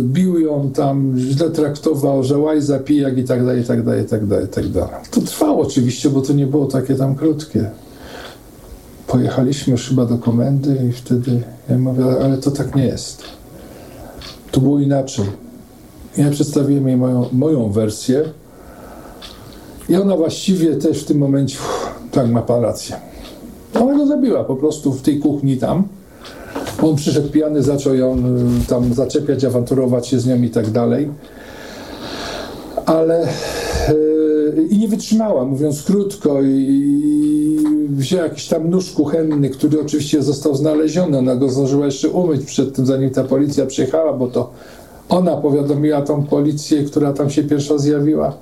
y, 0.00 0.02
bił 0.02 0.38
ją 0.40 0.70
tam, 0.70 1.14
źle 1.18 1.50
traktował, 1.50 2.24
że 2.24 2.38
łajza, 2.38 2.78
pijak 2.78 3.18
i 3.18 3.24
tak 3.24 3.46
dalej, 3.46 3.62
i 3.62 3.64
tak 3.64 3.82
dalej, 3.82 4.02
i 4.02 4.08
tak 4.08 4.26
dalej, 4.26 4.44
i 4.44 4.48
tak 4.48 4.68
dalej. 4.68 4.90
To 5.10 5.20
trwało 5.20 5.62
oczywiście, 5.62 6.10
bo 6.10 6.20
to 6.20 6.32
nie 6.32 6.46
było 6.46 6.66
takie 6.66 6.94
tam 6.94 7.14
krótkie. 7.14 7.70
Pojechaliśmy 9.12 9.76
chyba 9.76 10.06
do 10.06 10.18
komendy 10.18 10.78
i 10.90 10.92
wtedy 10.92 11.42
ja 11.68 11.78
mówię, 11.78 12.04
ale 12.24 12.38
to 12.38 12.50
tak 12.50 12.76
nie 12.76 12.84
jest. 12.84 13.22
To 14.50 14.60
było 14.60 14.80
inaczej. 14.80 15.24
Ja 16.16 16.30
przedstawiłem 16.30 16.88
jej 16.88 16.96
moją, 16.96 17.26
moją 17.32 17.72
wersję 17.72 18.24
i 19.88 19.96
ona 19.96 20.16
właściwie 20.16 20.76
też 20.76 21.02
w 21.02 21.04
tym 21.04 21.18
momencie, 21.18 21.58
uff, 21.58 21.90
tak 22.10 22.30
ma 22.30 22.42
pan 22.42 22.62
rację 22.62 22.96
ona 23.82 23.98
go 23.98 24.06
zabiła 24.06 24.44
po 24.44 24.56
prostu 24.56 24.92
w 24.92 25.02
tej 25.02 25.18
kuchni 25.18 25.56
tam. 25.56 25.84
On 26.82 26.96
przyszedł 26.96 27.28
pijany, 27.28 27.62
zaczął 27.62 27.94
ją 27.94 28.18
y, 28.18 28.66
tam 28.68 28.94
zaczepiać, 28.94 29.44
awanturować 29.44 30.06
się 30.08 30.20
z 30.20 30.26
nią 30.26 30.42
i 30.42 30.50
tak 30.50 30.70
dalej. 30.70 31.08
Ale 32.86 33.28
yy, 33.88 34.66
i 34.70 34.78
nie 34.78 34.88
wytrzymała, 34.88 35.44
mówiąc 35.44 35.82
krótko, 35.82 36.42
i, 36.42 37.51
i 37.84 37.88
wzięła 37.88 38.22
jakiś 38.22 38.48
tam 38.48 38.70
nóż 38.70 38.90
kuchenny, 38.90 39.50
który 39.50 39.80
oczywiście 39.80 40.22
został 40.22 40.54
znaleziony. 40.54 41.18
Ona 41.18 41.36
go 41.36 41.48
zdążyła 41.48 41.86
jeszcze 41.86 42.08
umyć 42.08 42.44
przed 42.44 42.74
tym, 42.76 42.86
zanim 42.86 43.10
ta 43.10 43.24
policja 43.24 43.66
przyjechała, 43.66 44.12
bo 44.12 44.26
to 44.26 44.50
ona 45.08 45.36
powiadomiła 45.36 46.02
tą 46.02 46.22
policję, 46.22 46.84
która 46.84 47.12
tam 47.12 47.30
się 47.30 47.44
pierwsza 47.44 47.78
zjawiła. 47.78 48.36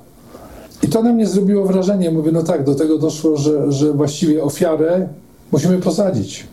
I 0.83 0.87
to 0.87 1.03
na 1.03 1.13
mnie 1.13 1.27
zrobiło 1.27 1.65
wrażenie. 1.65 2.11
Mówię, 2.11 2.31
no 2.31 2.43
tak, 2.43 2.63
do 2.63 2.75
tego 2.75 2.97
doszło, 2.97 3.37
że, 3.37 3.71
że 3.71 3.93
właściwie 3.93 4.43
ofiarę 4.43 5.07
musimy 5.51 5.77
posadzić. 5.77 6.47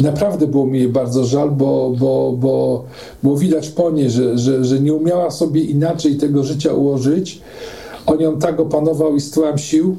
Naprawdę 0.00 0.46
było 0.46 0.66
mi 0.66 0.78
jej 0.78 0.88
bardzo 0.88 1.24
żal, 1.24 1.50
bo, 1.50 1.92
bo, 1.98 2.34
bo, 2.38 2.84
bo 3.22 3.36
widać 3.36 3.68
po 3.68 3.90
niej, 3.90 4.10
że, 4.10 4.38
że, 4.38 4.64
że 4.64 4.80
nie 4.80 4.94
umiała 4.94 5.30
sobie 5.30 5.60
inaczej 5.60 6.16
tego 6.16 6.44
życia 6.44 6.72
ułożyć. 6.72 7.40
On 8.06 8.20
ją 8.20 8.38
tak 8.38 8.60
opanował 8.60 9.16
i 9.16 9.20
stłam 9.20 9.58
sił, 9.58 9.96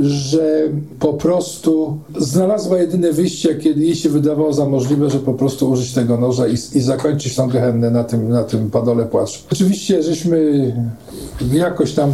że 0.00 0.68
po 0.98 1.12
prostu 1.12 1.98
znalazła 2.18 2.78
jedyne 2.78 3.12
wyjście, 3.12 3.54
kiedy 3.54 3.84
jej 3.84 3.94
się 3.94 4.08
wydawało 4.08 4.52
za 4.52 4.66
możliwe, 4.66 5.10
że 5.10 5.18
po 5.18 5.34
prostu 5.34 5.70
użyć 5.70 5.94
tego 5.94 6.16
noża 6.16 6.46
i, 6.48 6.52
i 6.52 6.80
zakończyć 6.80 7.34
tą 7.34 7.48
gehennę 7.48 7.90
na 7.90 8.04
tym, 8.04 8.28
na 8.28 8.44
tym 8.44 8.70
padole 8.70 9.04
płaczu. 9.04 9.40
Oczywiście 9.52 10.02
żeśmy 10.02 10.72
jakoś 11.52 11.92
tam 11.92 12.12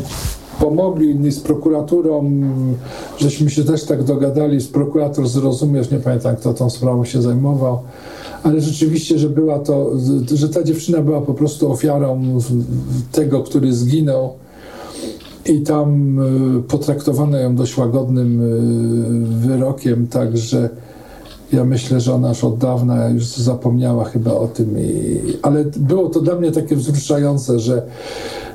pomogli 0.60 1.32
z 1.32 1.40
prokuraturą, 1.40 2.30
żeśmy 3.18 3.50
się 3.50 3.64
też 3.64 3.84
tak 3.84 4.02
dogadali, 4.02 4.60
z 4.60 4.68
prokurator 4.68 5.28
zrozumiesz, 5.28 5.90
nie 5.90 5.98
pamiętam 5.98 6.36
kto 6.36 6.54
tą 6.54 6.70
sprawą 6.70 7.04
się 7.04 7.22
zajmował, 7.22 7.78
ale 8.42 8.60
rzeczywiście, 8.60 9.18
że 9.18 9.28
była 9.28 9.58
to, 9.58 9.90
że 10.34 10.48
ta 10.48 10.62
dziewczyna 10.62 11.02
była 11.02 11.20
po 11.20 11.34
prostu 11.34 11.72
ofiarą 11.72 12.38
tego, 13.12 13.42
który 13.42 13.72
zginął 13.72 14.32
i 15.48 15.60
tam 15.60 16.18
e, 16.18 16.62
potraktowano 16.62 17.38
ją 17.38 17.56
dość 17.56 17.78
łagodnym 17.78 18.40
e, 18.40 19.46
wyrokiem, 19.46 20.06
także 20.06 20.70
ja 21.52 21.64
myślę, 21.64 22.00
że 22.00 22.14
ona 22.14 22.28
już 22.28 22.44
od 22.44 22.58
dawna 22.58 23.08
już 23.08 23.24
zapomniała 23.26 24.04
chyba 24.04 24.32
o 24.32 24.48
tym, 24.48 24.78
i, 24.78 25.20
ale 25.42 25.64
było 25.76 26.08
to 26.08 26.20
dla 26.20 26.34
mnie 26.34 26.52
takie 26.52 26.76
wzruszające, 26.76 27.60
że 27.60 27.82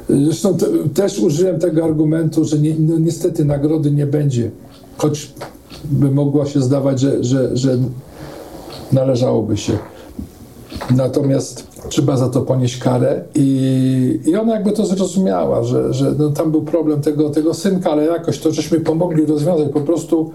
Zresztą 0.09 0.57
też 0.93 1.19
użyłem 1.19 1.59
tego 1.59 1.83
argumentu, 1.83 2.45
że 2.45 2.59
ni 2.59 2.75
no, 2.79 2.99
niestety 2.99 3.45
nagrody 3.45 3.91
nie 3.91 4.07
będzie, 4.07 4.51
choć 4.97 5.33
by 5.83 6.11
mogło 6.11 6.45
się 6.45 6.61
zdawać, 6.61 6.99
że, 6.99 7.23
że, 7.23 7.57
że 7.57 7.77
należałoby 8.91 9.57
się. 9.57 9.77
Natomiast 10.95 11.67
trzeba 11.93 12.17
za 12.17 12.29
to 12.29 12.41
ponieść 12.41 12.77
karę 12.77 13.23
i, 13.35 14.19
i 14.25 14.35
ona 14.35 14.53
jakby 14.53 14.71
to 14.71 14.85
zrozumiała, 14.85 15.63
że, 15.63 15.93
że 15.93 16.15
no, 16.19 16.29
tam 16.29 16.51
był 16.51 16.61
problem 16.61 17.01
tego, 17.01 17.29
tego 17.29 17.53
synka, 17.53 17.91
ale 17.91 18.05
jakoś 18.05 18.39
to 18.39 18.51
żeśmy 18.51 18.79
pomogli 18.79 19.25
rozwiązać. 19.25 19.69
Po 19.73 19.81
prostu 19.81 20.31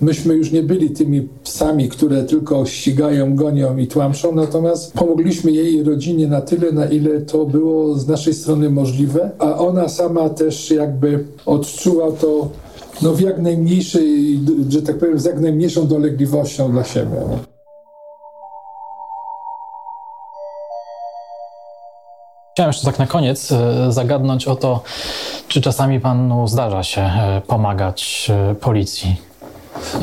Myśmy 0.00 0.34
już 0.34 0.52
nie 0.52 0.62
byli 0.62 0.90
tymi 0.90 1.28
psami, 1.44 1.88
które 1.88 2.24
tylko 2.24 2.66
ścigają, 2.66 3.34
gonią 3.34 3.76
i 3.76 3.86
tłamszą, 3.86 4.34
natomiast 4.34 4.92
pomogliśmy 4.92 5.50
jej 5.52 5.82
rodzinie 5.82 6.28
na 6.28 6.40
tyle, 6.40 6.72
na 6.72 6.86
ile 6.86 7.20
to 7.20 7.46
było 7.46 7.94
z 7.94 8.08
naszej 8.08 8.34
strony 8.34 8.70
możliwe, 8.70 9.30
a 9.38 9.58
ona 9.58 9.88
sama 9.88 10.28
też 10.28 10.70
jakby 10.70 11.24
odczuła 11.46 12.12
to 12.12 12.48
no, 13.02 13.12
w 13.12 13.20
jak 13.20 13.42
najmniejszej, 13.42 14.40
że 14.68 14.82
tak 14.82 14.98
powiem, 14.98 15.18
z 15.18 15.24
jak 15.24 15.40
najmniejszą 15.40 15.86
dolegliwością 15.86 16.72
dla 16.72 16.84
siebie. 16.84 17.16
Chciałem 22.60 22.68
jeszcze 22.68 22.86
tak 22.86 22.98
na 22.98 23.06
koniec 23.06 23.52
e, 23.52 23.92
zagadnąć 23.92 24.48
o 24.48 24.56
to, 24.56 24.82
czy 25.48 25.60
czasami 25.60 26.00
panu 26.00 26.48
zdarza 26.48 26.82
się 26.82 27.00
e, 27.00 27.42
pomagać 27.46 28.30
e, 28.50 28.54
policji? 28.54 29.16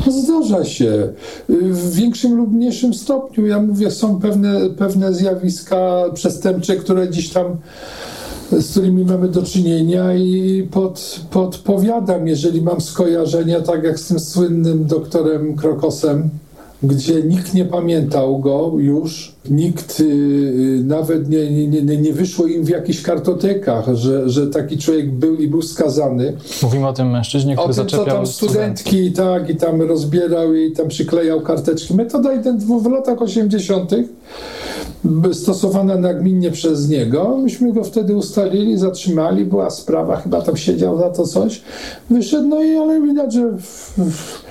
No, 0.05 0.11
zdarza 0.11 0.65
się. 0.65 1.13
W 1.49 1.95
większym 1.95 2.35
lub 2.35 2.51
mniejszym 2.51 2.93
stopniu. 2.93 3.45
Ja 3.45 3.59
mówię, 3.59 3.91
są 3.91 4.19
pewne, 4.19 4.69
pewne 4.69 5.13
zjawiska 5.13 6.03
przestępcze, 6.13 6.75
które 6.75 7.07
gdzieś 7.07 7.29
tam 7.29 7.57
z 8.51 8.71
którymi 8.71 9.05
mamy 9.05 9.27
do 9.27 9.43
czynienia 9.43 10.13
i 10.13 10.67
pod, 10.71 11.19
podpowiadam, 11.31 12.27
jeżeli 12.27 12.61
mam 12.61 12.81
skojarzenia, 12.81 13.61
tak 13.61 13.83
jak 13.83 13.99
z 13.99 14.07
tym 14.07 14.19
słynnym 14.19 14.85
doktorem 14.85 15.55
Krokosem, 15.55 16.29
gdzie 16.83 17.23
nikt 17.23 17.53
nie 17.53 17.65
pamiętał 17.65 18.39
go 18.39 18.71
już, 18.77 19.35
nikt 19.49 19.99
y, 19.99 20.81
nawet 20.85 21.29
nie, 21.29 21.67
nie, 21.67 21.97
nie 21.97 22.13
wyszło 22.13 22.47
im 22.47 22.63
w 22.63 22.69
jakichś 22.69 23.01
kartotekach, 23.01 23.95
że, 23.95 24.29
że 24.29 24.47
taki 24.47 24.77
człowiek 24.77 25.11
był 25.11 25.35
i 25.35 25.47
był 25.47 25.61
skazany. 25.61 26.33
Mówimy 26.63 26.87
o 26.87 26.93
tym 26.93 27.11
mężczyźnie, 27.11 27.55
który 27.55 27.71
o 27.71 27.75
tym, 27.75 27.87
co 27.87 28.05
tam 28.05 28.27
studentki, 28.27 29.11
tak, 29.11 29.49
i 29.49 29.55
tam 29.55 29.81
rozbierał 29.81 30.53
i 30.53 30.71
tam 30.71 30.87
przyklejał 30.87 31.41
karteczki. 31.41 31.93
Metoda 31.93 32.29
w 32.81 32.91
latach 32.91 33.21
80 33.21 33.91
stosowana 35.33 35.97
nagminnie 35.97 36.51
przez 36.51 36.89
niego. 36.89 37.37
Myśmy 37.37 37.73
go 37.73 37.83
wtedy 37.83 38.15
ustalili, 38.15 38.77
zatrzymali, 38.77 39.45
była 39.45 39.69
sprawa, 39.69 40.15
chyba 40.15 40.41
tam 40.41 40.57
siedział 40.57 40.97
za 40.97 41.09
to 41.09 41.27
coś. 41.27 41.61
Wyszedł, 42.09 42.47
no 42.47 42.63
i 42.63 42.75
ale 42.75 43.01
widać, 43.01 43.33
że 43.33 43.51
w, 43.51 43.93
w, 43.97 44.43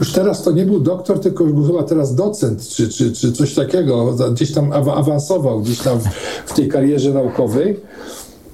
już 0.00 0.12
teraz 0.12 0.42
to 0.42 0.52
nie 0.52 0.66
był 0.66 0.80
doktor, 0.80 1.20
tylko 1.20 1.44
już 1.44 1.52
był 1.52 1.64
chyba 1.64 1.82
teraz 1.82 2.14
docent, 2.14 2.68
czy, 2.68 2.88
czy, 2.88 3.12
czy 3.12 3.32
coś 3.32 3.54
takiego. 3.54 4.14
Gdzieś 4.32 4.52
tam 4.52 4.72
awansował, 4.72 5.60
gdzieś 5.60 5.78
tam 5.78 5.98
w 6.46 6.54
tej 6.54 6.68
karierze 6.68 7.12
naukowej. 7.12 7.80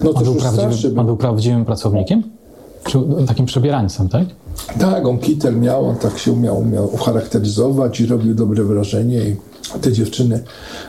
No 0.00 0.12
to 0.12 0.20
był, 0.20 0.34
prawdziwy, 0.34 1.00
on 1.00 1.06
był 1.06 1.16
prawdziwym 1.16 1.64
pracownikiem? 1.64 2.22
Czy 2.84 2.98
takim 3.26 3.46
przebierańcem, 3.46 4.08
tak? 4.08 4.24
Tak, 4.78 5.06
on 5.06 5.18
kitel 5.18 5.60
miał, 5.60 5.86
on 5.86 5.96
tak 5.96 6.18
się 6.18 6.32
umiał, 6.32 6.58
umiał 6.58 6.94
ucharakteryzować 6.94 8.00
i 8.00 8.06
robił 8.06 8.34
dobre 8.34 8.64
wrażenie. 8.64 9.18
I 9.18 9.36
te 9.80 9.92
dziewczyny 9.92 10.42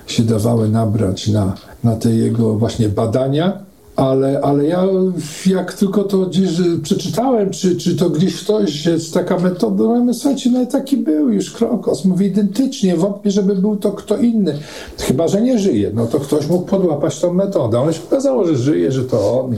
się 0.08 0.24
dawały 0.24 0.70
nabrać 0.70 1.28
na, 1.28 1.54
na 1.84 1.96
te 1.96 2.10
jego 2.10 2.54
właśnie 2.54 2.90
badania. 2.90 3.60
Ale, 3.96 4.42
ale 4.42 4.68
ja 4.68 4.88
jak 5.46 5.74
tylko 5.74 6.04
to 6.04 6.18
gdzieś 6.18 6.50
przeczytałem, 6.84 7.50
czy, 7.50 7.76
czy 7.76 7.96
to 7.96 8.10
gdzieś 8.10 8.44
ktoś 8.44 8.86
jest 8.86 9.14
taka 9.14 9.40
metoda, 9.40 9.84
no 9.84 10.04
my 10.04 10.14
słuchajcie, 10.14 10.50
no 10.52 10.66
taki 10.66 10.98
był 10.98 11.30
już 11.30 11.52
Krokos, 11.52 12.06
mówi 12.06 12.26
identycznie, 12.26 12.96
wątpię, 12.96 13.32
żeby 13.32 13.56
był 13.56 13.76
to 13.76 13.92
kto 13.92 14.18
inny. 14.18 14.58
Chyba, 15.00 15.28
że 15.28 15.42
nie 15.42 15.60
żyje, 15.60 15.92
no 15.94 16.06
to 16.06 16.20
ktoś 16.20 16.48
mógł 16.48 16.66
podłapać 16.66 17.20
tą 17.20 17.34
metodę. 17.34 17.80
Ale 17.80 17.94
się 17.94 18.02
okazało, 18.08 18.48
że 18.48 18.56
żyje, 18.56 18.92
że 18.92 19.04
to 19.04 19.42
on. 19.42 19.56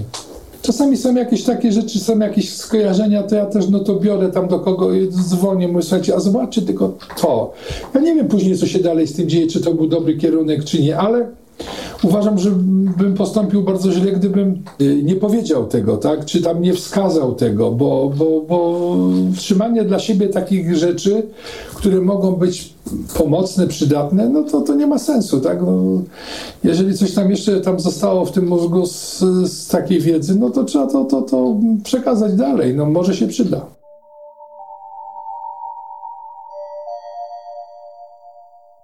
Czasami 0.62 0.98
są 0.98 1.16
jakieś 1.16 1.44
takie 1.44 1.72
rzeczy, 1.72 2.00
są 2.00 2.20
jakieś 2.20 2.56
skojarzenia, 2.56 3.24
to 3.24 3.36
ja 3.36 3.46
też 3.46 3.70
no 3.70 3.80
to 3.80 3.96
biorę 3.96 4.30
tam 4.30 4.48
do 4.48 4.60
kogo, 4.60 4.90
dzwonię, 5.10 5.68
mówię, 5.68 5.84
słuchajcie, 5.84 6.16
a 6.16 6.20
zobaczcie 6.20 6.62
tylko 6.62 6.98
to. 7.22 7.54
Ja 7.94 8.02
nie 8.02 8.16
wiem 8.16 8.28
później, 8.28 8.58
co 8.58 8.68
się 8.68 8.80
dalej 8.80 9.08
z 9.08 9.14
tym 9.16 9.30
dzieje, 9.30 9.48
czy 9.48 9.62
to 9.62 9.74
był 9.74 9.88
dobry 9.88 10.18
kierunek, 10.18 10.64
czy 10.64 10.82
nie, 10.82 10.98
ale 10.98 11.28
uważam, 12.06 12.40
że 12.40 12.52
bym 12.98 13.14
postąpił 13.14 13.64
bardzo 13.64 13.92
źle, 13.92 14.12
gdybym 14.12 14.64
y, 14.82 15.04
nie 15.04 15.16
powiedział 15.16 15.68
tego, 15.68 15.98
tak? 15.98 16.26
Czy 16.26 16.42
tam 16.42 16.62
nie 16.62 16.74
wskazał 16.74 17.36
tego, 17.36 17.72
bo, 17.72 18.12
bo, 18.18 18.42
bo 18.50 18.98
trzymanie 19.38 19.84
dla 19.84 20.00
siebie 20.00 20.28
takich 20.28 20.76
rzeczy, 20.76 21.24
które 21.76 22.02
mogą 22.02 22.32
być 22.32 22.74
pomocne, 23.18 23.68
przydatne, 23.68 24.30
no 24.30 24.44
to, 24.44 24.62
to 24.62 24.76
nie 24.76 24.88
ma 24.88 25.00
sensu, 25.00 25.40
tak? 25.40 25.62
No, 25.62 26.02
jeżeli 26.64 26.98
coś 26.98 27.14
tam 27.14 27.30
jeszcze 27.32 27.62
tam 27.62 27.80
zostało 27.80 28.26
w 28.26 28.32
tym 28.32 28.48
mózgu 28.48 28.86
z, 28.86 29.20
z 29.46 29.68
takiej 29.68 30.02
wiedzy, 30.02 30.40
no 30.40 30.50
to 30.50 30.64
trzeba 30.64 30.88
to, 30.88 31.06
to, 31.06 31.22
to 31.22 31.56
przekazać 31.84 32.34
dalej, 32.34 32.76
no 32.76 32.86
może 32.86 33.16
się 33.16 33.28
przyda. 33.28 33.75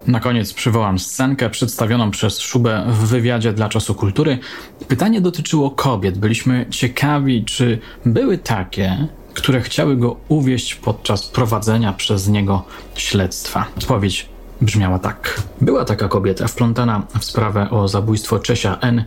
Na 0.08 0.20
koniec 0.20 0.54
przywołam 0.54 1.00
scenkę 1.00 1.50
przedstawioną 1.50 2.12
przez 2.12 2.40
Szubę 2.40 2.86
w 2.88 3.08
wywiadzie 3.08 3.54
dla 3.54 3.70
Czasu 3.70 3.96
Kultury. 3.96 4.40
Pytanie 4.88 5.22
dotyczyło 5.22 5.72
kobiet. 5.72 6.18
Byliśmy 6.18 6.66
ciekawi, 6.70 7.46
czy 7.46 7.80
były 8.06 8.38
takie, 8.38 9.08
które 9.34 9.62
chciały 9.62 9.98
go 9.98 10.16
uwieść 10.28 10.76
podczas 10.76 11.28
prowadzenia 11.28 11.94
przez 11.94 12.28
niego 12.28 12.64
śledztwa. 12.96 13.66
Odpowiedź 13.78 14.30
brzmiała 14.62 15.00
tak. 15.00 15.42
Była 15.62 15.86
taka 15.86 16.08
kobieta 16.08 16.48
wplątana 16.48 17.04
w 17.20 17.26
sprawę 17.26 17.70
o 17.70 17.88
zabójstwo 17.88 18.40
Czesia 18.40 18.78
N., 18.82 19.04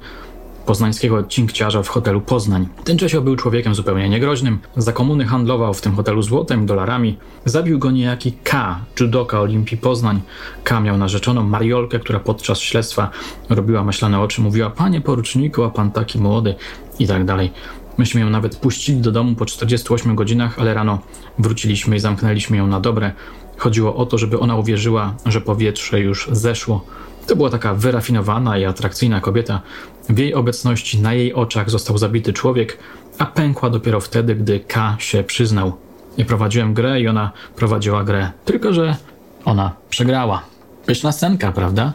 poznańskiego 0.67 1.25
cinkciarza 1.25 1.83
w 1.83 1.89
hotelu 1.89 2.21
Poznań. 2.21 2.69
Ten 2.85 2.99
Czesio 2.99 3.23
był 3.23 3.37
człowiekiem 3.37 3.75
zupełnie 3.75 4.09
niegroźnym, 4.09 4.59
za 4.77 4.93
komuny 4.93 5.25
handlował 5.25 5.75
w 5.75 5.81
tym 5.81 5.97
hotelu 5.97 6.23
złotem, 6.23 6.67
dolarami. 6.67 7.19
Zabił 7.45 7.79
go 7.79 7.91
niejaki 7.91 8.33
K, 8.45 8.81
judoka 9.01 9.41
Olimpii 9.41 9.79
Poznań. 9.79 10.21
K 10.65 10.81
miał 10.81 10.99
narzeczoną 10.99 11.43
Mariolkę, 11.43 11.99
która 11.99 12.21
podczas 12.21 12.59
śledztwa 12.59 13.11
robiła 13.49 13.85
myślane 13.85 14.21
oczy, 14.21 14.41
mówiła 14.41 14.71
panie 14.71 15.01
poruczniku, 15.01 15.63
a 15.63 15.71
pan 15.71 15.91
taki 15.91 16.19
młody 16.19 16.55
i 16.99 17.07
tak 17.07 17.25
dalej. 17.25 17.53
Myśmy 17.99 18.21
ją 18.21 18.31
nawet 18.31 18.57
puścili 18.57 19.01
do 19.01 19.13
domu 19.13 19.35
po 19.35 19.47
48 19.47 20.15
godzinach, 20.15 20.59
ale 20.59 20.75
rano 20.75 20.99
wróciliśmy 21.39 21.97
i 21.97 22.01
zamknęliśmy 22.01 22.57
ją 22.57 22.67
na 22.67 22.81
dobre. 22.81 23.13
Chodziło 23.57 23.97
o 23.97 24.07
to, 24.07 24.19
żeby 24.19 24.41
ona 24.41 24.57
uwierzyła, 24.57 25.15
że 25.27 25.41
powietrze 25.41 26.01
już 26.01 26.29
zeszło. 26.33 26.85
To 27.27 27.37
była 27.37 27.51
taka 27.51 27.75
wyrafinowana 27.75 28.59
i 28.59 28.65
atrakcyjna 28.65 29.21
kobieta. 29.21 29.61
W 30.09 30.19
jej 30.19 30.35
obecności 30.35 31.01
na 31.01 31.15
jej 31.15 31.35
oczach 31.35 31.71
został 31.71 31.99
zabity 31.99 32.33
człowiek, 32.33 32.79
a 33.19 33.27
pękła 33.27 33.71
dopiero 33.71 34.01
wtedy, 34.01 34.35
gdy 34.35 34.61
K 34.61 34.97
się 34.99 35.25
przyznał. 35.25 35.73
Ja 36.17 36.25
prowadziłem 36.25 36.75
grę 36.75 37.01
i 37.01 37.09
ona 37.09 37.33
prowadziła 37.57 38.05
grę, 38.05 38.31
tylko 38.45 38.73
że 38.73 38.97
ona 39.45 39.73
przegrała. 39.91 40.43
Pyszna 40.87 41.13
scenka, 41.13 41.53
prawda? 41.53 41.93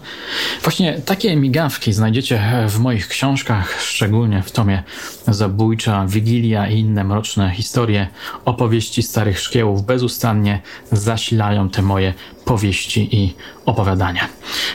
Właśnie 0.63 1.01
takie 1.05 1.35
migawki 1.35 1.93
znajdziecie 1.93 2.41
w 2.67 2.79
moich 2.79 3.07
książkach, 3.07 3.81
szczególnie 3.81 4.43
w 4.43 4.51
tomie 4.51 4.83
Zabójcza, 5.27 6.05
Wigilia 6.07 6.67
i 6.67 6.79
inne 6.79 7.03
mroczne 7.03 7.51
historie. 7.51 8.07
Opowieści 8.45 9.03
starych 9.03 9.39
szkiełów 9.39 9.85
bezustannie 9.85 10.61
zasilają 10.91 11.69
te 11.69 11.81
moje 11.81 12.13
powieści 12.45 13.15
i 13.15 13.35
opowiadania. 13.65 14.27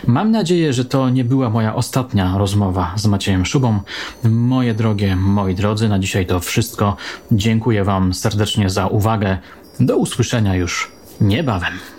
Mam 0.06 0.30
nadzieję, 0.30 0.72
że 0.72 0.84
to 0.84 1.10
nie 1.10 1.24
była 1.24 1.50
moja 1.50 1.74
ostatnia 1.74 2.38
rozmowa 2.38 2.92
z 2.96 3.06
Maciejem 3.06 3.46
Szubą. 3.46 3.80
Moje 4.24 4.74
drogie, 4.74 5.16
moi 5.16 5.54
drodzy, 5.54 5.88
na 5.88 5.98
dzisiaj 5.98 6.26
to 6.26 6.40
wszystko. 6.40 6.96
Dziękuję 7.32 7.84
Wam 7.84 8.14
serdecznie 8.14 8.70
za 8.70 8.86
uwagę. 8.86 9.38
Do 9.80 9.96
usłyszenia 9.96 10.54
już 10.54 10.92
niebawem. 11.20 11.93